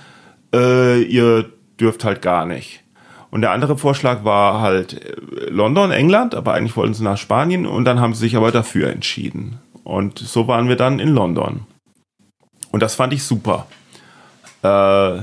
äh, 0.53 1.01
ihr 1.03 1.47
dürft 1.79 2.05
halt 2.05 2.23
gar 2.23 2.45
nicht. 2.45 2.83
Und 3.31 3.41
der 3.41 3.53
andere 3.53 3.79
Vorschlag 3.79 4.25
war 4.25 4.61
halt 4.61 4.95
äh, 4.95 5.49
London, 5.49 5.93
England, 5.93 6.35
aber 6.35 6.55
eigentlich 6.55 6.77
wollten 6.77 6.95
sie 6.95 7.05
nach 7.05 7.19
Spanien 7.19 7.67
und 7.67 7.85
dann 7.85 8.01
haben 8.01 8.15
sie 8.15 8.21
sich 8.21 8.37
aber 8.37 8.51
dafür 8.51 8.91
entschieden. 8.91 9.61
Und 9.85 10.19
so 10.19 10.49
waren 10.49 10.69
wir 10.69 10.77
dann 10.77 10.99
in 10.99 11.11
London. 11.11 11.67
Und 12.75 12.81
das 12.81 12.97
fand 12.97 13.13
ich 13.13 13.23
super. 13.23 13.69
Äh, 14.65 15.23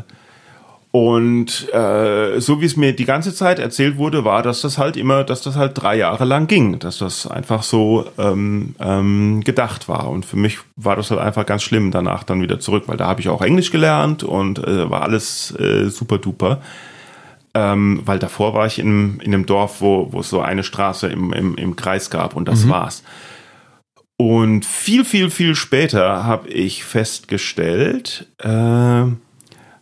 und 0.91 1.73
äh, 1.73 2.39
so 2.39 2.61
wie 2.61 2.65
es 2.65 2.77
mir 2.77 2.95
die 2.95 3.03
ganze 3.03 3.35
Zeit 3.35 3.59
erzählt 3.59 3.97
wurde, 3.97 4.23
war, 4.23 4.41
dass 4.41 4.61
das 4.61 4.77
halt 4.77 4.95
immer, 4.95 5.25
dass 5.25 5.41
das 5.41 5.57
halt 5.57 5.73
drei 5.75 5.97
Jahre 5.97 6.23
lang 6.23 6.47
ging, 6.47 6.79
dass 6.79 6.99
das 6.99 7.27
einfach 7.27 7.63
so 7.63 8.05
ähm, 8.17 8.73
ähm, 8.79 9.41
gedacht 9.43 9.89
war. 9.89 10.09
Und 10.09 10.25
für 10.25 10.37
mich 10.37 10.59
war 10.77 10.95
das 10.95 11.11
halt 11.11 11.19
einfach 11.19 11.45
ganz 11.45 11.63
schlimm, 11.63 11.91
danach 11.91 12.23
dann 12.23 12.41
wieder 12.41 12.61
zurück, 12.61 12.85
weil 12.87 12.95
da 12.95 13.07
habe 13.07 13.19
ich 13.19 13.27
auch 13.27 13.41
Englisch 13.41 13.69
gelernt 13.69 14.23
und 14.23 14.65
äh, 14.65 14.89
war 14.89 15.01
alles 15.01 15.53
äh, 15.59 15.89
super 15.89 16.19
duper. 16.19 16.61
Ähm, 17.53 17.99
weil 18.05 18.19
davor 18.19 18.53
war 18.53 18.65
ich 18.65 18.79
in, 18.79 19.19
in 19.19 19.33
einem 19.33 19.45
Dorf, 19.45 19.81
wo, 19.81 20.07
wo 20.13 20.21
es 20.21 20.29
so 20.29 20.39
eine 20.39 20.63
Straße 20.63 21.09
im, 21.09 21.33
im, 21.33 21.55
im 21.55 21.75
Kreis 21.75 22.09
gab 22.09 22.37
und 22.37 22.47
das 22.47 22.63
mhm. 22.63 22.69
war's. 22.69 23.03
Und 24.21 24.65
viel, 24.65 25.03
viel, 25.03 25.31
viel 25.31 25.55
später 25.55 26.23
habe 26.25 26.47
ich 26.47 26.83
festgestellt, 26.83 28.27
äh, 28.37 29.05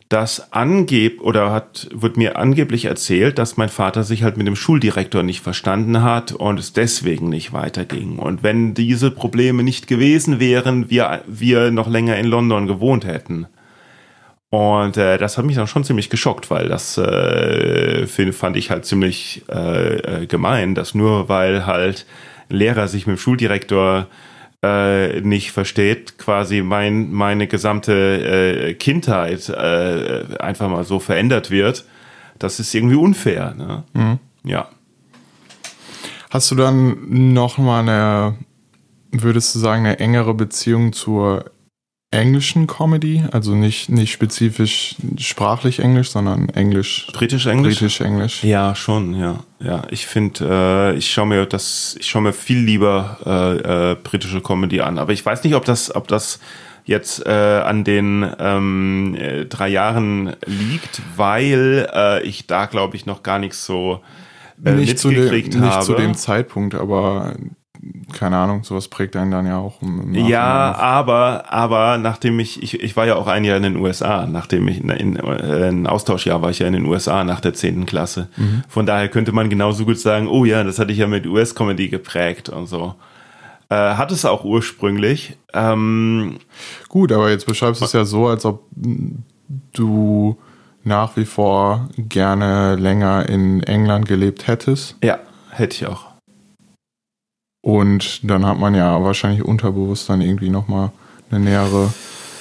dass 0.08 0.54
angeb 0.54 1.20
oder 1.20 1.52
hat 1.52 1.90
wird 1.94 2.16
mir 2.16 2.38
angeblich 2.38 2.86
erzählt, 2.86 3.38
dass 3.38 3.58
mein 3.58 3.68
Vater 3.68 4.04
sich 4.04 4.24
halt 4.24 4.38
mit 4.38 4.48
dem 4.48 4.56
Schuldirektor 4.56 5.24
nicht 5.24 5.42
verstanden 5.42 6.04
hat 6.04 6.32
und 6.32 6.58
es 6.58 6.72
deswegen 6.72 7.28
nicht 7.28 7.52
weiterging. 7.52 8.18
Und 8.18 8.42
wenn 8.42 8.74
diese 8.74 9.12
Probleme 9.12 9.62
nicht 9.62 9.88
gewesen 9.88 10.40
wären, 10.40 10.90
wir 10.90 11.22
wir 11.28 11.70
noch 11.70 11.90
länger 11.90 12.16
in 12.16 12.28
London 12.28 12.66
gewohnt 12.66 13.06
hätten. 13.06 13.46
Und 14.52 14.96
äh, 14.96 15.18
das 15.18 15.38
hat 15.38 15.44
mich 15.44 15.58
dann 15.58 15.68
schon 15.68 15.84
ziemlich 15.84 16.10
geschockt, 16.10 16.50
weil 16.50 16.70
das 16.70 16.98
äh, 16.98 18.08
fand 18.08 18.56
ich 18.56 18.72
halt 18.72 18.86
ziemlich 18.86 19.44
äh, 19.50 19.96
äh, 20.22 20.26
gemein, 20.28 20.76
dass 20.76 20.96
nur 20.96 21.28
weil 21.28 21.66
halt 21.66 22.06
Lehrer 22.48 22.88
sich 22.88 23.06
mit 23.06 23.18
dem 23.18 23.20
Schuldirektor 23.20 24.08
äh, 24.62 25.22
nicht 25.22 25.52
versteht, 25.52 26.18
quasi 26.18 26.62
mein, 26.62 27.12
meine 27.12 27.48
gesamte 27.48 27.94
äh, 27.94 28.74
Kindheit 28.74 29.50
äh, 29.50 30.26
einfach 30.40 30.70
mal 30.70 30.84
so 30.84 31.00
verändert 31.00 31.50
wird, 31.50 31.86
das 32.40 32.60
ist 32.60 32.74
irgendwie 32.74 32.96
unfair. 32.96 33.54
Ne? 33.56 33.84
Mhm. 33.94 34.20
Ja. 34.44 34.70
Hast 36.30 36.52
du 36.52 36.56
dann 36.56 37.34
noch 37.34 37.58
mal 37.58 37.82
eine, 37.82 38.38
würdest 39.12 39.56
du 39.56 39.60
sagen, 39.60 39.86
eine 39.86 40.00
engere 40.00 40.34
Beziehung 40.34 40.94
zur 40.94 41.52
englischen 42.12 42.66
Comedy, 42.66 43.24
also 43.32 43.54
nicht, 43.54 43.90
nicht 43.90 44.12
spezifisch 44.12 44.96
sprachlich 45.18 45.80
Englisch, 45.80 46.10
sondern 46.10 46.50
Englisch. 46.50 47.08
Britisch-Englisch? 47.14 47.80
Britisch-Englisch. 47.80 48.44
Ja, 48.44 48.74
schon, 48.74 49.14
ja. 49.14 49.44
Ja, 49.60 49.84
ich 49.92 50.08
finde, 50.08 50.94
äh, 50.94 50.98
ich 50.98 51.12
schaue 51.12 51.28
mir 51.28 51.46
das, 51.46 51.96
ich 52.00 52.08
schaue 52.08 52.24
mir 52.24 52.34
viel 52.34 52.60
lieber 52.60 53.20
äh, 53.26 53.92
äh, 53.92 53.96
britische 53.96 54.42
Comedy 54.42 54.82
an. 54.82 54.98
Aber 54.98 55.14
ich 55.14 55.24
weiß 55.24 55.44
nicht, 55.44 55.54
ob 55.54 55.66
das, 55.66 55.94
ob 55.94 56.08
das 56.08 56.40
jetzt 56.86 57.26
äh, 57.28 57.30
an 57.30 57.84
den 57.84 58.28
ähm, 58.40 59.16
äh, 59.16 59.46
drei 59.46 59.68
Jahren 59.68 60.36
liegt, 60.48 61.02
weil 61.16 61.88
äh, 61.94 62.24
ich 62.24 62.48
da, 62.48 62.66
glaube 62.66 62.96
ich, 62.96 63.06
noch 63.06 63.22
gar 63.22 63.38
nichts 63.38 63.66
so 63.66 64.02
äh, 64.66 64.72
nicht 64.72 65.04
mitgekriegt 65.06 65.54
zu 65.54 65.60
dem, 65.60 65.70
habe. 65.70 65.78
Nicht 65.78 65.86
zu 65.86 65.94
dem 65.94 66.16
Zeitpunkt, 66.16 66.74
aber 66.74 67.36
keine 68.14 68.38
Ahnung, 68.38 68.64
sowas 68.64 68.88
prägt 68.88 69.16
einen 69.16 69.32
dann 69.32 69.46
ja 69.46 69.58
auch. 69.58 69.78
ja, 70.12 70.76
aber, 70.76 71.46
aber 71.52 71.98
nachdem 71.98 72.40
ich, 72.40 72.62
ich, 72.62 72.82
ich 72.82 72.98
war 72.98 73.06
ja 73.06 73.16
auch 73.16 73.28
ein 73.28 73.46
Jahr 73.46 73.58
in 73.58 73.64
den 73.64 73.78
USA, 73.78 74.26
nachdem 74.26 74.68
ich 74.68 74.82
in, 74.82 74.90
in, 74.90 75.16
äh, 75.16 75.70
ein 75.70 75.88
Austauschjahr 75.88 76.42
war 76.42 76.50
ich 76.50 76.60
ja 76.60 76.68
in 76.68 76.74
den 76.74 76.86
USA 76.86 77.24
nach 77.24 77.40
der 77.40 77.54
zehnten 77.54 77.86
Klasse. 77.86 78.28
Mhm. 78.36 78.64
Von 78.68 78.86
daher 78.86 79.08
könnte 79.08 79.32
man 79.32 79.50
genauso 79.50 79.86
gut 79.86 79.98
sagen, 79.98 80.28
oh 80.28 80.44
ja, 80.44 80.64
das 80.64 80.80
hatte 80.80 80.92
ich 80.92 80.98
ja 80.98 81.08
mit 81.08 81.26
US-Comedy 81.26 81.88
geprägt 81.88 82.50
und 82.50 82.68
so. 82.68 82.96
Äh, 83.70 83.76
hat 83.76 84.12
es 84.12 84.26
auch 84.26 84.44
ursprünglich. 84.44 85.38
Ähm, 85.54 86.40
gut, 86.90 87.12
aber 87.12 87.30
jetzt 87.30 87.46
beschreibst 87.46 87.82
du 87.82 87.86
es 87.86 87.94
ja 87.94 88.04
so, 88.04 88.28
als 88.28 88.44
ob 88.44 88.64
du 89.74 90.38
nach 90.84 91.16
wie 91.16 91.26
vor 91.26 91.88
gerne 91.98 92.76
länger 92.76 93.30
in 93.30 93.64
England 93.64 94.08
gelebt 94.08 94.48
hättest. 94.48 94.98
Ja, 95.04 95.20
hätte 95.52 95.76
ich 95.76 95.88
auch. 95.88 96.09
Und 97.70 98.28
dann 98.28 98.48
hat 98.48 98.58
man 98.58 98.74
ja 98.74 99.04
wahrscheinlich 99.04 99.46
unterbewusst 99.46 100.10
dann 100.10 100.22
irgendwie 100.22 100.50
nochmal 100.50 100.90
eine 101.30 101.40
nähere, 101.40 101.94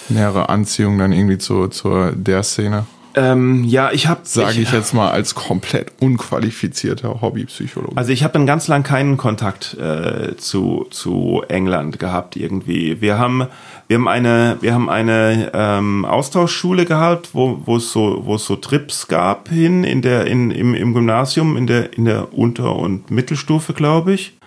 nähere 0.08 0.48
Anziehung 0.48 0.96
dann 0.96 1.12
irgendwie 1.12 1.36
zu, 1.36 1.68
zur 1.68 2.12
der 2.12 2.42
Szene. 2.42 2.86
Ähm, 3.14 3.64
ja, 3.64 3.90
ich 3.92 4.06
habe, 4.06 4.20
sage 4.24 4.52
ich, 4.52 4.60
ich, 4.60 4.72
jetzt 4.72 4.94
mal 4.94 5.10
als 5.10 5.34
komplett 5.34 5.92
unqualifizierter 6.00 7.20
Hobbypsychologe. 7.20 7.96
Also 7.96 8.10
ich 8.12 8.22
habe 8.22 8.32
dann 8.32 8.46
ganz 8.46 8.68
lang 8.68 8.84
keinen 8.84 9.18
Kontakt 9.18 9.74
äh, 9.74 10.36
zu 10.36 10.86
zu 10.90 11.42
England 11.48 11.98
gehabt 11.98 12.36
irgendwie. 12.36 13.00
Wir 13.00 13.18
haben 13.18 13.48
wir 13.88 13.96
haben 13.96 14.08
eine 14.08 14.56
wir 14.60 14.72
haben 14.72 14.88
eine 14.88 15.50
ähm, 15.52 16.04
Austauschschule 16.04 16.84
gehabt, 16.84 17.30
wo 17.34 17.60
wo 17.64 17.76
es 17.76 17.92
so 17.92 18.22
wo 18.24 18.36
es 18.36 18.44
so 18.44 18.56
Trips 18.56 19.08
gab 19.08 19.48
hin 19.48 19.84
in 19.84 20.00
der 20.00 20.26
in 20.26 20.50
im, 20.50 20.74
im 20.74 20.94
Gymnasium 20.94 21.56
in 21.56 21.66
der 21.66 21.94
in 21.94 22.04
der 22.04 22.32
Unter- 22.32 22.76
und 22.76 23.10
Mittelstufe, 23.10 23.72
glaube 23.74 24.12
ich 24.12 24.37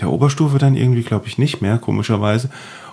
der 0.00 0.10
Oberstufe 0.10 0.58
dann 0.58 0.74
irgendwie, 0.74 1.02
glaube 1.02 1.26
ich, 1.26 1.38
nicht 1.38 1.60
mehr, 1.60 1.78
komischerweise. 1.78 2.50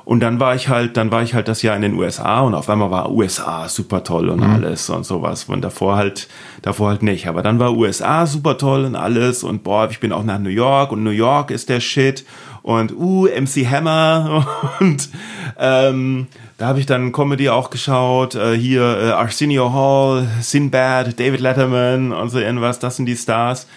Und 0.08 0.22
dann 0.22 0.40
war 0.40 0.56
ich 0.56 0.70
halt, 0.70 0.96
dann 0.96 1.12
war 1.12 1.22
ich 1.22 1.34
halt 1.34 1.50
das 1.50 1.62
Jahr 1.64 1.76
in 1.76 1.82
den 1.82 1.96
USA 1.96 2.40
und 2.40 2.54
auf 2.54 2.70
einmal 2.70 2.90
war 2.92 3.12
USA 3.12 3.68
super 3.68 4.06
toll 4.06 4.30
und 4.30 4.40
mhm. 4.40 4.54
alles 4.54 4.90
und 4.90 5.06
sowas. 5.06 5.44
Und 5.50 5.62
davor 5.62 5.98
halt, 5.98 6.30
davor 6.62 6.92
halt 6.92 7.04
nicht. 7.04 7.28
Aber 7.28 7.44
dann 7.44 7.60
war 7.60 7.76
USA 7.76 8.26
super 8.26 8.58
toll 8.58 8.86
und 8.86 8.96
alles 8.96 9.44
und 9.44 9.66
boah, 9.66 9.90
ich 9.92 10.00
bin 10.00 10.14
auch 10.14 10.24
nach 10.24 10.40
New 10.40 10.50
York 10.50 10.94
und 10.94 11.04
New 11.04 11.10
York 11.10 11.52
ist 11.52 11.68
der 11.68 11.82
Shit 11.82 12.24
und 12.62 12.96
uh, 12.96 13.28
MC 13.28 13.70
Hammer 13.70 14.48
und 14.80 15.10
ähm, 15.60 16.28
da 16.58 16.68
habe 16.68 16.80
ich 16.80 16.86
dann 16.86 17.12
Comedy 17.12 17.50
auch 17.50 17.70
geschaut. 17.70 18.36
Äh, 18.36 18.58
hier 18.58 18.84
äh, 18.84 19.12
Arsenio 19.12 19.74
Hall, 19.74 20.26
Sinbad, 20.40 21.20
David 21.20 21.42
Letterman 21.42 22.14
und 22.14 22.30
so 22.30 22.40
irgendwas. 22.40 22.80
Das 22.80 22.96
sind 22.96 23.08
die 23.08 23.18
Stars 23.18 23.68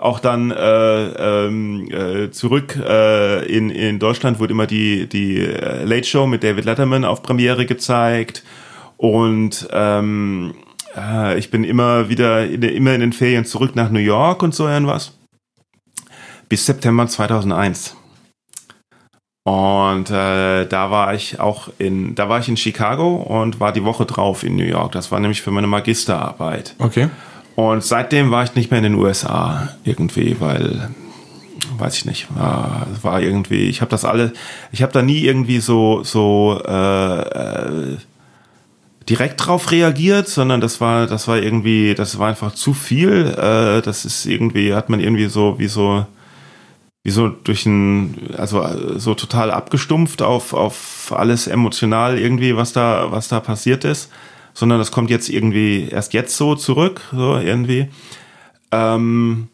auch 0.00 0.18
dann 0.18 0.50
äh, 0.50 1.46
ähm, 1.46 1.88
äh, 1.90 2.30
zurück 2.30 2.74
äh, 2.76 3.44
in, 3.44 3.68
in 3.68 3.98
Deutschland 3.98 4.38
wurde 4.38 4.52
immer 4.52 4.66
die, 4.66 5.06
die 5.06 5.36
äh, 5.38 5.84
Late 5.84 6.04
Show 6.04 6.26
mit 6.26 6.42
David 6.42 6.64
Letterman 6.64 7.04
auf 7.04 7.22
Premiere 7.22 7.66
gezeigt. 7.66 8.42
Und 8.96 9.68
ähm, 9.72 10.54
äh, 10.96 11.38
ich 11.38 11.50
bin 11.50 11.64
immer 11.64 12.08
wieder 12.08 12.46
in, 12.46 12.62
immer 12.62 12.94
in 12.94 13.02
den 13.02 13.12
Ferien 13.12 13.44
zurück 13.44 13.76
nach 13.76 13.90
New 13.90 14.00
York 14.00 14.42
und 14.42 14.54
so 14.54 14.66
irgendwas 14.66 15.12
bis 16.48 16.66
September 16.66 17.06
2001 17.06 17.96
und 19.44 20.10
äh, 20.10 20.66
da 20.66 20.90
war 20.90 21.14
ich 21.14 21.38
auch 21.38 21.68
in 21.78 22.14
da 22.14 22.28
war 22.28 22.40
ich 22.40 22.48
in 22.48 22.56
Chicago 22.56 23.14
und 23.16 23.60
war 23.60 23.72
die 23.72 23.84
Woche 23.84 24.04
drauf 24.04 24.42
in 24.42 24.56
New 24.56 24.64
York. 24.64 24.92
Das 24.92 25.10
war 25.10 25.20
nämlich 25.20 25.40
für 25.42 25.50
meine 25.50 25.66
Magisterarbeit. 25.66 26.74
Okay 26.78 27.08
und 27.68 27.84
seitdem 27.84 28.30
war 28.30 28.44
ich 28.44 28.54
nicht 28.54 28.70
mehr 28.70 28.78
in 28.78 28.84
den 28.84 28.94
USA 28.94 29.68
irgendwie, 29.84 30.36
weil 30.40 30.90
weiß 31.78 31.96
ich 31.96 32.04
nicht, 32.04 32.26
war, 32.36 32.86
war 33.02 33.20
irgendwie, 33.20 33.68
ich 33.68 33.80
habe 33.80 33.90
das 33.90 34.04
alle, 34.04 34.32
ich 34.72 34.82
habe 34.82 34.92
da 34.92 35.02
nie 35.02 35.20
irgendwie 35.20 35.60
so 35.60 36.02
so 36.04 36.60
äh, 36.66 37.20
äh, 37.20 37.96
direkt 39.08 39.44
drauf 39.44 39.70
reagiert, 39.70 40.28
sondern 40.28 40.60
das 40.60 40.80
war 40.80 41.06
das 41.06 41.28
war 41.28 41.38
irgendwie, 41.38 41.94
das 41.94 42.18
war 42.18 42.28
einfach 42.28 42.54
zu 42.54 42.74
viel. 42.74 43.26
Äh, 43.26 43.82
das 43.82 44.04
ist 44.04 44.26
irgendwie 44.26 44.74
hat 44.74 44.88
man 44.90 45.00
irgendwie 45.00 45.26
so 45.26 45.58
wie 45.58 45.68
so 45.68 46.06
wie 47.02 47.10
so 47.10 47.28
durch 47.28 47.66
ein 47.66 48.34
also 48.36 48.64
so 48.98 49.14
total 49.14 49.50
abgestumpft 49.50 50.22
auf 50.22 50.52
auf 50.52 51.12
alles 51.16 51.46
emotional 51.46 52.18
irgendwie 52.18 52.56
was 52.56 52.72
da 52.72 53.10
was 53.10 53.28
da 53.28 53.40
passiert 53.40 53.84
ist 53.84 54.10
sondern 54.60 54.78
das 54.78 54.92
kommt 54.92 55.08
jetzt 55.08 55.30
irgendwie 55.30 55.88
erst 55.90 56.12
jetzt 56.12 56.36
so 56.36 56.54
zurück, 56.54 57.00
so 57.12 57.38
irgendwie. 57.38 57.88
Ähm, 58.70 59.48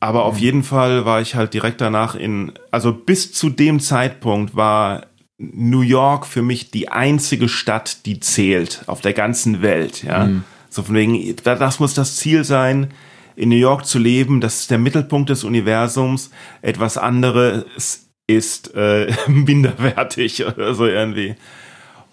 aber 0.00 0.24
auf 0.24 0.38
jeden 0.38 0.64
Fall 0.64 1.04
war 1.04 1.20
ich 1.20 1.36
halt 1.36 1.54
direkt 1.54 1.80
danach 1.80 2.16
in, 2.16 2.52
also 2.72 2.92
bis 2.92 3.32
zu 3.32 3.48
dem 3.48 3.78
Zeitpunkt 3.78 4.56
war 4.56 5.06
New 5.38 5.82
York 5.82 6.26
für 6.26 6.42
mich 6.42 6.72
die 6.72 6.88
einzige 6.88 7.48
Stadt, 7.48 8.06
die 8.06 8.18
zählt 8.18 8.82
auf 8.88 9.02
der 9.02 9.12
ganzen 9.12 9.62
Welt, 9.62 10.02
ja. 10.02 10.26
Mhm. 10.26 10.42
So 10.68 10.82
von 10.82 10.96
wegen, 10.96 11.36
das 11.44 11.78
muss 11.78 11.94
das 11.94 12.16
Ziel 12.16 12.42
sein, 12.42 12.88
in 13.36 13.50
New 13.50 13.56
York 13.56 13.86
zu 13.86 14.00
leben, 14.00 14.40
das 14.40 14.62
ist 14.62 14.70
der 14.72 14.78
Mittelpunkt 14.78 15.30
des 15.30 15.44
Universums, 15.44 16.30
etwas 16.60 16.98
anderes 16.98 18.08
ist 18.26 18.74
äh, 18.74 19.12
minderwertig 19.28 20.44
oder 20.44 20.74
so 20.74 20.86
irgendwie. 20.86 21.36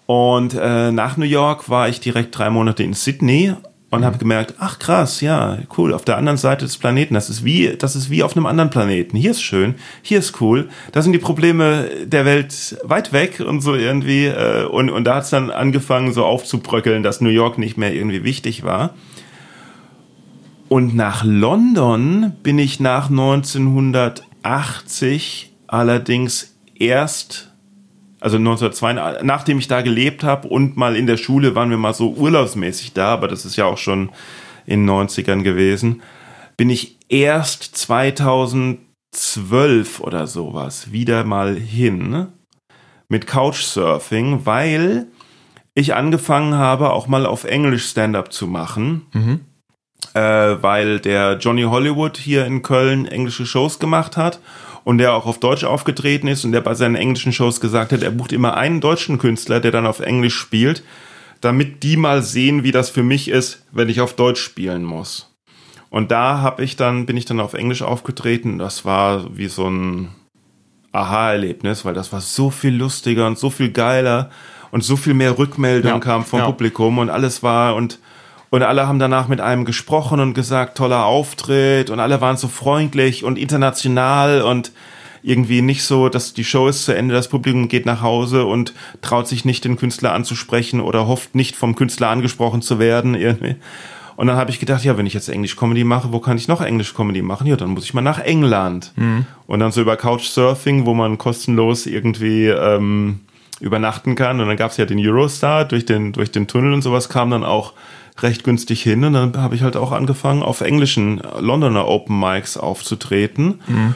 Und 0.06 0.54
äh, 0.54 0.92
nach 0.92 1.16
New 1.16 1.24
York 1.24 1.70
war 1.70 1.88
ich 1.88 2.00
direkt 2.00 2.36
drei 2.36 2.50
Monate 2.50 2.82
in 2.82 2.92
Sydney 2.92 3.54
und 3.94 4.00
mhm. 4.00 4.04
habe 4.04 4.18
gemerkt, 4.18 4.54
ach 4.58 4.78
krass, 4.78 5.20
ja, 5.20 5.58
cool, 5.78 5.94
auf 5.94 6.04
der 6.04 6.18
anderen 6.18 6.36
Seite 6.36 6.64
des 6.64 6.76
Planeten, 6.76 7.14
das 7.14 7.30
ist 7.30 7.44
wie, 7.44 7.76
das 7.76 7.96
ist 7.96 8.10
wie 8.10 8.22
auf 8.22 8.36
einem 8.36 8.46
anderen 8.46 8.70
Planeten. 8.70 9.16
Hier 9.16 9.30
ist 9.30 9.42
schön, 9.42 9.76
hier 10.02 10.18
ist 10.18 10.40
cool, 10.40 10.68
da 10.92 11.00
sind 11.00 11.12
die 11.12 11.18
Probleme 11.18 11.88
der 12.04 12.24
Welt 12.24 12.76
weit 12.82 13.12
weg 13.12 13.40
und 13.40 13.60
so 13.60 13.74
irgendwie. 13.74 14.26
Äh, 14.26 14.66
und, 14.66 14.90
und 14.90 15.04
da 15.04 15.16
hat's 15.16 15.30
dann 15.30 15.50
angefangen, 15.50 16.12
so 16.12 16.24
aufzubröckeln, 16.24 17.02
dass 17.02 17.20
New 17.20 17.30
York 17.30 17.58
nicht 17.58 17.78
mehr 17.78 17.94
irgendwie 17.94 18.24
wichtig 18.24 18.64
war. 18.64 18.94
Und 20.68 20.94
nach 20.94 21.24
London 21.24 22.32
bin 22.42 22.58
ich 22.58 22.80
nach 22.80 23.08
1980 23.08 25.52
allerdings 25.66 26.54
erst 26.74 27.53
also 28.24 28.38
1992, 28.38 29.22
nachdem 29.22 29.58
ich 29.58 29.68
da 29.68 29.82
gelebt 29.82 30.24
habe 30.24 30.48
und 30.48 30.78
mal 30.78 30.96
in 30.96 31.06
der 31.06 31.18
Schule 31.18 31.54
waren 31.54 31.68
wir 31.68 31.76
mal 31.76 31.92
so 31.92 32.14
urlaubsmäßig 32.14 32.94
da, 32.94 33.08
aber 33.08 33.28
das 33.28 33.44
ist 33.44 33.56
ja 33.56 33.66
auch 33.66 33.76
schon 33.76 34.08
in 34.64 34.86
den 34.86 34.90
90ern 34.90 35.42
gewesen, 35.42 36.00
bin 36.56 36.70
ich 36.70 36.96
erst 37.10 37.76
2012 37.76 40.00
oder 40.00 40.26
sowas 40.26 40.90
wieder 40.90 41.24
mal 41.24 41.54
hin 41.54 42.28
mit 43.10 43.26
Couchsurfing, 43.26 44.46
weil 44.46 45.08
ich 45.74 45.94
angefangen 45.94 46.54
habe, 46.54 46.94
auch 46.94 47.06
mal 47.06 47.26
auf 47.26 47.44
Englisch 47.44 47.90
Stand-up 47.90 48.32
zu 48.32 48.46
machen. 48.46 49.04
Mhm. 49.12 49.40
Äh, 50.14 50.62
weil 50.62 50.98
der 50.98 51.36
Johnny 51.36 51.64
Hollywood 51.64 52.16
hier 52.16 52.46
in 52.46 52.62
Köln 52.62 53.06
englische 53.06 53.44
Shows 53.44 53.78
gemacht 53.78 54.16
hat 54.16 54.40
und 54.84 54.98
der 54.98 55.14
auch 55.14 55.26
auf 55.26 55.40
Deutsch 55.40 55.64
aufgetreten 55.64 56.28
ist 56.28 56.44
und 56.44 56.52
der 56.52 56.60
bei 56.60 56.74
seinen 56.74 56.94
englischen 56.94 57.32
Shows 57.32 57.60
gesagt 57.60 57.92
hat, 57.92 58.02
er 58.02 58.10
bucht 58.10 58.32
immer 58.32 58.56
einen 58.56 58.80
deutschen 58.80 59.18
Künstler, 59.18 59.60
der 59.60 59.70
dann 59.70 59.86
auf 59.86 60.00
Englisch 60.00 60.36
spielt, 60.36 60.84
damit 61.40 61.82
die 61.82 61.96
mal 61.96 62.22
sehen, 62.22 62.62
wie 62.62 62.72
das 62.72 62.90
für 62.90 63.02
mich 63.02 63.28
ist, 63.28 63.64
wenn 63.72 63.88
ich 63.88 64.00
auf 64.00 64.14
Deutsch 64.14 64.40
spielen 64.40 64.84
muss. 64.84 65.34
Und 65.90 66.10
da 66.10 66.38
habe 66.38 66.64
ich 66.64 66.76
dann 66.76 67.06
bin 67.06 67.16
ich 67.16 67.24
dann 67.24 67.40
auf 67.40 67.54
Englisch 67.54 67.82
aufgetreten. 67.82 68.58
Das 68.58 68.84
war 68.84 69.36
wie 69.36 69.46
so 69.48 69.68
ein 69.68 70.08
Aha-Erlebnis, 70.92 71.84
weil 71.84 71.94
das 71.94 72.12
war 72.12 72.20
so 72.20 72.50
viel 72.50 72.74
lustiger 72.74 73.26
und 73.26 73.38
so 73.38 73.50
viel 73.50 73.70
geiler 73.70 74.30
und 74.70 74.82
so 74.82 74.96
viel 74.96 75.14
mehr 75.14 75.38
Rückmeldung 75.38 75.92
ja, 75.92 75.98
kam 75.98 76.24
vom 76.24 76.40
ja. 76.40 76.46
Publikum 76.46 76.98
und 76.98 77.10
alles 77.10 77.42
war 77.42 77.74
und 77.74 77.98
und 78.50 78.62
alle 78.62 78.86
haben 78.86 78.98
danach 78.98 79.28
mit 79.28 79.40
einem 79.40 79.64
gesprochen 79.64 80.20
und 80.20 80.34
gesagt, 80.34 80.76
toller 80.76 81.06
Auftritt. 81.06 81.90
Und 81.90 82.00
alle 82.00 82.20
waren 82.20 82.36
so 82.36 82.48
freundlich 82.48 83.24
und 83.24 83.38
international 83.38 84.42
und 84.42 84.72
irgendwie 85.22 85.62
nicht 85.62 85.84
so, 85.84 86.08
dass 86.08 86.34
die 86.34 86.44
Show 86.44 86.68
ist 86.68 86.84
zu 86.84 86.94
Ende, 86.94 87.14
das 87.14 87.28
Publikum 87.28 87.68
geht 87.68 87.86
nach 87.86 88.02
Hause 88.02 88.44
und 88.44 88.74
traut 89.00 89.26
sich 89.26 89.44
nicht, 89.44 89.64
den 89.64 89.76
Künstler 89.76 90.12
anzusprechen 90.12 90.80
oder 90.80 91.06
hofft 91.08 91.34
nicht 91.34 91.56
vom 91.56 91.74
Künstler 91.74 92.10
angesprochen 92.10 92.60
zu 92.60 92.78
werden. 92.78 93.14
Irgendwie. 93.14 93.56
Und 94.16 94.28
dann 94.28 94.36
habe 94.36 94.50
ich 94.50 94.60
gedacht, 94.60 94.84
ja, 94.84 94.96
wenn 94.96 95.06
ich 95.06 95.14
jetzt 95.14 95.28
Englisch-Comedy 95.28 95.82
mache, 95.82 96.12
wo 96.12 96.20
kann 96.20 96.36
ich 96.36 96.46
noch 96.46 96.60
Englisch-Comedy 96.60 97.22
machen? 97.22 97.46
Ja, 97.46 97.56
dann 97.56 97.70
muss 97.70 97.84
ich 97.84 97.94
mal 97.94 98.02
nach 98.02 98.20
England. 98.20 98.92
Mhm. 98.96 99.26
Und 99.46 99.60
dann 99.60 99.72
so 99.72 99.80
über 99.80 99.96
Couchsurfing, 99.96 100.86
wo 100.86 100.94
man 100.94 101.18
kostenlos 101.18 101.86
irgendwie 101.86 102.46
ähm, 102.46 103.20
übernachten 103.60 104.14
kann. 104.14 104.40
Und 104.40 104.46
dann 104.46 104.56
gab 104.56 104.70
es 104.70 104.76
ja 104.76 104.84
den 104.84 104.98
Eurostar, 104.98 105.64
durch 105.64 105.84
den, 105.86 106.12
durch 106.12 106.30
den 106.30 106.46
Tunnel 106.46 106.72
und 106.72 106.82
sowas 106.82 107.08
kam 107.08 107.30
dann 107.30 107.44
auch 107.44 107.72
recht 108.18 108.44
günstig 108.44 108.82
hin 108.82 109.04
und 109.04 109.12
dann 109.12 109.36
habe 109.36 109.54
ich 109.54 109.62
halt 109.62 109.76
auch 109.76 109.92
angefangen, 109.92 110.42
auf 110.42 110.60
englischen 110.60 111.20
Londoner 111.40 111.88
Open 111.88 112.18
Mics 112.18 112.56
aufzutreten. 112.56 113.60
Mhm. 113.66 113.94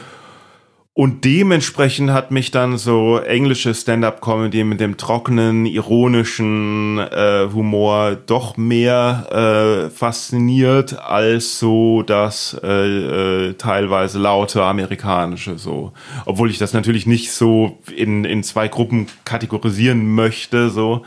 Und 0.99 1.23
dementsprechend 1.23 2.11
hat 2.11 2.29
mich 2.29 2.51
dann 2.51 2.77
so 2.77 3.19
englische 3.19 3.73
Stand-up-Comedy 3.73 4.65
mit 4.65 4.81
dem 4.81 4.97
trockenen, 4.97 5.65
ironischen 5.65 6.97
äh, 6.97 7.47
Humor 7.53 8.17
doch 8.17 8.57
mehr 8.57 9.87
äh, 9.87 9.89
fasziniert 9.91 10.99
als 10.99 11.57
so 11.57 12.03
das 12.03 12.59
äh, 12.61 13.47
äh, 13.47 13.53
teilweise 13.53 14.19
laute 14.19 14.61
amerikanische 14.61 15.57
so. 15.57 15.93
Obwohl 16.25 16.49
ich 16.49 16.57
das 16.57 16.73
natürlich 16.73 17.07
nicht 17.07 17.31
so 17.31 17.79
in, 17.95 18.25
in 18.25 18.43
zwei 18.43 18.67
Gruppen 18.67 19.07
kategorisieren 19.23 20.13
möchte, 20.13 20.69
so. 20.69 21.03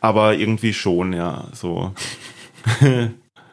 Aber 0.00 0.34
irgendwie 0.34 0.72
schon, 0.72 1.12
ja, 1.12 1.44
so. 1.52 1.92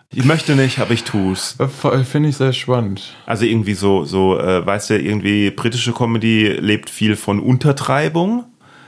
ich 0.09 0.25
möchte 0.25 0.55
nicht, 0.55 0.79
aber 0.79 0.91
ich 0.91 1.03
tu's. 1.03 1.55
Äh, 1.59 2.03
finde 2.03 2.29
ich 2.29 2.37
sehr 2.37 2.53
spannend. 2.53 3.15
Also 3.25 3.45
irgendwie 3.45 3.73
so, 3.73 4.05
so, 4.05 4.39
äh, 4.39 4.65
weißt 4.65 4.91
du, 4.91 4.99
irgendwie 4.99 5.51
britische 5.51 5.93
Comedy 5.93 6.47
lebt 6.47 6.89
viel 6.89 7.15
von 7.15 7.39
Untertreibung. 7.39 8.45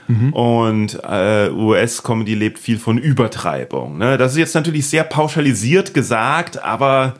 Mhm. 0.08 0.32
Und 0.32 1.00
äh, 1.02 1.50
US-Comedy 1.50 2.34
lebt 2.34 2.58
viel 2.58 2.78
von 2.78 2.98
Übertreibung. 2.98 3.98
Ne? 3.98 4.16
Das 4.18 4.32
ist 4.32 4.38
jetzt 4.38 4.54
natürlich 4.54 4.86
sehr 4.86 5.04
pauschalisiert 5.04 5.94
gesagt, 5.94 6.62
aber 6.62 7.14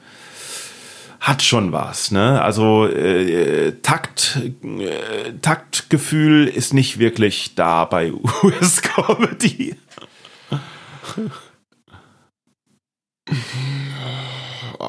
hat 1.20 1.42
schon 1.42 1.72
was. 1.72 2.12
Ne? 2.12 2.40
Also 2.40 2.86
äh, 2.86 3.72
Takt, 3.82 4.38
äh, 4.62 5.32
Taktgefühl 5.42 6.46
ist 6.46 6.72
nicht 6.72 6.98
wirklich 7.00 7.56
da 7.56 7.84
bei 7.84 8.12
US-Comedy. 8.42 9.74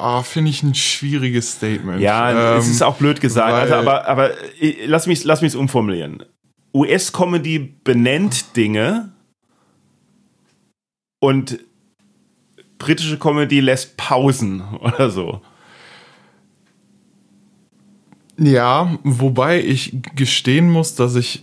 Oh, 0.00 0.22
Finde 0.22 0.50
ich 0.50 0.62
ein 0.62 0.74
schwieriges 0.74 1.52
Statement. 1.52 2.00
Ja, 2.00 2.54
ähm, 2.54 2.58
es 2.58 2.68
ist 2.68 2.82
auch 2.82 2.96
blöd 2.96 3.20
gesagt. 3.20 3.52
Also, 3.52 3.74
aber 3.74 4.06
aber 4.06 4.30
äh, 4.60 4.86
lass 4.86 5.06
mich 5.06 5.24
lass 5.24 5.42
mich 5.42 5.56
umformulieren. 5.56 6.24
US-Comedy 6.74 7.58
benennt 7.58 8.56
Dinge 8.56 9.12
und 11.20 11.58
britische 12.78 13.18
Comedy 13.18 13.60
lässt 13.60 13.96
Pausen 13.96 14.62
oder 14.80 15.10
so. 15.10 15.40
Ja, 18.38 18.96
wobei 19.02 19.60
ich 19.60 19.96
gestehen 20.14 20.70
muss, 20.70 20.94
dass 20.94 21.16
ich 21.16 21.42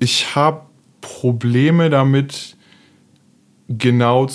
ich 0.00 0.34
habe 0.34 0.66
Probleme 1.00 1.88
damit 1.88 2.55
genau 3.68 4.28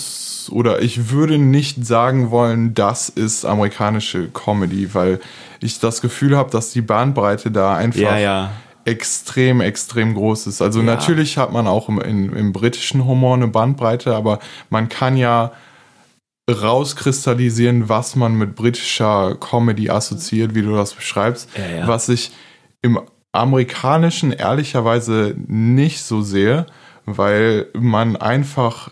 oder 0.50 0.82
ich 0.82 1.10
würde 1.10 1.38
nicht 1.38 1.86
sagen 1.86 2.30
wollen, 2.30 2.74
das 2.74 3.08
ist 3.08 3.44
amerikanische 3.44 4.28
Comedy, 4.28 4.94
weil 4.94 5.20
ich 5.60 5.78
das 5.80 6.00
Gefühl 6.02 6.36
habe, 6.36 6.50
dass 6.50 6.70
die 6.70 6.82
Bandbreite 6.82 7.50
da 7.50 7.74
einfach 7.74 8.00
ja, 8.00 8.18
ja. 8.18 8.50
extrem, 8.84 9.60
extrem 9.60 10.14
groß 10.14 10.48
ist. 10.48 10.60
Also 10.60 10.80
ja. 10.80 10.86
natürlich 10.86 11.38
hat 11.38 11.52
man 11.52 11.66
auch 11.66 11.88
im, 11.88 12.00
im, 12.00 12.36
im 12.36 12.52
britischen 12.52 13.06
Humor 13.06 13.34
eine 13.34 13.48
Bandbreite, 13.48 14.14
aber 14.14 14.38
man 14.70 14.88
kann 14.88 15.16
ja 15.16 15.52
rauskristallisieren, 16.50 17.88
was 17.88 18.16
man 18.16 18.34
mit 18.34 18.56
britischer 18.56 19.36
Comedy 19.36 19.88
assoziiert, 19.88 20.54
wie 20.54 20.62
du 20.62 20.74
das 20.74 20.92
beschreibst, 20.92 21.48
was 21.86 22.08
ich 22.08 22.32
im 22.82 23.00
amerikanischen 23.30 24.32
ehrlicherweise 24.32 25.34
nicht 25.46 26.02
so 26.02 26.20
sehe, 26.20 26.66
weil 27.06 27.68
man 27.74 28.16
einfach 28.16 28.90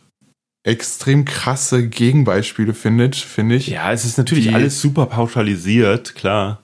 extrem 0.62 1.24
krasse 1.24 1.88
Gegenbeispiele 1.88 2.74
findet, 2.74 3.16
finde 3.16 3.56
ich. 3.56 3.68
Ja, 3.68 3.92
es 3.92 4.04
ist 4.04 4.18
natürlich 4.18 4.48
die, 4.48 4.54
alles 4.54 4.80
super 4.80 5.06
pauschalisiert, 5.06 6.14
klar. 6.14 6.60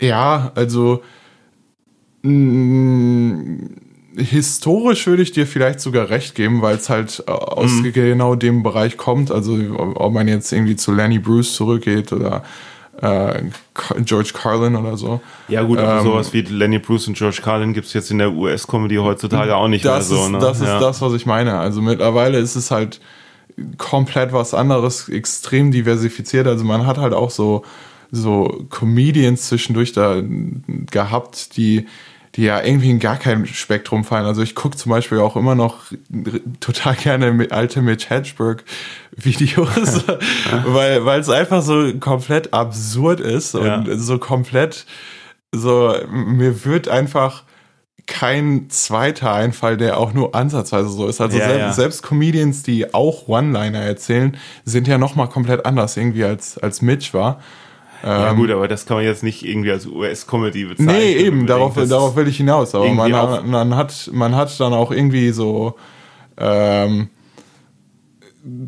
Ja, 0.00 0.52
also 0.54 1.02
mh, 2.22 2.32
mm, 2.32 3.70
historisch 4.16 5.06
würde 5.06 5.22
ich 5.22 5.32
dir 5.32 5.46
vielleicht 5.46 5.80
sogar 5.80 6.10
recht 6.10 6.34
geben, 6.34 6.62
weil 6.62 6.76
es 6.76 6.88
halt 6.88 7.22
äh, 7.26 7.30
aus 7.30 7.70
mhm. 7.70 7.92
genau 7.92 8.34
dem 8.34 8.62
Bereich 8.62 8.96
kommt. 8.96 9.30
Also 9.30 9.56
ob 9.94 10.12
man 10.12 10.26
jetzt 10.26 10.52
irgendwie 10.52 10.76
zu 10.76 10.92
Lenny 10.92 11.20
Bruce 11.20 11.54
zurückgeht 11.54 12.12
oder 12.12 12.42
äh, 13.00 13.42
George 14.00 14.30
Carlin 14.34 14.74
oder 14.74 14.96
so. 14.96 15.20
Ja 15.46 15.62
gut, 15.62 15.78
aber 15.78 15.98
ähm, 15.98 16.04
sowas 16.04 16.32
wie 16.32 16.42
Lenny 16.42 16.80
Bruce 16.80 17.06
und 17.06 17.16
George 17.16 17.40
Carlin 17.42 17.72
gibt 17.72 17.86
es 17.86 17.92
jetzt 17.92 18.10
in 18.10 18.18
der 18.18 18.32
US-Comedy 18.32 18.96
heutzutage 18.96 19.54
auch 19.54 19.68
nicht 19.68 19.84
mehr 19.84 20.02
so. 20.02 20.28
Ne? 20.28 20.38
Das 20.38 20.60
ist 20.60 20.66
ja. 20.66 20.80
das, 20.80 21.00
was 21.00 21.12
ich 21.12 21.26
meine. 21.26 21.56
Also 21.58 21.80
mittlerweile 21.80 22.38
ist 22.38 22.56
es 22.56 22.72
halt 22.72 23.00
komplett 23.76 24.32
was 24.32 24.54
anderes, 24.54 25.08
extrem 25.08 25.70
diversifiziert. 25.70 26.46
Also 26.46 26.64
man 26.64 26.86
hat 26.86 26.98
halt 26.98 27.14
auch 27.14 27.30
so, 27.30 27.64
so 28.10 28.66
Comedians 28.70 29.48
zwischendurch 29.48 29.92
da 29.92 30.22
gehabt, 30.90 31.56
die, 31.56 31.86
die 32.34 32.44
ja 32.44 32.62
irgendwie 32.62 32.90
in 32.90 32.98
gar 32.98 33.16
kein 33.16 33.46
Spektrum 33.46 34.04
fallen. 34.04 34.26
Also 34.26 34.42
ich 34.42 34.54
gucke 34.54 34.76
zum 34.76 34.90
Beispiel 34.90 35.18
auch 35.18 35.36
immer 35.36 35.54
noch 35.54 35.78
total 36.60 36.94
gerne 36.94 37.48
alte 37.50 37.82
Mitch 37.82 38.08
Hedgeberg 38.10 38.64
Videos, 39.16 40.04
weil 40.64 41.04
weil 41.04 41.20
es 41.20 41.28
einfach 41.28 41.62
so 41.62 41.92
komplett 41.98 42.52
absurd 42.52 43.20
ist 43.20 43.54
und 43.54 43.66
ja. 43.66 43.84
so 43.96 44.18
komplett 44.18 44.86
so 45.52 45.94
mir 46.08 46.64
wird 46.64 46.88
einfach 46.88 47.42
kein 48.08 48.68
zweiter 48.70 49.32
Einfall, 49.32 49.76
der 49.76 49.98
auch 49.98 50.12
nur 50.12 50.34
ansatzweise 50.34 50.88
so 50.88 51.06
ist. 51.06 51.20
Also 51.20 51.38
ja, 51.38 51.46
selbst, 51.46 51.60
ja. 51.60 51.72
selbst, 51.72 52.02
Comedians, 52.02 52.64
die 52.64 52.92
auch 52.92 53.28
One-Liner 53.28 53.80
erzählen, 53.80 54.36
sind 54.64 54.88
ja 54.88 54.98
nochmal 54.98 55.28
komplett 55.28 55.64
anders 55.64 55.96
irgendwie 55.96 56.24
als, 56.24 56.58
als 56.58 56.82
Mitch 56.82 57.14
war. 57.14 57.40
Ja 58.02 58.30
ähm, 58.30 58.36
gut, 58.36 58.50
aber 58.50 58.68
das 58.68 58.86
kann 58.86 58.96
man 58.96 59.04
jetzt 59.04 59.22
nicht 59.22 59.44
irgendwie 59.44 59.70
als 59.70 59.86
US-Comedy 59.86 60.64
bezeichnen. 60.64 60.96
Nee, 60.96 61.12
eben, 61.14 61.46
darauf, 61.46 61.74
darauf 61.74 62.16
will 62.16 62.28
ich 62.28 62.36
hinaus. 62.36 62.74
Aber 62.74 62.88
man, 62.92 63.50
man, 63.50 63.76
hat, 63.76 64.10
man 64.12 64.34
hat 64.34 64.58
dann 64.60 64.72
auch 64.72 64.90
irgendwie 64.90 65.30
so 65.30 65.76
ähm, 66.36 67.08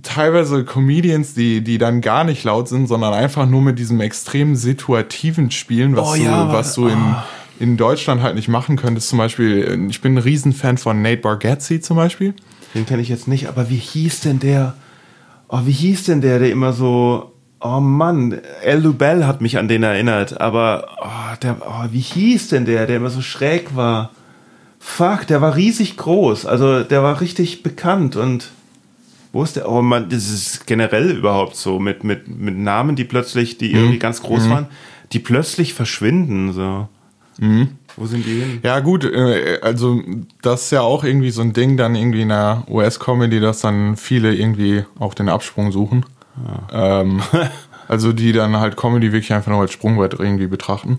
teilweise 0.02 0.64
Comedians, 0.64 1.34
die, 1.34 1.62
die 1.62 1.78
dann 1.78 2.00
gar 2.00 2.24
nicht 2.24 2.42
laut 2.44 2.68
sind, 2.68 2.88
sondern 2.88 3.14
einfach 3.14 3.46
nur 3.46 3.62
mit 3.62 3.78
diesem 3.78 4.00
extrem 4.00 4.56
situativen 4.56 5.50
Spielen, 5.50 5.96
was 5.96 6.10
Oh 6.10 6.14
du, 6.14 6.22
ja, 6.22 6.52
was 6.52 6.74
du 6.74 6.88
in, 6.88 7.14
in 7.60 7.76
Deutschland 7.76 8.22
halt 8.22 8.34
nicht 8.34 8.48
machen 8.48 8.76
könntest. 8.76 9.10
Zum 9.10 9.18
Beispiel, 9.18 9.86
ich 9.90 10.00
bin 10.00 10.14
ein 10.14 10.18
Riesenfan 10.18 10.78
von 10.78 11.02
Nate 11.02 11.18
Bargatze 11.20 11.80
zum 11.80 11.96
Beispiel. 11.96 12.34
Den 12.74 12.86
kenne 12.86 13.02
ich 13.02 13.10
jetzt 13.10 13.28
nicht, 13.28 13.48
aber 13.48 13.68
wie 13.68 13.76
hieß 13.76 14.20
denn 14.20 14.40
der? 14.40 14.74
Oh, 15.48 15.60
wie 15.64 15.72
hieß 15.72 16.04
denn 16.04 16.22
der, 16.22 16.38
der 16.38 16.50
immer 16.50 16.72
so. 16.72 17.32
Oh 17.62 17.78
Mann, 17.80 18.40
El 18.62 18.80
Lubel 18.80 19.26
hat 19.26 19.42
mich 19.42 19.58
an 19.58 19.68
den 19.68 19.82
erinnert, 19.82 20.40
aber 20.40 20.88
oh, 21.02 21.36
der, 21.42 21.56
oh, 21.60 21.84
wie 21.90 22.00
hieß 22.00 22.48
denn 22.48 22.64
der, 22.64 22.86
der 22.86 22.96
immer 22.96 23.10
so 23.10 23.20
schräg 23.20 23.76
war? 23.76 24.12
Fuck, 24.78 25.26
der 25.26 25.42
war 25.42 25.56
riesig 25.56 25.98
groß, 25.98 26.46
also 26.46 26.82
der 26.82 27.02
war 27.02 27.20
richtig 27.20 27.62
bekannt 27.62 28.16
und 28.16 28.48
wo 29.32 29.42
ist 29.42 29.56
der? 29.56 29.70
Oh 29.70 29.82
Mann, 29.82 30.08
das 30.08 30.30
ist 30.30 30.66
generell 30.66 31.10
überhaupt 31.10 31.54
so 31.54 31.78
mit, 31.78 32.02
mit, 32.02 32.28
mit 32.28 32.56
Namen, 32.56 32.96
die 32.96 33.04
plötzlich, 33.04 33.58
die 33.58 33.72
irgendwie 33.72 33.98
ganz 33.98 34.22
groß 34.22 34.48
waren, 34.48 34.66
die 35.12 35.18
plötzlich 35.18 35.74
verschwinden, 35.74 36.54
so. 36.54 36.88
Wo 37.96 38.06
sind 38.06 38.24
die 38.26 38.40
hin? 38.40 38.60
Ja, 38.62 38.80
gut, 38.80 39.04
äh, 39.04 39.58
also 39.62 40.02
das 40.42 40.62
ist 40.64 40.70
ja 40.72 40.82
auch 40.82 41.04
irgendwie 41.04 41.30
so 41.30 41.40
ein 41.42 41.52
Ding 41.52 41.76
dann 41.76 41.94
irgendwie 41.94 42.22
in 42.22 42.28
der 42.28 42.64
US-Comedy, 42.68 43.40
dass 43.40 43.60
dann 43.60 43.96
viele 43.96 44.34
irgendwie 44.34 44.84
auch 44.98 45.14
den 45.14 45.28
Absprung 45.28 45.72
suchen. 45.72 46.04
Ähm, 46.72 47.22
also 47.88 48.12
die 48.12 48.32
dann 48.32 48.56
halt 48.56 48.76
Comedy 48.76 49.12
wirklich 49.12 49.32
einfach 49.32 49.50
nur 49.50 49.60
als 49.62 49.72
Sprungbrett 49.72 50.14
irgendwie 50.18 50.46
betrachten. 50.46 50.98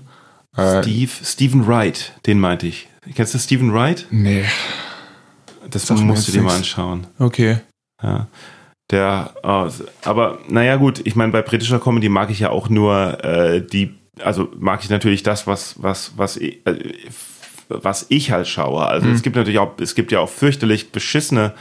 Äh, 0.57 0.81
Steve, 0.81 1.11
Stephen 1.23 1.67
Wright, 1.67 2.13
den 2.25 2.39
meinte 2.39 2.67
ich. 2.67 2.89
Kennst 3.15 3.33
du 3.33 3.39
Stephen 3.39 3.73
Wright? 3.73 4.05
nee, 4.11 4.43
Das 5.69 5.89
mir 5.89 6.01
musst 6.01 6.27
du 6.27 6.31
dir 6.31 6.41
mal 6.41 6.55
anschauen. 6.55 7.07
okay. 7.19 7.57
Ja. 8.03 8.27
Der, 8.91 9.31
oh, 9.43 9.69
aber 10.03 10.39
naja 10.49 10.75
gut, 10.75 11.01
ich 11.05 11.15
meine, 11.15 11.31
bei 11.31 11.41
britischer 11.41 11.79
Comedy 11.79 12.09
mag 12.09 12.29
ich 12.29 12.39
ja 12.39 12.49
auch 12.49 12.67
nur 12.67 13.23
äh, 13.23 13.65
die, 13.65 13.95
also 14.19 14.49
mag 14.57 14.83
ich 14.83 14.89
natürlich 14.89 15.23
das, 15.23 15.47
was, 15.47 15.75
was, 15.81 16.13
was, 16.17 16.37
ich- 16.37 16.65
äh, 16.65 16.93
was 17.69 18.05
ich 18.09 18.31
halt 18.31 18.47
schaue. 18.47 18.85
Also 18.85 19.07
es 19.09 19.21
gibt 19.21 19.35
natürlich 19.35 19.59
auch, 19.59 19.71
es 19.79 19.95
gibt 19.95 20.11
ja 20.11 20.19
auch 20.19 20.29
fürchterlich 20.29 20.91
beschissene 20.91 21.53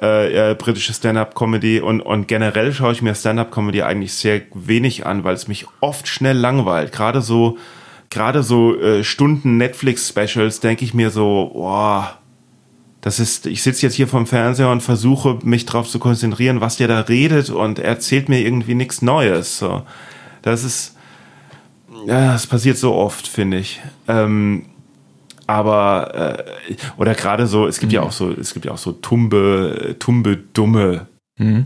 äh, 0.00 0.50
äh, 0.52 0.54
britische 0.54 0.94
Stand-up-Comedy 0.94 1.80
und, 1.80 2.00
und 2.00 2.26
generell 2.26 2.72
schaue 2.72 2.92
ich 2.92 3.02
mir 3.02 3.14
Stand-up-Comedy 3.14 3.82
eigentlich 3.82 4.14
sehr 4.14 4.40
wenig 4.54 5.06
an, 5.06 5.22
weil 5.24 5.34
es 5.34 5.46
mich 5.48 5.66
oft 5.80 6.08
schnell 6.08 6.36
langweilt. 6.36 6.90
Gerade 6.92 7.20
so, 7.20 7.58
gerade 8.10 8.42
so 8.42 8.80
äh, 8.80 9.04
Stunden 9.04 9.58
Netflix-Specials 9.58 10.60
denke 10.60 10.84
ich 10.84 10.94
mir 10.94 11.10
so, 11.10 11.50
boah, 11.54 12.18
das 13.02 13.20
ist, 13.20 13.46
ich 13.46 13.62
sitze 13.62 13.82
jetzt 13.86 13.94
hier 13.94 14.08
vorm 14.08 14.26
Fernseher 14.26 14.70
und 14.70 14.80
versuche 14.80 15.38
mich 15.44 15.66
darauf 15.66 15.88
zu 15.88 15.98
konzentrieren, 15.98 16.60
was 16.60 16.78
der 16.78 16.88
da 16.88 17.00
redet 17.00 17.50
und 17.50 17.78
er 17.78 17.84
erzählt 17.86 18.28
mir 18.28 18.40
irgendwie 18.40 18.74
nichts 18.74 19.02
Neues. 19.02 19.58
So. 19.58 19.82
Das 20.40 20.64
ist, 20.64 20.96
ja, 22.06 22.32
das 22.32 22.46
passiert 22.46 22.76
so 22.76 22.94
oft, 22.94 23.26
finde 23.26 23.58
ich. 23.58 23.80
Ähm, 24.08 24.66
aber 25.46 26.46
äh, 26.68 26.74
oder 26.96 27.14
gerade 27.14 27.46
so, 27.46 27.66
es 27.66 27.80
gibt 27.80 27.92
ja 27.92 28.02
auch 28.02 28.12
so, 28.12 28.30
es 28.30 28.54
gibt 28.54 28.64
ja 28.64 28.72
auch 28.72 28.78
so 28.78 28.92
tumbe, 28.92 29.96
tumbe 29.98 30.36
dumme 30.36 31.06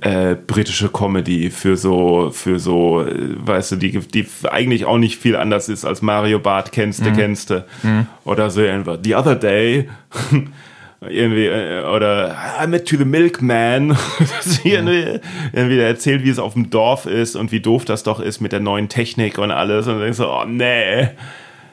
äh, 0.01 0.37
britische 0.37 0.89
Comedy 0.89 1.51
für 1.51 1.77
so, 1.77 2.31
für 2.33 2.59
so, 2.59 3.03
äh, 3.03 3.35
weißt 3.47 3.73
du, 3.73 3.77
die, 3.77 3.99
die 3.99 4.27
eigentlich 4.51 4.85
auch 4.87 4.97
nicht 4.97 5.19
viel 5.19 5.37
anders 5.37 5.69
ist 5.69 5.85
als 5.85 6.03
Mario 6.03 6.39
Bart 6.39 6.73
kennst 6.73 7.05
du, 7.05 7.13
kennst 7.13 7.51
du. 7.51 7.67
Oder 8.25 8.49
so 8.51 8.63
irgendwas. 8.63 9.01
The 9.05 9.15
other 9.17 9.35
day 9.35 9.89
irgendwie, 11.01 11.47
äh, 11.47 11.85
oder 11.85 12.37
I 12.63 12.67
met 12.67 12.89
to 12.89 12.97
the 12.97 13.05
milkman. 13.05 13.97
Irgendwie, 14.65 15.21
irgendwie 15.53 15.77
der 15.77 15.89
erzählt, 15.89 16.25
wie 16.25 16.31
es 16.31 16.39
auf 16.39 16.55
dem 16.55 16.71
Dorf 16.71 17.07
ist 17.07 17.37
und 17.37 17.53
wie 17.53 17.61
doof 17.61 17.85
das 17.85 18.03
doch 18.03 18.19
ist 18.19 18.41
mit 18.41 18.53
der 18.53 18.61
neuen 18.61 18.89
Technik 18.89 19.39
und 19.39 19.51
alles. 19.51 19.87
Und 19.87 19.95
dann 19.95 20.03
denkst 20.03 20.19
du, 20.19 20.27
oh 20.27 20.45
nee. 20.45 21.09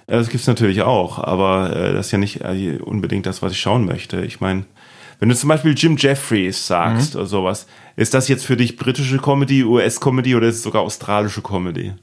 Das 0.05 0.29
gibt's 0.29 0.47
natürlich 0.47 0.81
auch, 0.81 1.17
aber 1.17 1.75
äh, 1.75 1.93
das 1.93 2.07
ist 2.07 2.11
ja 2.11 2.17
nicht 2.17 2.41
äh, 2.41 2.77
unbedingt 2.81 3.25
das, 3.25 3.41
was 3.41 3.53
ich 3.53 3.59
schauen 3.59 3.85
möchte. 3.85 4.21
Ich 4.21 4.41
meine, 4.41 4.65
wenn 5.19 5.29
du 5.29 5.35
zum 5.35 5.47
Beispiel 5.47 5.73
Jim 5.75 5.95
Jeffries 5.97 6.67
sagst 6.67 7.15
oder 7.15 7.25
sowas, 7.25 7.67
ist 7.95 8.13
das 8.13 8.27
jetzt 8.27 8.45
für 8.45 8.57
dich 8.57 8.75
britische 8.75 9.17
Comedy, 9.17 9.63
US-Comedy 9.63 10.35
oder 10.35 10.47
ist 10.47 10.55
es 10.57 10.63
sogar 10.63 10.81
australische 10.81 11.41
Comedy? 11.41 11.93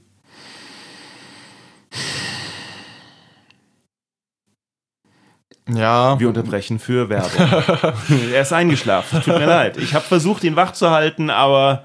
Ja, 5.73 6.19
Wir 6.19 6.29
unterbrechen 6.29 6.79
für 6.79 7.09
Werbung. 7.09 7.31
er 8.35 8.43
ist 8.43 8.53
eingeschlafen. 8.53 9.23
Tut 9.23 9.39
mir 9.39 9.47
leid. 9.47 9.77
Ich 9.77 9.95
habe 9.95 10.05
versucht, 10.05 10.43
ihn 10.45 10.57
wach 10.57 10.73
zu 10.73 10.91
halten, 10.91 11.31
aber 11.31 11.85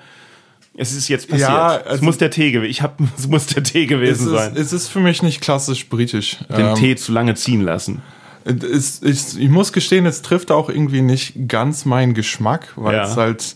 es 0.78 0.92
ist 0.94 1.08
jetzt 1.08 1.30
passiert. 1.30 1.50
Ja, 1.50 1.78
es 1.78 1.88
also- 1.88 2.06
muss 2.06 2.18
der 2.18 2.32
Tee 2.32 2.52
gewesen. 2.52 2.72
Ich 2.72 2.82
hab, 2.82 3.00
es 3.18 3.28
muss 3.28 3.46
der 3.48 3.64
Tee 3.64 3.84
es 3.84 3.90
gewesen 3.90 4.28
ist, 4.34 4.40
sein. 4.40 4.56
es 4.56 4.74
ist 4.74 4.88
für 4.88 5.00
mich 5.00 5.22
nicht 5.22 5.40
klassisch 5.42 5.88
britisch. 5.88 6.38
Den 6.50 6.68
Ähm, 6.70 6.76
Tee 6.76 6.96
zu 6.96 7.12
lange 7.12 7.36
ziehen 7.36 7.62
lassen. 7.62 8.02
Es, 8.44 9.02
ich, 9.02 9.40
ich 9.40 9.50
muss 9.50 9.74
gestehen, 9.74 10.06
es 10.06 10.22
trifft 10.22 10.52
auch 10.52 10.70
irgendwie 10.70 11.02
nicht 11.02 11.48
ganz 11.48 11.86
meinen 11.86 12.14
Geschmack, 12.14 12.70
weil 12.76 12.96
Ja. 12.96 13.04
es 13.04 13.18
halt. 13.18 13.56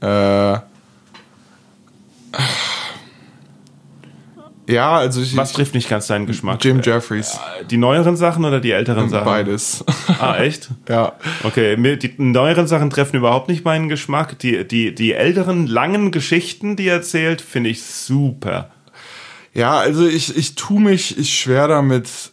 Äh, 0.00 0.60
ja, 4.68 4.96
also 4.96 5.20
ich. 5.20 5.36
Was 5.36 5.52
trifft 5.52 5.74
nicht 5.74 5.88
ganz 5.88 6.06
deinen 6.06 6.26
Geschmack? 6.26 6.64
Jim 6.64 6.80
Jeffries. 6.82 7.38
Die 7.70 7.76
neueren 7.76 8.16
Sachen 8.16 8.44
oder 8.44 8.60
die 8.60 8.72
älteren 8.72 9.08
Sachen? 9.08 9.24
Beides. 9.24 9.84
Ah, 10.18 10.38
echt? 10.38 10.70
ja. 10.88 11.12
Okay, 11.42 11.76
die 11.98 12.14
neueren 12.16 12.66
Sachen 12.66 12.88
treffen 12.88 13.16
überhaupt 13.16 13.48
nicht 13.48 13.64
meinen 13.66 13.88
Geschmack. 13.90 14.38
Die, 14.38 14.66
die, 14.66 14.94
die 14.94 15.12
älteren, 15.12 15.66
langen 15.66 16.10
Geschichten, 16.10 16.74
die 16.74 16.88
er 16.88 16.96
erzählt, 16.96 17.42
finde 17.42 17.68
ich 17.70 17.82
super. 17.82 18.70
Ja, 19.52 19.78
also 19.78 20.06
ich, 20.06 20.36
ich 20.36 20.54
tue 20.54 20.80
mich 20.80 21.16
schwer 21.30 21.68
damit, 21.68 22.32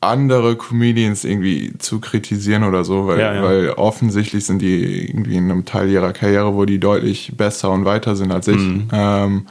andere 0.00 0.56
Comedians 0.56 1.24
irgendwie 1.24 1.74
zu 1.78 2.00
kritisieren 2.00 2.64
oder 2.64 2.84
so, 2.84 3.06
weil, 3.06 3.20
Ja, 3.20 3.34
ja. 3.34 3.42
weil 3.42 3.70
offensichtlich 3.70 4.46
sind 4.46 4.62
die 4.62 5.08
irgendwie 5.08 5.36
in 5.36 5.50
einem 5.50 5.64
Teil 5.66 5.90
ihrer 5.90 6.12
Karriere, 6.12 6.54
wo 6.54 6.64
die 6.64 6.80
deutlich 6.80 7.32
besser 7.36 7.70
und 7.70 7.84
weiter 7.84 8.16
sind 8.16 8.32
als 8.32 8.48
ich. 8.48 8.56
Mhm. 8.56 8.88
Ähm, 8.92 9.46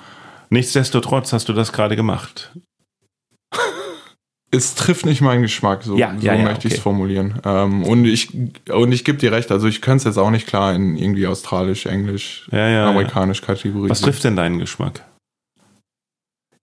Nichtsdestotrotz 0.49 1.31
hast 1.33 1.47
du 1.49 1.53
das 1.53 1.71
gerade 1.71 1.95
gemacht. 1.95 2.51
es 4.51 4.75
trifft 4.75 5.05
nicht 5.05 5.21
meinen 5.21 5.43
Geschmack, 5.43 5.83
so, 5.83 5.95
Ja, 5.97 6.15
so 6.17 6.25
ja, 6.25 6.33
ja, 6.33 6.43
möchte 6.43 6.67
ich 6.67 6.73
es 6.73 6.79
okay. 6.79 6.83
formulieren. 6.83 7.39
Ähm, 7.45 7.83
und 7.83 8.05
ich, 8.05 8.33
und 8.71 8.91
ich 8.91 9.05
gebe 9.05 9.17
dir 9.19 9.31
recht, 9.31 9.51
also 9.51 9.67
ich 9.67 9.81
könnte 9.81 9.97
es 9.97 10.03
jetzt 10.05 10.17
auch 10.17 10.31
nicht 10.31 10.47
klar 10.47 10.73
in 10.73 10.95
irgendwie 10.95 11.27
australisch, 11.27 11.85
englisch, 11.85 12.47
amerikanisch 12.51 13.41
kategorisieren. 13.41 13.89
Was 13.89 14.01
trifft 14.01 14.23
denn 14.23 14.35
deinen 14.35 14.57
Geschmack? 14.57 15.05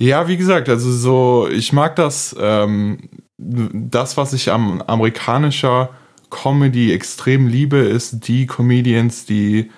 Ja, 0.00 0.28
wie 0.28 0.36
gesagt, 0.36 0.68
also 0.68 0.92
so, 0.92 1.48
ich 1.50 1.72
mag 1.72 1.96
das, 1.96 2.36
ähm, 2.38 3.08
das, 3.38 4.16
was 4.16 4.32
ich 4.32 4.50
am 4.50 4.82
amerikanischer 4.82 5.90
Comedy 6.28 6.92
extrem 6.92 7.46
liebe, 7.46 7.78
ist 7.78 8.28
die 8.28 8.46
Comedians, 8.46 9.24
die 9.26 9.70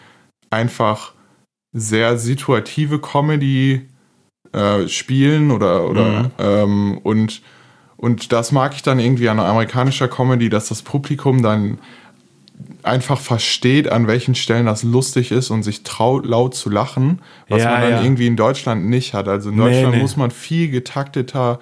einfach 0.50 1.12
sehr 1.72 2.18
situative 2.18 3.00
Comedy 3.00 3.88
äh, 4.52 4.88
spielen 4.88 5.50
oder, 5.50 5.88
oder 5.88 6.04
Mhm. 6.22 6.30
ähm, 6.38 6.98
und, 7.02 7.42
und 7.96 8.32
das 8.32 8.52
mag 8.52 8.74
ich 8.74 8.82
dann 8.82 8.98
irgendwie 8.98 9.28
an 9.28 9.38
amerikanischer 9.40 10.08
Comedy, 10.08 10.48
dass 10.48 10.68
das 10.68 10.82
Publikum 10.82 11.42
dann 11.42 11.78
einfach 12.82 13.18
versteht, 13.20 13.88
an 13.90 14.06
welchen 14.06 14.34
Stellen 14.34 14.66
das 14.66 14.82
lustig 14.82 15.30
ist 15.30 15.50
und 15.50 15.62
sich 15.62 15.82
traut, 15.82 16.24
laut 16.24 16.54
zu 16.54 16.70
lachen, 16.70 17.20
was 17.48 17.62
Ja, 17.62 17.70
man 17.72 17.80
dann 17.82 17.90
ja. 17.92 18.02
irgendwie 18.02 18.26
in 18.26 18.36
Deutschland 18.36 18.86
nicht 18.86 19.14
hat. 19.14 19.28
Also 19.28 19.50
in 19.50 19.56
Nee, 19.56 19.62
Deutschland 19.64 19.94
nee. 19.96 20.00
muss 20.02 20.16
man 20.16 20.30
viel 20.30 20.70
getakteter 20.70 21.58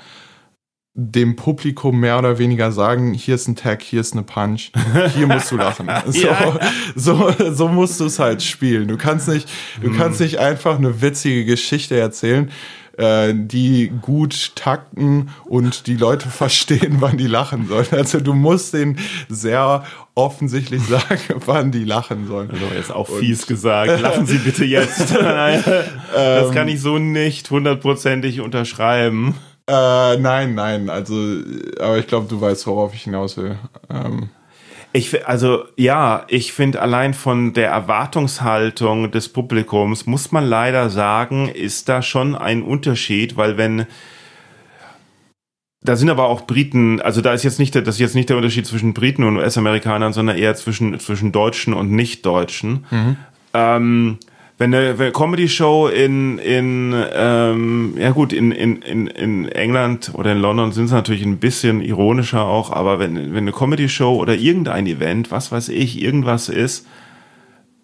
dem 0.99 1.37
Publikum 1.37 2.01
mehr 2.01 2.19
oder 2.19 2.39
weniger 2.39 2.73
sagen, 2.73 3.13
hier 3.13 3.35
ist 3.35 3.49
ein 3.49 3.55
Tag, 3.57 3.83
hier 3.83 4.01
ist 4.01 4.15
eine 4.15 4.23
Punch, 4.23 4.71
hier 5.15 5.27
musst 5.27 5.51
du 5.53 5.57
lachen. 5.59 5.89
So, 6.07 6.19
Ja. 6.27 6.59
so, 6.95 7.33
so 7.53 7.69
musst 7.69 8.01
du 8.01 8.07
es 8.07 8.19
halt 8.19 8.43
spielen. 8.43 8.89
Du 8.89 8.97
kannst 8.97 9.29
nicht, 9.29 9.47
du 9.83 9.91
Mhm. 9.91 9.97
kannst 9.99 10.21
nicht 10.21 10.39
einfach 10.39 10.79
eine 10.79 11.03
witzige 11.03 11.45
Geschichte 11.45 11.99
erzählen, 11.99 12.51
äh, 12.97 13.35
die 13.37 13.93
gut 14.01 14.53
takten 14.57 15.29
und 15.45 15.87
die 15.87 15.97
Leute 15.97 16.29
verstehen, 16.31 16.97
wann 17.01 17.19
die 17.19 17.27
lachen 17.27 17.69
sollen. 17.69 17.89
Also 17.91 18.21
du 18.21 18.33
musst 18.33 18.73
denen 18.73 18.99
sehr 19.29 19.85
offensichtlich 20.15 20.83
sagen, 20.89 21.21
wann 21.45 21.73
die 21.73 21.85
lachen 21.85 22.27
sollen. 22.27 22.51
Also 22.51 22.65
jetzt 22.75 22.91
auch 22.91 23.07
fies 23.11 23.47
gesagt. 23.47 24.01
Lachen 24.01 24.25
Sie 24.27 24.39
bitte 24.39 24.65
jetzt. 24.65 25.15
das 25.15 26.53
kann 26.53 26.69
ich 26.69 26.81
so 26.81 26.97
nicht 26.99 27.51
hundertprozentig 27.51 28.41
unterschreiben. 28.41 29.35
Äh, 29.69 30.17
nein, 30.19 30.55
nein, 30.55 30.89
also, 30.91 31.15
aber 31.81 31.99
ich 31.99 32.07
glaube, 32.07 32.29
du 32.29 32.41
weißt, 32.41 32.67
worauf 32.67 32.95
ich 32.95 33.03
hinaus 33.03 33.37
will. 33.37 33.59
Ähm, 33.91 34.29
Ich, 34.93 35.27
also 35.29 35.65
ja, 35.77 36.25
ich 36.29 36.53
finde 36.55 36.81
allein 36.81 37.13
von 37.13 37.53
der 37.53 37.69
Erwartungshaltung 37.69 39.11
des 39.11 39.29
Publikums 39.29 40.07
muss 40.07 40.33
man 40.33 40.47
leider 40.47 40.89
sagen, 40.89 41.49
ist 41.49 41.89
da 41.91 42.01
schon 42.01 42.35
ein 42.35 42.63
Unterschied, 42.63 43.37
weil 43.37 43.59
wenn 43.59 43.87
da 45.83 45.97
sind 45.97 46.09
aber 46.11 46.25
auch 46.25 46.47
Briten, 46.47 47.01
also 47.01 47.21
da 47.21 47.33
ist 47.33 47.45
jetzt 47.45 47.59
nicht 47.59 47.75
der, 47.75 47.83
das 47.83 47.97
ist 47.97 48.01
jetzt 48.01 48.15
nicht 48.15 48.29
der 48.29 48.37
Unterschied 48.37 48.67
zwischen 48.67 48.95
Briten 48.95 49.23
und 49.23 49.37
US-Amerikanern, 49.37 50.13
sondern 50.13 50.37
eher 50.37 50.55
zwischen, 50.57 50.99
zwischen 50.99 51.31
Deutschen 51.31 51.75
und 51.75 51.93
Nicht-Deutschen. 51.93 52.87
Mhm. 52.91 53.17
Ähm, 53.55 54.19
wenn 54.59 54.75
eine, 54.75 55.13
Comedy-Show 55.13 55.89
in, 55.89 56.39
in 56.39 56.95
ähm, 57.13 57.95
ja 57.99 58.11
gut, 58.11 58.33
in, 58.33 58.53
in, 58.53 58.81
in, 58.81 59.07
in 59.07 59.49
England 59.49 60.13
oder 60.15 60.33
in 60.33 60.39
London 60.39 60.73
sind 60.73 60.89
sie 60.89 60.95
natürlich 60.95 61.25
ein 61.25 61.39
bisschen 61.39 61.83
ironischer 61.83 62.43
auch, 62.43 62.71
aber 62.71 62.99
wenn, 62.99 63.17
wenn 63.17 63.45
eine 63.45 63.53
Comedy-Show 63.53 64.17
oder 64.17 64.35
irgendein 64.35 64.87
Event, 64.87 65.31
was 65.31 65.53
weiß 65.53 65.69
ich, 65.69 66.01
irgendwas 66.01 66.49
ist, 66.49 66.87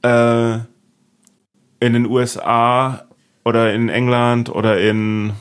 äh, 0.02 0.54
in 0.54 1.92
den 1.92 2.06
USA 2.06 3.06
oder 3.44 3.74
in 3.74 3.88
England 3.90 4.48
oder 4.48 4.80
in, 4.80 5.32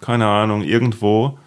keine 0.00 0.26
Ahnung, 0.26 0.62
irgendwo, 0.62 1.38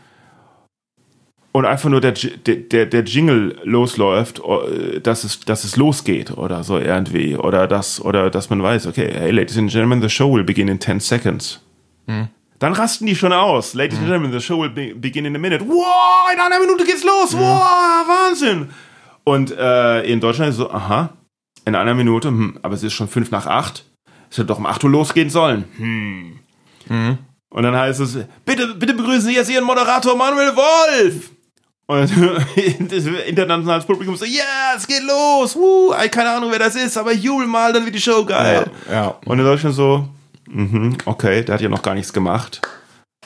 und 1.53 1.65
einfach 1.65 1.89
nur 1.89 1.99
der, 1.99 2.13
der, 2.13 2.85
der 2.85 3.03
Jingle 3.03 3.59
losläuft, 3.63 4.39
äh, 4.39 5.01
dass 5.01 5.23
es, 5.23 5.41
dass 5.41 5.63
es 5.63 5.75
losgeht 5.75 6.31
oder 6.31 6.63
so 6.63 6.77
irgendwie. 6.77 7.35
Oder 7.35 7.67
das, 7.67 8.03
oder 8.03 8.29
dass 8.29 8.49
man 8.49 8.63
weiß, 8.63 8.87
okay, 8.87 9.09
hey, 9.13 9.31
Ladies 9.31 9.57
and 9.57 9.69
Gentlemen, 9.69 10.01
the 10.01 10.09
show 10.09 10.33
will 10.33 10.43
begin 10.43 10.67
in 10.67 10.79
10 10.79 10.99
seconds. 10.99 11.61
Mhm. 12.07 12.29
Dann 12.59 12.73
rasten 12.73 13.07
die 13.07 13.15
schon 13.15 13.33
aus. 13.33 13.73
Ladies 13.73 13.97
and 13.97 14.07
Gentlemen, 14.07 14.31
the 14.31 14.39
show 14.39 14.61
will 14.61 14.69
be 14.69 14.93
begin 14.93 15.25
in 15.25 15.35
a 15.35 15.39
minute. 15.39 15.67
Wow, 15.67 16.31
in 16.33 16.39
einer 16.39 16.59
Minute 16.59 16.85
geht's 16.85 17.03
los. 17.03 17.33
Wow, 17.33 18.07
Wahnsinn. 18.07 18.69
Und 19.23 19.51
äh, 19.51 20.03
in 20.03 20.19
Deutschland 20.19 20.51
ist 20.51 20.57
so, 20.57 20.69
aha, 20.69 21.09
in 21.65 21.75
einer 21.75 21.93
Minute, 21.95 22.29
hm, 22.29 22.59
aber 22.61 22.75
es 22.75 22.83
ist 22.83 22.93
schon 22.93 23.07
fünf 23.07 23.31
nach 23.31 23.47
acht. 23.47 23.85
Es 24.29 24.37
hätte 24.37 24.47
doch 24.47 24.59
um 24.59 24.65
8 24.65 24.83
Uhr 24.83 24.89
losgehen 24.89 25.29
sollen. 25.29 25.65
Hm. 25.77 26.39
Mhm. 26.87 27.17
Und 27.49 27.63
dann 27.63 27.75
heißt 27.75 27.99
es, 27.99 28.17
bitte, 28.45 28.75
bitte 28.75 28.93
begrüßen 28.93 29.29
Sie 29.29 29.35
jetzt 29.35 29.49
Ihren 29.49 29.65
Moderator 29.65 30.15
Manuel 30.15 30.55
Wolf. 30.55 31.31
Und 31.91 32.09
das 32.89 33.05
internationales 33.27 33.83
Publikum 33.83 34.15
so, 34.15 34.23
ja, 34.23 34.31
yeah, 34.31 34.77
es 34.77 34.87
geht 34.87 35.03
los, 35.03 35.57
Woo, 35.57 35.93
keine 36.09 36.29
Ahnung, 36.29 36.49
wer 36.49 36.59
das 36.59 36.75
ist, 36.77 36.97
aber 36.97 37.11
jubel 37.11 37.45
mal, 37.45 37.73
dann 37.73 37.83
wird 37.83 37.95
die 37.95 37.99
Show 37.99 38.23
geil. 38.23 38.65
Ja, 38.87 38.93
ja. 38.93 39.15
Und 39.25 39.39
in 39.39 39.43
Deutschland 39.43 39.75
so, 39.75 40.07
mhm, 40.49 40.95
okay, 41.03 41.43
der 41.43 41.55
hat 41.55 41.61
ja 41.61 41.67
noch 41.67 41.81
gar 41.81 41.93
nichts 41.93 42.13
gemacht. 42.13 42.61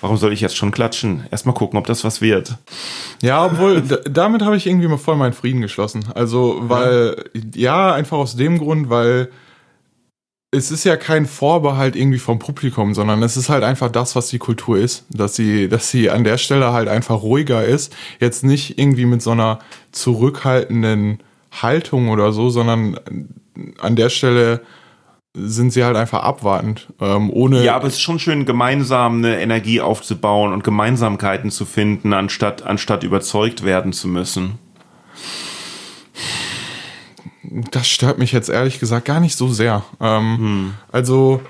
Warum 0.01 0.17
soll 0.17 0.33
ich 0.33 0.41
jetzt 0.41 0.57
schon 0.57 0.71
klatschen? 0.71 1.27
Erstmal 1.29 1.53
gucken, 1.53 1.77
ob 1.77 1.85
das 1.85 2.03
was 2.03 2.21
wird. 2.21 2.55
Ja, 3.21 3.45
obwohl, 3.45 3.81
damit 4.09 4.41
habe 4.41 4.57
ich 4.57 4.65
irgendwie 4.65 4.87
mal 4.87 4.97
voll 4.97 5.15
meinen 5.15 5.33
Frieden 5.33 5.61
geschlossen. 5.61 6.05
Also, 6.15 6.57
weil, 6.63 7.23
ja, 7.53 7.93
einfach 7.93 8.17
aus 8.17 8.35
dem 8.35 8.57
Grund, 8.57 8.89
weil 8.89 9.29
es 10.51 10.71
ist 10.71 10.85
ja 10.85 10.95
kein 10.95 11.25
Vorbehalt 11.25 11.95
irgendwie 11.95 12.19
vom 12.19 12.39
Publikum, 12.39 12.93
sondern 12.93 13.21
es 13.23 13.35
ist 13.35 13.49
halt 13.49 13.63
einfach 13.63 13.91
das, 13.91 14.15
was 14.15 14.27
die 14.27 14.37
Kultur 14.37 14.77
ist. 14.77 15.05
Dass 15.09 15.35
sie, 15.35 15.67
dass 15.67 15.89
sie 15.89 16.09
an 16.09 16.23
der 16.23 16.37
Stelle 16.37 16.71
halt 16.71 16.87
einfach 16.87 17.21
ruhiger 17.21 17.65
ist. 17.65 17.95
Jetzt 18.19 18.43
nicht 18.43 18.79
irgendwie 18.79 19.05
mit 19.05 19.21
so 19.21 19.31
einer 19.31 19.59
zurückhaltenden 19.91 21.19
Haltung 21.51 22.09
oder 22.09 22.31
so, 22.31 22.49
sondern 22.49 22.99
an 23.79 23.95
der 23.95 24.09
Stelle 24.09 24.61
sind 25.37 25.71
sie 25.71 25.83
halt 25.83 25.97
einfach 25.97 26.23
abwartend, 26.23 26.87
ähm, 27.01 27.29
ohne. 27.29 27.63
Ja, 27.63 27.75
aber 27.75 27.87
es 27.87 27.95
ist 27.95 28.01
schon 28.01 28.19
schön, 28.19 28.45
gemeinsam 28.45 29.17
eine 29.17 29.41
Energie 29.41 29.81
aufzubauen 29.81 30.53
und 30.53 30.63
Gemeinsamkeiten 30.63 31.51
zu 31.51 31.65
finden, 31.65 32.13
anstatt, 32.13 32.63
anstatt 32.63 33.03
überzeugt 33.03 33.65
werden 33.65 33.91
zu 33.91 34.07
müssen. 34.07 34.59
Das 37.71 37.87
stört 37.87 38.17
mich 38.17 38.31
jetzt 38.31 38.49
ehrlich 38.49 38.79
gesagt 38.79 39.05
gar 39.05 39.19
nicht 39.19 39.35
so 39.35 39.47
sehr. 39.47 39.83
Ähm, 39.99 40.37
hm. 40.37 40.73
Also 40.91 41.41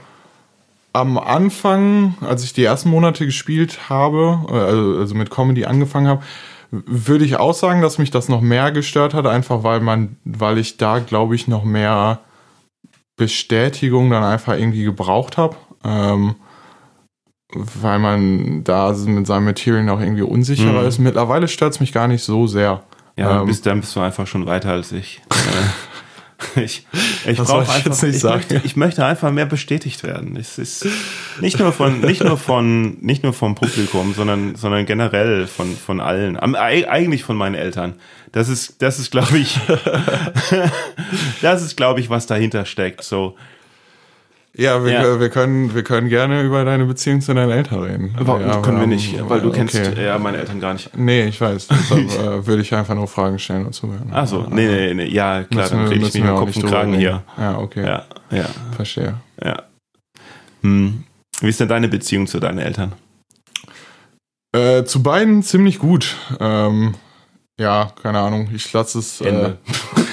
am 0.93 1.17
Anfang, 1.17 2.15
als 2.21 2.43
ich 2.43 2.53
die 2.53 2.63
ersten 2.63 2.89
Monate 2.89 3.25
gespielt 3.25 3.89
habe, 3.89 4.39
also, 4.49 4.99
also 4.99 5.15
mit 5.15 5.29
Comedy 5.29 5.65
angefangen 5.65 6.07
habe, 6.07 6.23
würde 6.71 7.25
ich 7.25 7.37
auch 7.37 7.53
sagen, 7.53 7.81
dass 7.81 7.97
mich 7.97 8.11
das 8.11 8.29
noch 8.29 8.41
mehr 8.41 8.71
gestört 8.71 9.13
hat, 9.13 9.27
einfach 9.27 9.63
weil 9.63 9.81
man, 9.81 10.17
weil 10.23 10.57
ich 10.57 10.77
da, 10.77 10.99
glaube 10.99 11.35
ich, 11.35 11.47
noch 11.47 11.63
mehr 11.63 12.19
Bestätigung 13.17 14.09
dann 14.09 14.23
einfach 14.23 14.57
irgendwie 14.57 14.83
gebraucht 14.83 15.37
habe. 15.37 15.55
Ähm, 15.83 16.35
weil 17.53 17.99
man 17.99 18.63
da 18.63 18.93
mit 19.05 19.27
seinem 19.27 19.45
Material 19.45 19.83
noch 19.83 19.99
irgendwie 20.01 20.23
unsicherer 20.23 20.81
mhm. 20.81 20.87
ist. 20.87 20.99
Mittlerweile 20.99 21.47
stört 21.47 21.73
es 21.73 21.79
mich 21.79 21.93
gar 21.93 22.07
nicht 22.07 22.23
so 22.23 22.47
sehr. 22.47 22.83
Ja, 23.17 23.41
ähm, 23.41 23.47
bist, 23.47 23.65
dann 23.65 23.81
bist 23.81 23.95
du 23.95 24.01
einfach 24.01 24.27
schon 24.27 24.45
weiter 24.45 24.71
als 24.71 24.91
ich. 24.91 25.21
ich 26.55 26.85
ich 27.25 27.37
brauche 27.37 27.59
einfach, 27.71 28.03
ich, 28.03 28.23
möchte, 28.23 28.61
ich 28.63 28.75
möchte 28.75 29.05
einfach 29.05 29.31
mehr 29.31 29.45
bestätigt 29.45 30.03
werden. 30.03 30.35
Es 30.35 30.57
ist 30.57 30.85
nicht 31.39 31.59
nur 31.59 31.71
von, 31.71 32.01
nicht 32.01 32.23
nur 32.23 32.37
von, 32.37 32.97
nicht 32.99 33.23
nur 33.23 33.33
vom 33.33 33.55
Publikum, 33.55 34.13
sondern, 34.13 34.55
sondern 34.55 34.85
generell 34.85 35.47
von, 35.47 35.75
von 35.75 36.01
allen. 36.01 36.37
Eigentlich 36.37 37.23
von 37.23 37.37
meinen 37.37 37.55
Eltern. 37.55 37.93
Das 38.33 38.49
ist, 38.49 38.81
das 38.81 38.99
ist, 38.99 39.11
glaube 39.11 39.37
ich, 39.37 39.57
das 41.41 41.63
ist, 41.63 41.77
glaube 41.77 42.01
ich, 42.01 42.09
was 42.09 42.27
dahinter 42.27 42.65
steckt. 42.65 43.03
So, 43.03 43.37
ja, 44.57 44.83
wir, 44.83 44.91
ja. 44.91 45.19
wir, 45.19 45.29
können, 45.29 45.75
wir 45.75 45.83
können 45.83 46.07
gerne 46.07 46.41
über 46.43 46.63
deine 46.63 46.85
Beziehung 46.85 47.21
zu 47.21 47.33
deinen 47.33 47.51
Eltern 47.51 47.83
reden. 47.83 48.15
Aber 48.17 48.39
ja, 48.39 48.61
können 48.61 48.79
wir 48.79 48.87
nicht, 48.87 49.17
weil 49.27 49.41
du 49.41 49.49
okay. 49.49 49.65
kennst 49.65 49.75
ja 49.97 50.17
meine 50.17 50.37
Eltern 50.37 50.59
gar 50.59 50.73
nicht. 50.73 50.95
Nee, 50.97 51.25
ich 51.25 51.41
weiß. 51.41 51.67
Deshalb 51.71 52.09
äh, 52.09 52.47
würde 52.47 52.61
ich 52.61 52.73
einfach 52.73 52.95
nur 52.95 53.07
Fragen 53.07 53.37
stellen 53.37 53.65
und 53.65 53.73
zuhören. 53.73 54.09
Ach 54.11 54.27
so, 54.27 54.45
nee, 54.49 54.67
nee, 54.67 54.93
nee, 54.93 55.07
ja, 55.07 55.43
klar, 55.43 55.69
dann 55.69 55.87
rede 55.87 56.05
ich 56.05 56.13
mich 56.13 56.23
mit 56.23 56.35
Kopf 56.35 56.55
und 56.55 56.65
Kragen 56.65 56.93
hier. 56.93 57.23
Ja, 57.37 57.57
okay. 57.57 57.85
Ja, 57.85 58.05
ja. 58.31 58.45
Verstehe. 58.75 59.15
Ja. 59.43 59.63
Hm. 60.61 61.03
Wie 61.41 61.49
ist 61.49 61.59
denn 61.59 61.67
deine 61.67 61.87
Beziehung 61.87 62.27
zu 62.27 62.39
deinen 62.39 62.59
Eltern? 62.59 62.93
Äh, 64.55 64.85
zu 64.85 65.03
beiden 65.03 65.43
ziemlich 65.43 65.79
gut. 65.79 66.15
Ähm, 66.39 66.95
ja, 67.59 67.91
keine 68.01 68.19
Ahnung, 68.19 68.49
ich 68.53 68.71
lasse 68.71 68.99
es. 68.99 69.19
Äh, 69.19 69.55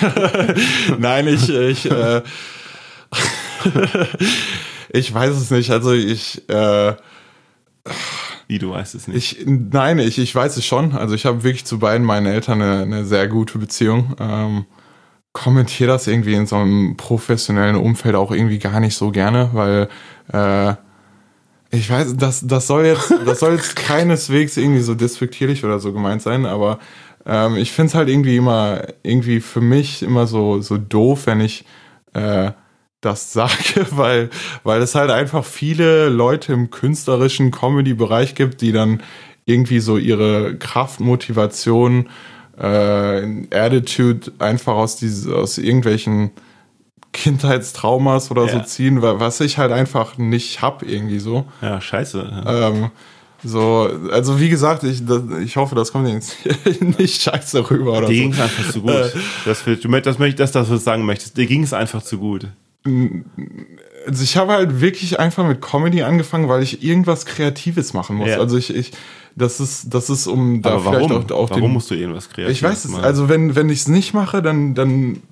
Nein, 0.99 1.29
ich, 1.29 1.49
ich 1.49 1.91
äh, 1.91 2.23
ich 4.91 5.13
weiß 5.13 5.37
es 5.37 5.51
nicht. 5.51 5.71
Also 5.71 5.93
ich. 5.93 6.49
Äh, 6.49 6.95
Wie 8.49 8.59
du 8.59 8.71
weißt 8.71 8.95
es 8.95 9.09
nicht? 9.09 9.39
Ich, 9.39 9.47
nein, 9.47 9.99
ich, 9.99 10.19
ich 10.19 10.35
weiß 10.35 10.57
es 10.57 10.67
schon. 10.67 10.93
Also 10.93 11.15
ich 11.15 11.27
habe 11.27 11.43
wirklich 11.43 11.65
zu 11.65 11.79
beiden 11.79 12.07
meinen 12.07 12.27
Eltern 12.27 12.61
eine, 12.61 12.83
eine 12.83 13.05
sehr 13.05 13.29
gute 13.29 13.59
Beziehung. 13.59 14.15
Ähm, 14.21 14.67
kommentiere 15.33 15.91
das 15.91 16.07
irgendwie 16.07 16.35
in 16.35 16.47
so 16.47 16.57
einem 16.57 16.97
professionellen 16.97 17.77
Umfeld 17.77 18.15
auch 18.15 18.31
irgendwie 18.31 18.59
gar 18.59 18.81
nicht 18.81 18.97
so 18.97 19.11
gerne, 19.11 19.51
weil 19.53 19.89
äh, 20.33 20.75
ich 21.71 21.89
weiß, 21.89 22.17
das, 22.17 22.47
das 22.47 22.67
soll 22.67 22.85
jetzt, 22.85 23.13
das 23.25 23.41
soll 23.41 23.55
jetzt 23.55 23.75
keineswegs 23.77 24.59
irgendwie 24.59 24.83
so 24.83 24.95
despektierlich 24.95 25.65
oder 25.65 25.79
so 25.79 25.93
gemeint 25.93 26.21
sein, 26.21 26.45
aber 26.45 26.79
ähm, 27.25 27.57
ich 27.57 27.73
finde 27.73 27.89
es 27.89 27.95
halt 27.95 28.11
irgendwie 28.11 28.37
immer, 28.37 28.83
irgendwie 29.03 29.41
für 29.41 29.63
mich 29.63 30.03
immer 30.03 30.27
so, 30.27 30.61
so 30.61 30.77
doof, 30.77 31.27
wenn 31.27 31.41
ich 31.41 31.65
äh, 32.13 32.53
das 33.03 33.33
sage, 33.33 33.87
weil, 33.91 34.31
weil 34.63 34.81
es 34.81 34.95
halt 34.95 35.11
einfach 35.11 35.45
viele 35.45 36.09
Leute 36.09 36.55
im 36.55 36.71
künstlerischen 36.71 37.51
Comedy-Bereich 37.51 38.35
gibt, 38.35 38.63
die 38.63 38.73
dann 38.73 39.03
irgendwie 39.45 39.81
so 39.81 39.99
ihre 39.99 40.57
Kraft, 40.57 41.01
Motivation, 41.01 42.09
äh, 42.57 43.47
Attitude 43.51 44.33
einfach 44.39 44.75
aus, 44.75 44.97
diese, 44.97 45.35
aus 45.35 45.59
irgendwelchen 45.59 46.31
Kindheitstraumas 47.13 48.31
oder 48.31 48.47
ja. 48.47 48.53
so 48.53 48.61
ziehen, 48.61 49.03
was 49.03 49.41
ich 49.41 49.59
halt 49.59 49.73
einfach 49.73 50.17
nicht 50.17 50.63
hab 50.63 50.83
irgendwie 50.83 51.19
so. 51.19 51.45
Ja, 51.61 51.81
scheiße. 51.81 52.45
Ähm, 52.47 52.91
so, 53.45 53.91
also 54.13 54.39
wie 54.39 54.49
gesagt, 54.49 54.85
ich, 54.85 55.05
das, 55.05 55.23
ich 55.43 55.57
hoffe, 55.57 55.75
das 55.75 55.91
kommt 55.91 56.09
jetzt 56.09 56.37
nicht 56.99 57.21
scheiße 57.21 57.69
rüber 57.69 57.99
oder 57.99 58.07
Dir 58.07 58.15
so. 58.15 58.23
ging 58.23 58.33
es 58.33 58.41
einfach 58.41 58.71
zu 58.71 58.81
gut. 58.81 58.91
Äh, 58.93 59.11
das, 59.45 59.65
du, 59.65 60.01
das 60.01 60.19
möchte, 60.21 60.37
dass 60.37 60.53
das, 60.53 60.71
was 60.71 60.79
du 60.79 60.85
sagen 60.85 61.05
möchtest. 61.05 61.37
Dir 61.37 61.47
ging 61.47 61.65
es 61.65 61.73
einfach 61.73 62.03
zu 62.03 62.19
gut 62.19 62.47
also 62.85 64.25
ich 64.25 64.37
habe 64.37 64.53
halt 64.53 64.81
wirklich 64.81 65.21
einfach 65.21 65.47
mit 65.47 65.63
Comedy 65.63 66.03
angefangen, 66.03 66.49
weil 66.49 66.63
ich 66.63 66.83
irgendwas 66.83 67.27
Kreatives 67.27 67.95
machen 67.95 68.17
muss. 68.17 68.29
Ja. 68.29 68.39
Also 68.39 68.57
ich, 68.57 68.75
ich, 68.75 68.93
das 69.37 69.61
ist, 69.61 69.95
das 69.95 70.11
ist 70.11 70.27
um 70.27 70.63
da 70.63 70.71
Aber 70.71 70.91
vielleicht 70.91 71.11
auch, 71.13 71.31
auch 71.31 71.51
Warum 71.51 71.63
den, 71.63 71.73
musst 71.73 71.91
du 71.91 71.95
irgendwas 71.95 72.29
Kreatives 72.29 72.57
Ich 72.57 72.63
weiß 72.63 72.85
es. 72.85 72.91
Machen? 72.91 73.05
Also 73.05 73.29
wenn, 73.29 73.55
wenn 73.55 73.69
ich 73.69 73.81
es 73.81 73.89
nicht 73.89 74.15
mache, 74.15 74.43
dann, 74.43 74.75
dann 74.75 75.23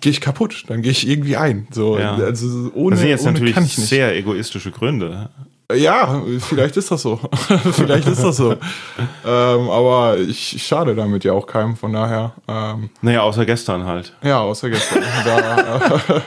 gehe 0.00 0.12
ich 0.12 0.20
kaputt. 0.20 0.64
Dann 0.68 0.82
gehe 0.82 0.92
ich 0.92 1.08
irgendwie 1.08 1.36
ein. 1.36 1.66
So, 1.70 1.98
ja. 1.98 2.14
also 2.14 2.70
ohne, 2.74 2.92
das 2.92 3.00
sind 3.00 3.08
jetzt 3.08 3.22
ohne 3.22 3.32
natürlich 3.32 3.54
kann 3.54 3.64
ich 3.64 3.76
nicht. 3.76 3.88
sehr 3.88 4.16
egoistische 4.16 4.70
Gründe. 4.70 5.30
Ja, 5.74 6.22
vielleicht 6.38 6.78
ist 6.78 6.90
das 6.90 7.02
so. 7.02 7.20
vielleicht 7.72 8.08
ist 8.08 8.24
das 8.24 8.38
so. 8.38 8.52
ähm, 8.52 9.68
aber 9.68 10.16
ich 10.18 10.62
schade 10.66 10.94
damit 10.94 11.24
ja 11.24 11.32
auch 11.34 11.46
keinem, 11.46 11.76
von 11.76 11.92
daher. 11.92 12.32
Ähm, 12.48 12.88
naja, 13.02 13.20
außer 13.20 13.44
gestern 13.44 13.84
halt. 13.84 14.14
Ja, 14.22 14.40
außer 14.40 14.70
gestern. 14.70 15.02
da, 15.26 15.58
äh, 15.58 16.20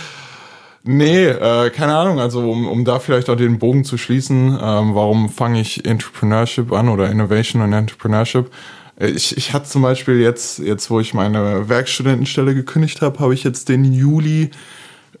nee, 0.84 1.26
äh, 1.26 1.68
keine 1.68 1.94
Ahnung. 1.94 2.20
Also 2.20 2.50
um, 2.50 2.66
um 2.66 2.86
da 2.86 2.98
vielleicht 2.98 3.28
auch 3.28 3.36
den 3.36 3.58
Bogen 3.58 3.84
zu 3.84 3.98
schließen, 3.98 4.58
ähm, 4.62 4.94
warum 4.94 5.28
fange 5.28 5.60
ich 5.60 5.84
Entrepreneurship 5.84 6.72
an 6.72 6.88
oder 6.88 7.10
Innovation 7.10 7.60
und 7.60 7.74
Entrepreneurship? 7.74 8.50
Äh, 8.98 9.08
ich, 9.08 9.36
ich 9.36 9.52
hatte 9.52 9.68
zum 9.68 9.82
Beispiel 9.82 10.20
jetzt, 10.20 10.58
jetzt 10.58 10.88
wo 10.90 11.00
ich 11.00 11.12
meine 11.12 11.68
Werkstudentenstelle 11.68 12.54
gekündigt 12.54 13.02
habe, 13.02 13.18
habe 13.18 13.34
ich 13.34 13.44
jetzt 13.44 13.68
den 13.68 13.84
Juli 13.84 14.52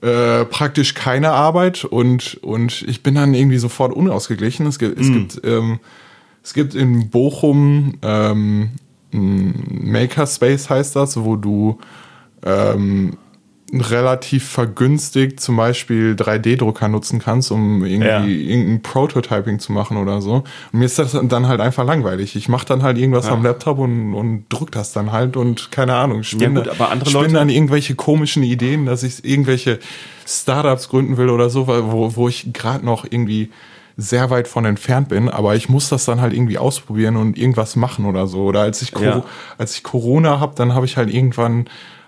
äh, 0.02 0.44
praktisch 0.44 0.94
keine 0.94 1.30
Arbeit 1.30 1.84
und, 1.84 2.38
und 2.42 2.82
ich 2.82 3.02
bin 3.02 3.14
dann 3.14 3.34
irgendwie 3.34 3.58
sofort 3.58 3.92
unausgeglichen. 3.94 4.66
Es 4.66 4.78
gibt, 4.78 4.98
mm. 4.98 5.00
es 5.00 5.12
gibt, 5.12 5.46
ähm, 5.46 5.80
Es 6.42 6.54
gibt 6.54 6.74
in 6.74 7.10
Bochum 7.10 7.94
ähm, 8.02 8.70
ein 9.12 9.90
Makerspace 9.90 10.70
heißt 10.70 10.94
das, 10.96 11.16
wo 11.16 11.36
du 11.36 11.78
ähm, 12.44 13.16
relativ 13.72 14.48
vergünstigt 14.48 15.40
zum 15.40 15.56
Beispiel 15.56 16.14
3D-Drucker 16.14 16.88
nutzen 16.88 17.18
kannst, 17.18 17.50
um 17.50 17.84
irgendwie 17.84 18.08
Ja. 18.08 18.24
irgendein 18.24 18.80
Prototyping 18.82 19.58
zu 19.58 19.72
machen 19.72 19.96
oder 19.96 20.20
so. 20.22 20.44
Und 20.72 20.78
mir 20.78 20.84
ist 20.84 20.98
das 20.98 21.18
dann 21.20 21.48
halt 21.48 21.60
einfach 21.60 21.84
langweilig. 21.84 22.36
Ich 22.36 22.48
mache 22.48 22.64
dann 22.66 22.82
halt 22.82 22.96
irgendwas 22.96 23.26
Ja. 23.26 23.32
am 23.32 23.42
Laptop 23.42 23.78
und, 23.78 24.14
und 24.14 24.44
druck 24.48 24.70
das 24.70 24.92
dann 24.92 25.10
halt 25.10 25.36
und 25.36 25.72
keine 25.72 25.94
Ahnung, 25.94 26.22
spinne, 26.22 26.62
gut, 26.62 26.68
aber 26.70 26.90
andere 26.90 27.10
spinne 27.10 27.24
Leute- 27.24 27.34
dann 27.34 27.48
irgendwelche 27.48 27.96
komischen 27.96 28.44
Ideen, 28.44 28.86
dass 28.86 29.02
ich 29.02 29.24
irgendwelche 29.24 29.80
Startups 30.26 30.88
gründen 30.88 31.16
will 31.16 31.28
oder 31.28 31.50
so, 31.50 31.66
wo, 31.66 32.14
wo 32.16 32.28
ich 32.28 32.52
gerade 32.52 32.84
noch 32.86 33.04
irgendwie 33.08 33.50
sehr 33.96 34.28
weit 34.30 34.46
von 34.46 34.64
entfernt 34.66 35.08
bin, 35.08 35.28
aber 35.30 35.56
ich 35.56 35.68
muss 35.68 35.88
das 35.88 36.04
dann 36.04 36.20
halt 36.20 36.34
irgendwie 36.34 36.58
ausprobieren 36.58 37.16
und 37.16 37.38
irgendwas 37.38 37.76
machen 37.76 38.04
oder 38.04 38.26
so. 38.26 38.42
Oder 38.44 38.60
als 38.60 38.82
ich, 38.82 38.92
Co 38.92 39.02
Ja. 39.04 39.24
als 39.58 39.74
ich 39.74 39.82
Corona 39.82 40.38
habe, 40.38 40.54
dann 40.54 40.74
habe 40.74 40.84
ich 40.86 40.96
halt 40.98 41.12
irgendwann 41.12 41.66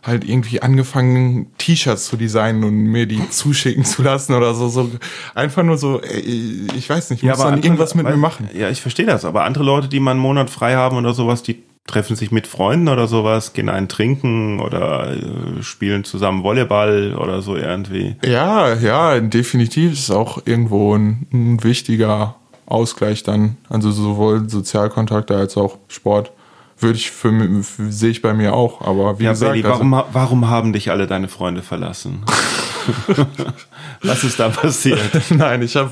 halt 0.09 0.29
irgendwie 0.29 0.61
angefangen, 0.63 1.53
T-Shirts 1.59 2.07
zu 2.07 2.17
designen 2.17 2.65
und 2.65 2.75
mir 2.75 3.07
die 3.07 3.21
zuschicken 3.31 3.85
zu 3.85 4.03
lassen 4.03 4.35
oder 4.35 4.55
so. 4.55 4.69
so 4.69 4.91
einfach 5.35 5.63
nur 5.63 5.79
so, 5.79 6.01
ey, 6.01 6.67
ich 6.77 6.89
weiß 6.91 7.11
nicht, 7.11 7.23
ich 7.23 7.29
muss 7.29 7.39
dann 7.39 7.47
andere- 7.55 7.67
irgendwas 7.67 7.95
mit 7.95 8.05
weil- 8.07 8.13
mir 8.15 8.19
machen. 8.19 8.49
Ja, 8.55 8.69
ich 8.71 8.81
verstehe 8.81 9.07
das. 9.07 9.25
Aber 9.25 9.45
andere 9.45 9.63
Leute, 9.65 9.89
die 9.89 10.01
mal 10.01 10.11
einen 10.13 10.21
Monat 10.21 10.51
frei 10.51 10.75
haben 10.75 10.97
oder 10.97 11.15
sowas, 11.15 11.43
die 11.45 11.63
treffen 11.87 12.17
sich 12.17 12.31
mit 12.31 12.47
Freunden 12.47 12.89
oder 12.89 13.07
sowas, 13.07 13.55
gehen 13.55 13.71
einen 13.71 13.89
trinken 13.89 14.61
oder 14.61 15.11
äh, 15.17 15.63
spielen 15.63 16.05
zusammen 16.05 16.43
Volleyball 16.43 17.15
oder 17.15 17.41
so 17.41 17.57
irgendwie. 17.57 18.17
Ja, 18.27 18.75
ja, 18.75 19.19
definitiv 19.21 19.93
ist 19.95 20.11
auch 20.11 20.43
irgendwo 20.45 20.95
ein, 20.95 21.27
ein 21.33 21.65
wichtiger 21.65 22.35
Ausgleich 22.67 23.23
dann. 23.23 23.57
Also 23.71 23.91
sowohl 23.91 24.51
Sozialkontakte 24.51 25.35
als 25.35 25.57
auch 25.57 25.79
Sport. 25.89 26.33
Würde 26.81 26.97
ich 26.97 27.11
für, 27.11 27.63
für 27.65 27.91
sehe 27.93 28.11
ich 28.11 28.23
bei 28.23 28.35
mir 28.35 28.55
auch. 28.55 28.81
Aber 28.83 29.19
wie 29.19 29.25
Ja, 29.25 29.31
gesagt, 29.31 29.53
Belly, 29.53 29.65
also- 29.65 29.75
warum, 29.75 29.95
ha- 29.95 30.07
warum 30.13 30.49
haben 30.49 30.73
dich 30.73 30.91
alle 30.91 31.07
deine 31.07 31.29
Freunde 31.29 31.63
verlassen? 31.63 32.23
Was 34.03 34.25
ist 34.25 34.39
da 34.39 34.49
passiert? 34.49 35.01
Nein, 35.31 35.63
ich 35.63 35.77
habe 35.77 35.91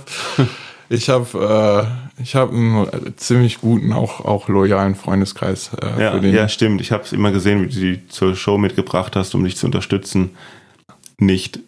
ich 0.88 1.08
habe 1.08 1.88
äh, 2.18 2.22
ich 2.22 2.36
habe 2.36 2.54
einen 2.54 3.14
ziemlich 3.16 3.60
guten 3.60 3.92
auch 3.92 4.24
auch 4.24 4.48
loyalen 4.48 4.94
Freundeskreis 4.94 5.72
äh, 5.82 6.00
Ja, 6.02 6.16
ja 6.16 6.48
stimmt. 6.48 6.80
Ich 6.80 6.92
habe 6.92 7.02
es 7.02 7.12
immer 7.12 7.32
gesehen, 7.32 7.62
wie 7.62 7.66
du 7.66 7.74
die 7.80 8.08
zur 8.08 8.36
Show 8.36 8.56
mitgebracht 8.56 9.16
hast, 9.16 9.34
um 9.34 9.42
dich 9.44 9.56
zu 9.56 9.66
unterstützen. 9.66 10.30
Nicht. 11.18 11.58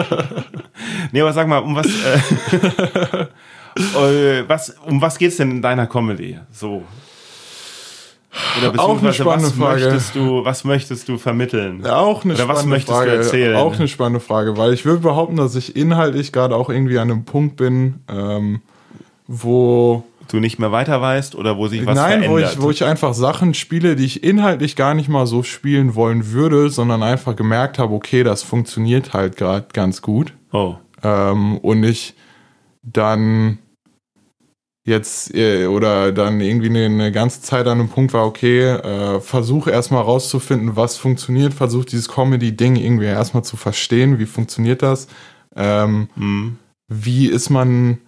nee, 1.12 1.20
aber 1.20 1.32
sag 1.32 1.48
mal, 1.48 1.58
um 1.58 1.74
was, 1.76 1.86
äh, 1.86 3.26
äh, 4.40 4.48
was 4.48 4.70
um 4.86 5.00
was 5.00 5.18
geht's 5.18 5.36
denn 5.36 5.50
in 5.50 5.62
deiner 5.62 5.86
Comedy? 5.86 6.38
So. 6.52 6.84
Oder 8.58 8.80
Auch 8.80 8.88
eine 8.98 9.08
beziehungsweise 9.08 9.22
spannende 9.22 9.48
was 9.50 9.56
Frage. 9.56 9.84
möchtest 9.84 10.14
du, 10.14 10.44
was 10.44 10.64
möchtest 10.64 11.08
du 11.08 11.18
vermitteln? 11.18 11.86
Auch 11.86 12.24
eine 12.24 12.34
Oder 12.34 12.48
was 12.48 12.58
spannende 12.60 12.68
möchtest 12.76 12.96
Frage. 12.96 13.10
du 13.10 13.16
erzählen? 13.16 13.56
Auch 13.56 13.74
eine 13.74 13.88
spannende 13.88 14.20
Frage, 14.20 14.56
weil 14.56 14.72
ich 14.72 14.84
würde 14.84 15.00
behaupten, 15.00 15.36
dass 15.36 15.54
ich 15.54 15.76
inhaltlich 15.76 16.32
gerade 16.32 16.56
auch 16.56 16.68
irgendwie 16.70 16.98
an 16.98 17.10
einem 17.10 17.24
Punkt 17.24 17.56
bin, 17.56 18.00
ähm, 18.08 18.60
wo 19.26 20.04
Du 20.30 20.38
nicht 20.38 20.60
mehr 20.60 20.70
weiter 20.70 21.00
weißt 21.00 21.34
oder 21.34 21.56
wo 21.56 21.66
sich 21.66 21.84
was 21.84 21.96
Nein, 21.96 22.20
wo 22.20 22.34
verändert? 22.36 22.52
ich, 22.54 22.62
wo 22.62 22.70
ich 22.70 22.84
einfach 22.84 23.14
Sachen 23.14 23.52
spiele, 23.52 23.96
die 23.96 24.04
ich 24.04 24.22
inhaltlich 24.22 24.76
gar 24.76 24.94
nicht 24.94 25.08
mal 25.08 25.26
so 25.26 25.42
spielen 25.42 25.96
wollen 25.96 26.30
würde, 26.30 26.70
sondern 26.70 27.02
einfach 27.02 27.34
gemerkt 27.34 27.80
habe, 27.80 27.92
okay, 27.94 28.22
das 28.22 28.44
funktioniert 28.44 29.12
halt 29.12 29.36
gerade 29.36 29.66
ganz 29.72 30.02
gut. 30.02 30.32
oh. 30.52 30.76
Ähm, 31.02 31.56
und 31.58 31.82
ich 31.82 32.14
dann 32.82 33.58
jetzt 34.84 35.34
äh, 35.34 35.66
oder 35.66 36.10
dann 36.12 36.40
irgendwie 36.40 36.68
eine, 36.68 36.86
eine 36.86 37.12
ganze 37.12 37.42
Zeit 37.42 37.66
an 37.66 37.78
einem 37.80 37.88
Punkt 37.88 38.12
war, 38.12 38.26
okay, 38.26 38.60
äh, 38.62 39.20
versuch 39.20 39.66
erstmal 39.66 40.02
rauszufinden, 40.02 40.74
was 40.76 40.96
funktioniert, 40.96 41.52
versuch 41.54 41.84
dieses 41.84 42.08
Comedy-Ding 42.08 42.76
irgendwie 42.76 43.04
erstmal 43.06 43.44
zu 43.44 43.56
verstehen, 43.56 44.18
wie 44.18 44.26
funktioniert 44.26 44.82
das, 44.82 45.06
ähm, 45.54 46.08
Hm. 46.16 46.58
wie 46.88 47.26
ist 47.26 47.50
man 47.50 47.98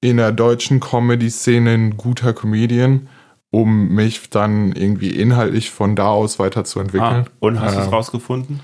in 0.00 0.16
der 0.18 0.32
deutschen 0.32 0.80
Comedy-Szene 0.80 1.70
ein 1.70 1.96
guter 1.96 2.32
Comedian, 2.32 3.08
um 3.50 3.88
mich 3.94 4.28
dann 4.30 4.72
irgendwie 4.72 5.10
inhaltlich 5.10 5.70
von 5.70 5.96
da 5.96 6.08
aus 6.08 6.38
Ah, 6.38 6.44
weiterzuentwickeln. 6.44 7.26
und 7.40 7.60
hast 7.60 7.76
du 7.76 7.80
es 7.80 7.86
Ähm, 7.86 7.92
rausgefunden? 7.94 8.60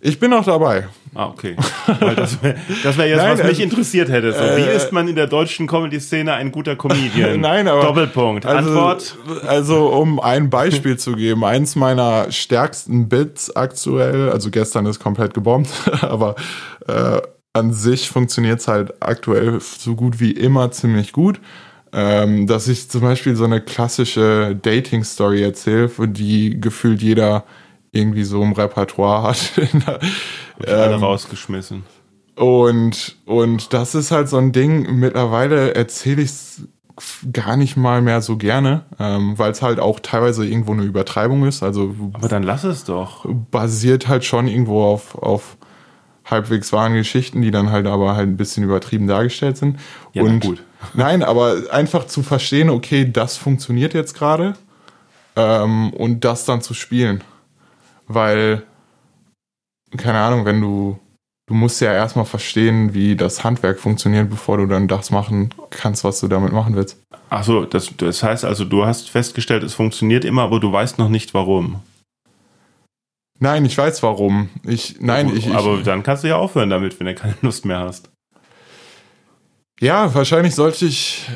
Ich 0.00 0.18
bin 0.18 0.32
auch 0.32 0.44
dabei. 0.44 0.88
Ah, 1.14 1.26
okay. 1.28 1.56
Weil 2.00 2.14
das 2.14 2.42
wäre 2.42 2.56
wär 2.96 3.06
jetzt, 3.08 3.16
Nein, 3.18 3.32
was 3.32 3.38
mich 3.38 3.46
also- 3.48 3.62
interessiert 3.62 4.08
hätte. 4.08 4.32
So, 4.32 4.38
wie 4.40 4.62
Äh, 4.62 4.76
ist 4.76 4.92
man 4.92 5.08
in 5.08 5.14
der 5.14 5.26
deutschen 5.26 5.66
Comedy-Szene 5.66 6.32
ein 6.32 6.50
guter 6.52 6.74
Comedian? 6.76 7.40
Nein, 7.40 7.68
aber- 7.68 7.82
Doppelpunkt. 7.82 8.46
Also, 8.46 8.70
Antwort? 8.70 9.16
Also, 9.46 9.88
um 9.88 10.20
ein 10.20 10.48
Beispiel 10.48 10.96
zu 10.96 11.12
geben, 11.12 11.44
eins 11.44 11.76
meiner 11.76 12.32
stärksten 12.32 13.08
Bits 13.10 13.54
aktuell, 13.54 14.30
also 14.30 14.50
gestern 14.50 14.86
ist 14.86 15.00
komplett 15.00 15.34
gebombt, 15.34 15.68
aber 16.00 16.34
äh, 16.88 17.20
an 17.52 17.74
sich 17.74 18.08
funktioniert 18.08 18.60
es 18.60 18.68
halt 18.68 18.94
aktuell 19.00 19.58
so 19.60 19.94
gut 19.94 20.18
wie 20.20 20.30
immer 20.30 20.70
ziemlich 20.70 21.12
gut. 21.12 21.40
Ähm, 21.94 22.46
dass 22.46 22.68
ich 22.68 22.88
zum 22.88 23.02
Beispiel 23.02 23.36
so 23.36 23.44
eine 23.44 23.60
klassische 23.60 24.56
Dating-Story 24.62 25.42
erzähle, 25.42 25.90
für 25.90 26.08
die 26.08 26.58
gefühlt 26.58 27.02
jeder 27.02 27.44
irgendwie 27.92 28.24
so 28.24 28.42
im 28.42 28.52
Repertoire 28.52 29.22
hat. 29.22 29.52
Alle 30.66 30.94
ähm, 30.94 31.00
rausgeschmissen. 31.00 31.84
Und, 32.34 33.16
und 33.26 33.72
das 33.72 33.94
ist 33.94 34.10
halt 34.10 34.28
so 34.28 34.38
ein 34.38 34.52
Ding, 34.52 34.98
mittlerweile 34.98 35.74
erzähle 35.74 36.22
ich 36.22 36.30
es 36.30 36.62
gar 37.32 37.56
nicht 37.56 37.76
mal 37.76 38.02
mehr 38.02 38.20
so 38.20 38.36
gerne, 38.36 38.84
ähm, 38.98 39.38
weil 39.38 39.52
es 39.52 39.62
halt 39.62 39.80
auch 39.80 40.00
teilweise 40.00 40.46
irgendwo 40.46 40.72
eine 40.72 40.82
Übertreibung 40.82 41.46
ist. 41.46 41.62
Also 41.62 41.94
Aber 42.14 42.28
dann 42.28 42.42
lass 42.42 42.64
es 42.64 42.84
doch. 42.84 43.26
basiert 43.50 44.08
halt 44.08 44.24
schon 44.24 44.48
irgendwo 44.48 44.82
auf, 44.82 45.14
auf 45.16 45.56
halbwegs 46.24 46.72
wahren 46.72 46.94
Geschichten, 46.94 47.42
die 47.42 47.50
dann 47.50 47.70
halt 47.70 47.86
aber 47.86 48.14
halt 48.14 48.28
ein 48.28 48.36
bisschen 48.36 48.64
übertrieben 48.64 49.06
dargestellt 49.06 49.56
sind. 49.56 49.78
Ja, 50.12 50.22
und 50.22 50.40
gut. 50.40 50.62
nein, 50.94 51.22
aber 51.22 51.56
einfach 51.70 52.06
zu 52.06 52.22
verstehen, 52.22 52.70
okay, 52.70 53.10
das 53.10 53.36
funktioniert 53.36 53.94
jetzt 53.94 54.14
gerade 54.14 54.54
ähm, 55.36 55.92
und 55.92 56.24
das 56.24 56.44
dann 56.44 56.62
zu 56.62 56.74
spielen. 56.74 57.22
Weil, 58.14 58.62
keine 59.96 60.18
Ahnung, 60.18 60.44
wenn 60.44 60.60
du, 60.60 60.98
du 61.46 61.54
musst 61.54 61.80
ja 61.80 61.92
erstmal 61.92 62.24
verstehen, 62.24 62.94
wie 62.94 63.16
das 63.16 63.44
Handwerk 63.44 63.78
funktioniert, 63.80 64.30
bevor 64.30 64.58
du 64.58 64.66
dann 64.66 64.88
das 64.88 65.10
machen 65.10 65.54
kannst, 65.70 66.04
was 66.04 66.20
du 66.20 66.28
damit 66.28 66.52
machen 66.52 66.74
willst. 66.74 67.02
Ach 67.30 67.44
so, 67.44 67.64
das, 67.64 67.90
das 67.96 68.22
heißt 68.22 68.44
also, 68.44 68.64
du 68.64 68.84
hast 68.84 69.10
festgestellt, 69.10 69.62
es 69.62 69.74
funktioniert 69.74 70.24
immer, 70.24 70.42
aber 70.42 70.60
du 70.60 70.70
weißt 70.70 70.98
noch 70.98 71.08
nicht 71.08 71.32
warum. 71.34 71.80
Nein, 73.38 73.64
ich 73.64 73.76
weiß 73.76 74.02
warum. 74.02 74.50
Ich, 74.64 75.00
nein, 75.00 75.28
ich, 75.34 75.48
ich 75.48 75.54
aber 75.54 75.82
dann 75.82 76.02
kannst 76.04 76.22
du 76.22 76.28
ja 76.28 76.36
aufhören 76.36 76.70
damit, 76.70 77.00
wenn 77.00 77.06
du 77.06 77.14
keine 77.14 77.34
Lust 77.42 77.64
mehr 77.64 77.80
hast. 77.80 78.10
ja, 79.80 80.14
wahrscheinlich 80.14 80.54
sollte 80.54 80.84
ich 80.86 81.28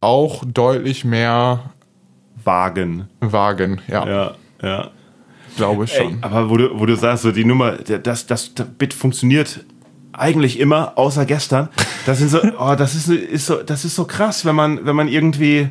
auch 0.00 0.44
deutlich 0.44 1.04
mehr 1.04 1.70
Wagen. 2.44 3.08
wagen. 3.20 3.80
Ja, 3.88 4.06
Ja, 4.06 4.34
ja. 4.62 4.90
Glaube 5.56 5.84
ich 5.84 5.94
Ey, 5.94 6.04
schon. 6.04 6.18
aber 6.22 6.50
wo 6.50 6.56
du, 6.56 6.78
wo 6.78 6.86
du 6.86 6.96
sagst, 6.96 7.22
so 7.22 7.32
die 7.32 7.44
Nummer, 7.44 7.72
das, 7.72 8.26
das, 8.26 8.54
das 8.54 8.66
Bit 8.78 8.94
funktioniert 8.94 9.64
eigentlich 10.12 10.58
immer, 10.58 10.96
außer 10.96 11.26
gestern. 11.26 11.68
Das 12.06 12.18
sind 12.18 12.30
so, 12.30 12.40
oh, 12.58 12.74
das 12.76 12.94
ist, 12.94 13.08
ist 13.08 13.46
so, 13.46 13.62
das 13.62 13.84
ist 13.84 13.94
so 13.94 14.04
krass, 14.04 14.44
wenn 14.44 14.54
man, 14.54 14.86
wenn 14.86 14.96
man 14.96 15.08
irgendwie 15.08 15.68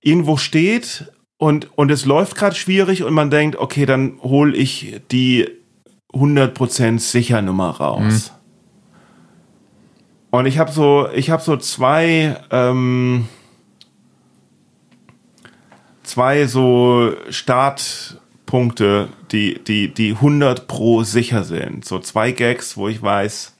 irgendwo 0.00 0.36
steht 0.36 1.12
und, 1.38 1.76
und 1.76 1.90
es 1.90 2.04
läuft 2.04 2.36
gerade 2.36 2.54
schwierig 2.54 3.02
und 3.02 3.14
man 3.14 3.30
denkt, 3.30 3.56
okay, 3.56 3.86
dann 3.86 4.18
hole 4.22 4.56
ich 4.56 5.00
die 5.10 5.48
100% 6.12 6.98
sicher 7.00 7.42
Nummer 7.42 7.70
raus. 7.70 8.32
Und 10.30 10.46
ich 10.46 10.58
habe 10.58 10.72
so, 10.72 11.08
ich 11.14 11.30
habe 11.30 11.42
so 11.42 11.56
zwei, 11.56 12.36
ähm, 12.50 13.28
zwei 16.02 16.46
so 16.46 17.12
Startpunkte, 18.54 19.08
die, 19.32 19.58
die, 19.64 19.92
die 19.92 20.12
100 20.12 20.68
pro 20.68 21.02
sicher 21.02 21.42
sind. 21.42 21.84
So 21.84 21.98
zwei 21.98 22.30
Gags, 22.30 22.76
wo 22.76 22.86
ich 22.86 23.02
weiß, 23.02 23.52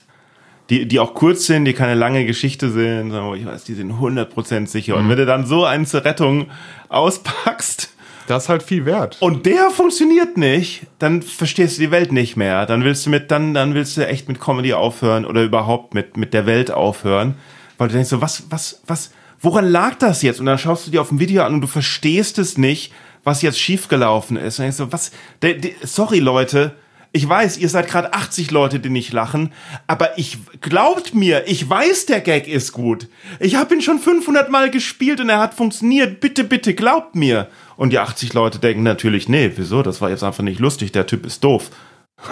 die, 0.69 0.87
die 0.87 0.99
auch 0.99 1.13
kurz 1.13 1.45
sind, 1.45 1.65
die 1.65 1.73
keine 1.73 1.95
lange 1.95 2.25
Geschichte 2.25 2.69
sind, 2.69 3.11
sondern 3.11 3.29
wo 3.29 3.35
ich 3.35 3.45
weiß, 3.45 3.65
die 3.65 3.73
sind 3.73 3.91
100% 3.91 4.67
sicher. 4.67 4.95
Und 4.95 5.09
wenn 5.09 5.17
du 5.17 5.25
dann 5.25 5.45
so 5.45 5.65
einen 5.65 5.85
zur 5.85 6.05
Rettung 6.05 6.47
auspackst 6.87 7.89
Das 8.27 8.43
ist 8.43 8.49
halt 8.49 8.63
viel 8.63 8.85
wert. 8.85 9.17
und 9.19 9.45
der 9.45 9.69
funktioniert 9.69 10.37
nicht, 10.37 10.83
dann 10.97 11.21
verstehst 11.21 11.77
du 11.77 11.81
die 11.81 11.91
Welt 11.91 12.13
nicht 12.13 12.37
mehr. 12.37 12.65
Dann 12.65 12.85
willst 12.85 13.05
du 13.05 13.09
mit, 13.09 13.31
dann, 13.31 13.53
dann 13.53 13.73
willst 13.73 13.97
du 13.97 14.07
echt 14.07 14.29
mit 14.29 14.39
Comedy 14.39 14.73
aufhören 14.73 15.25
oder 15.25 15.43
überhaupt 15.43 15.93
mit, 15.93 16.15
mit 16.15 16.33
der 16.33 16.45
Welt 16.45 16.71
aufhören. 16.71 17.35
Weil 17.77 17.89
du 17.89 17.95
denkst 17.95 18.09
so, 18.09 18.21
was, 18.21 18.43
was, 18.49 18.81
was, 18.87 19.11
woran 19.41 19.65
lag 19.65 19.95
das 19.95 20.21
jetzt? 20.21 20.39
Und 20.39 20.45
dann 20.45 20.57
schaust 20.57 20.87
du 20.87 20.91
dir 20.91 21.01
auf 21.01 21.09
dem 21.09 21.19
Video 21.19 21.43
an 21.43 21.55
und 21.55 21.61
du 21.61 21.67
verstehst 21.67 22.39
es 22.39 22.57
nicht, 22.57 22.93
was 23.25 23.41
jetzt 23.41 23.59
schiefgelaufen 23.59 24.37
ist. 24.37 24.59
Und 24.59 24.63
denkst 24.63 24.77
so, 24.77 24.93
was, 24.93 25.11
de, 25.41 25.59
de, 25.59 25.75
sorry 25.83 26.19
Leute, 26.19 26.75
Ich 27.15 27.29
weiß, 27.29 27.59
ihr 27.59 27.69
seid 27.69 27.87
gerade 27.87 28.13
80 28.13 28.51
Leute, 28.51 28.81
die 28.81 28.89
nicht 28.89 29.13
lachen, 29.13 29.53
aber 29.87 30.17
ich 30.17 30.37
glaubt 30.59 31.15
mir, 31.15 31.47
ich 31.47 31.69
weiß, 31.69 32.07
der 32.07 32.19
Gag 32.19 32.45
ist 32.45 32.73
gut. 32.73 33.07
Ich 33.39 33.55
habe 33.55 33.73
ihn 33.73 33.81
schon 33.81 33.99
500 33.99 34.49
Mal 34.49 34.69
gespielt 34.69 35.21
und 35.21 35.29
er 35.29 35.39
hat 35.39 35.53
funktioniert. 35.53 36.19
Bitte, 36.19 36.43
bitte, 36.43 36.73
glaubt 36.73 37.15
mir. 37.15 37.47
Und 37.77 37.91
die 37.91 37.99
80 37.99 38.33
Leute 38.33 38.59
denken 38.59 38.83
natürlich, 38.83 39.29
nee, 39.29 39.49
wieso? 39.55 39.81
Das 39.81 40.01
war 40.01 40.09
jetzt 40.09 40.25
einfach 40.25 40.43
nicht 40.43 40.59
lustig. 40.59 40.91
Der 40.91 41.07
Typ 41.07 41.25
ist 41.25 41.43
doof. 41.43 41.71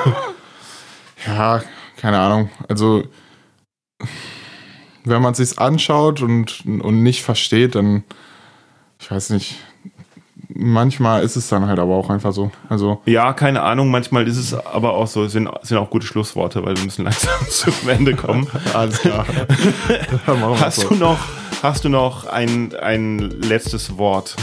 Ja, 1.25 1.63
keine 1.95 2.19
Ahnung. 2.19 2.49
Also, 2.67 3.07
wenn 5.05 5.21
man 5.21 5.33
sich's 5.33 5.57
anschaut 5.57 6.21
und, 6.21 6.65
und 6.65 7.01
nicht 7.01 7.23
versteht, 7.23 7.75
dann, 7.75 8.03
ich 8.99 9.09
weiß 9.09 9.29
nicht, 9.29 9.55
manchmal 10.49 11.23
ist 11.23 11.35
es 11.35 11.47
dann 11.49 11.67
halt 11.67 11.79
aber 11.79 11.93
auch 11.95 12.09
einfach 12.09 12.31
so. 12.33 12.51
Also, 12.69 13.01
Ja, 13.05 13.33
keine 13.33 13.61
Ahnung. 13.61 13.89
Manchmal 13.91 14.27
ist 14.27 14.37
es 14.37 14.53
aber 14.53 14.93
auch 14.93 15.07
so, 15.07 15.27
sind, 15.27 15.49
sind 15.61 15.77
auch 15.77 15.89
gute 15.89 16.05
Schlussworte, 16.07 16.63
weil 16.65 16.75
wir 16.77 16.83
müssen 16.83 17.03
langsam 17.05 17.31
zum 17.49 17.73
Ende 17.89 18.15
kommen. 18.15 18.47
alles 18.73 18.99
klar. 18.99 19.25
Hast 20.59 20.81
so. 20.81 20.89
du 20.89 20.95
noch, 20.95 21.17
hast 21.61 21.83
du 21.85 21.89
noch 21.89 22.25
ein, 22.27 22.73
ein 22.75 23.19
letztes 23.19 23.97
Wort? 23.97 24.35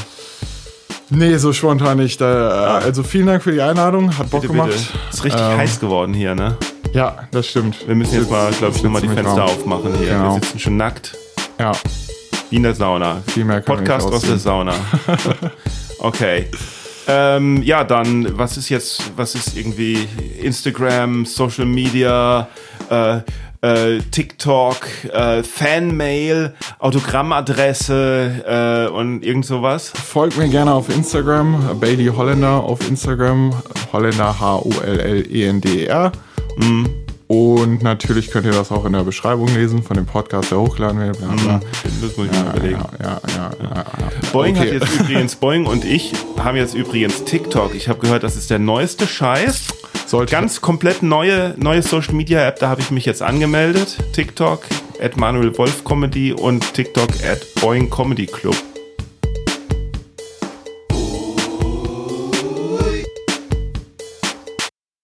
Nee, 1.13 1.37
so 1.39 1.53
spontan 1.53 1.99
nicht. 1.99 2.21
Da, 2.21 2.79
also 2.79 3.03
vielen 3.03 3.27
Dank 3.27 3.43
für 3.43 3.51
die 3.53 3.61
Einladung. 3.61 4.17
Hat 4.17 4.31
Bock 4.31 4.43
Bitte, 4.43 4.53
gemacht. 4.53 4.71
bitte. 4.71 4.83
Ist 5.13 5.25
richtig 5.25 5.41
Ähm, 5.43 5.57
heiß 5.59 5.81
geworden 5.81 6.15
hier, 6.15 6.35
ne? 6.37 6.57
Ja, 6.93 7.19
das 7.33 7.47
stimmt. 7.49 7.87
Wir 7.87 7.95
müssen 7.97 8.15
jetzt 8.15 8.31
mal, 8.31 8.51
glaube 8.53 8.77
ich, 8.77 8.83
nochmal 8.85 9.03
die 9.03 9.09
Fenster 9.09 9.25
kaum. 9.35 9.41
aufmachen 9.41 9.95
hier. 9.99 10.11
Genau. 10.13 10.35
Wir 10.37 10.41
sitzen 10.43 10.59
schon 10.61 10.77
nackt, 10.77 11.17
Ja, 11.59 11.73
wie 12.51 12.57
in 12.57 12.63
der 12.63 12.75
Sauna. 12.77 13.23
viel 13.27 13.45
mehr 13.45 13.61
kann 13.61 13.77
Podcast 13.79 14.07
aus 14.13 14.23
der 14.23 14.39
Sauna. 14.39 14.73
Okay. 16.01 16.47
Ähm, 17.07 17.63
ja, 17.63 17.85
dann, 17.85 18.39
was 18.39 18.57
ist 18.57 18.69
jetzt, 18.69 19.13
was 19.17 19.35
ist 19.35 19.57
irgendwie 19.57 20.07
Instagram, 20.41 21.27
Social 21.27 21.67
Media, 21.67 22.49
äh, 22.89 23.21
äh, 23.63 24.01
TikTok, 24.11 24.87
äh, 25.13 25.43
Fanmail, 25.43 26.55
Autogrammadresse 26.79 28.45
äh, 28.47 28.93
und 28.93 29.25
irgend 29.25 29.45
sowas? 29.45 29.91
Folgt 29.91 30.39
mir 30.39 30.49
gerne 30.49 30.73
auf 30.73 30.89
Instagram, 30.89 31.79
Bailey 31.81 32.07
Holländer 32.07 32.63
auf 32.63 32.87
Instagram, 32.89 33.53
Holländer 33.93 34.39
H-O-L-L-E-N-D-E-R. 34.39 36.13
Mhm. 36.57 37.00
Und 37.33 37.85
natürlich 37.85 38.33
könnt 38.33 38.45
ihr 38.47 38.51
das 38.51 38.73
auch 38.73 38.85
in 38.87 38.93
der 38.93 39.05
Beschreibung 39.05 39.47
lesen 39.55 39.85
von 39.85 39.95
dem 39.97 40.05
Podcast, 40.05 40.51
der 40.51 40.59
hochgeladen 40.59 40.99
wird. 40.99 41.19
Bla, 41.19 41.29
bla. 41.29 41.61
Das 42.03 42.17
muss 42.17 42.27
ich 42.27 42.33
mir 42.33 42.39
Ja, 42.39 42.51
überlegen. 42.57 42.81
ja, 43.01 43.07
ja, 43.07 43.21
ja, 43.37 43.51
ja, 43.63 43.75
ja. 43.77 43.85
Boeing 44.33 44.57
Okay. 44.57 44.67
hat 44.67 44.83
jetzt 44.83 45.01
übrigens, 45.01 45.37
Boeing 45.37 45.65
und 45.67 45.85
ich 45.85 46.13
haben 46.39 46.57
jetzt 46.57 46.75
übrigens 46.75 47.23
TikTok. 47.23 47.73
Ich 47.77 47.89
habe 47.89 48.01
gehört, 48.01 48.25
das 48.25 48.35
ist 48.35 48.51
der 48.51 48.59
neueste 48.59 49.07
Scheiß. 49.07 49.69
Sollte- 50.09 50.33
Ganz 50.33 50.61
komplett 50.61 51.05
neue, 51.05 51.55
neue 51.57 51.83
Social 51.83 52.15
Media 52.15 52.45
App, 52.49 52.59
da 52.59 52.69
habe 52.69 52.81
ich 52.81 52.91
mich 52.91 53.05
jetzt 53.07 53.23
angemeldet. 53.23 53.97
TikTok 54.13 54.65
at 55.01 55.17
Manuel 55.17 55.57
Wolf 55.57 55.85
Comedy 55.85 56.33
und 56.33 56.75
TikTok 56.75 57.11
at 57.31 57.47
Boeing 57.61 57.89
Comedy 57.91 58.27
Club. 58.27 58.57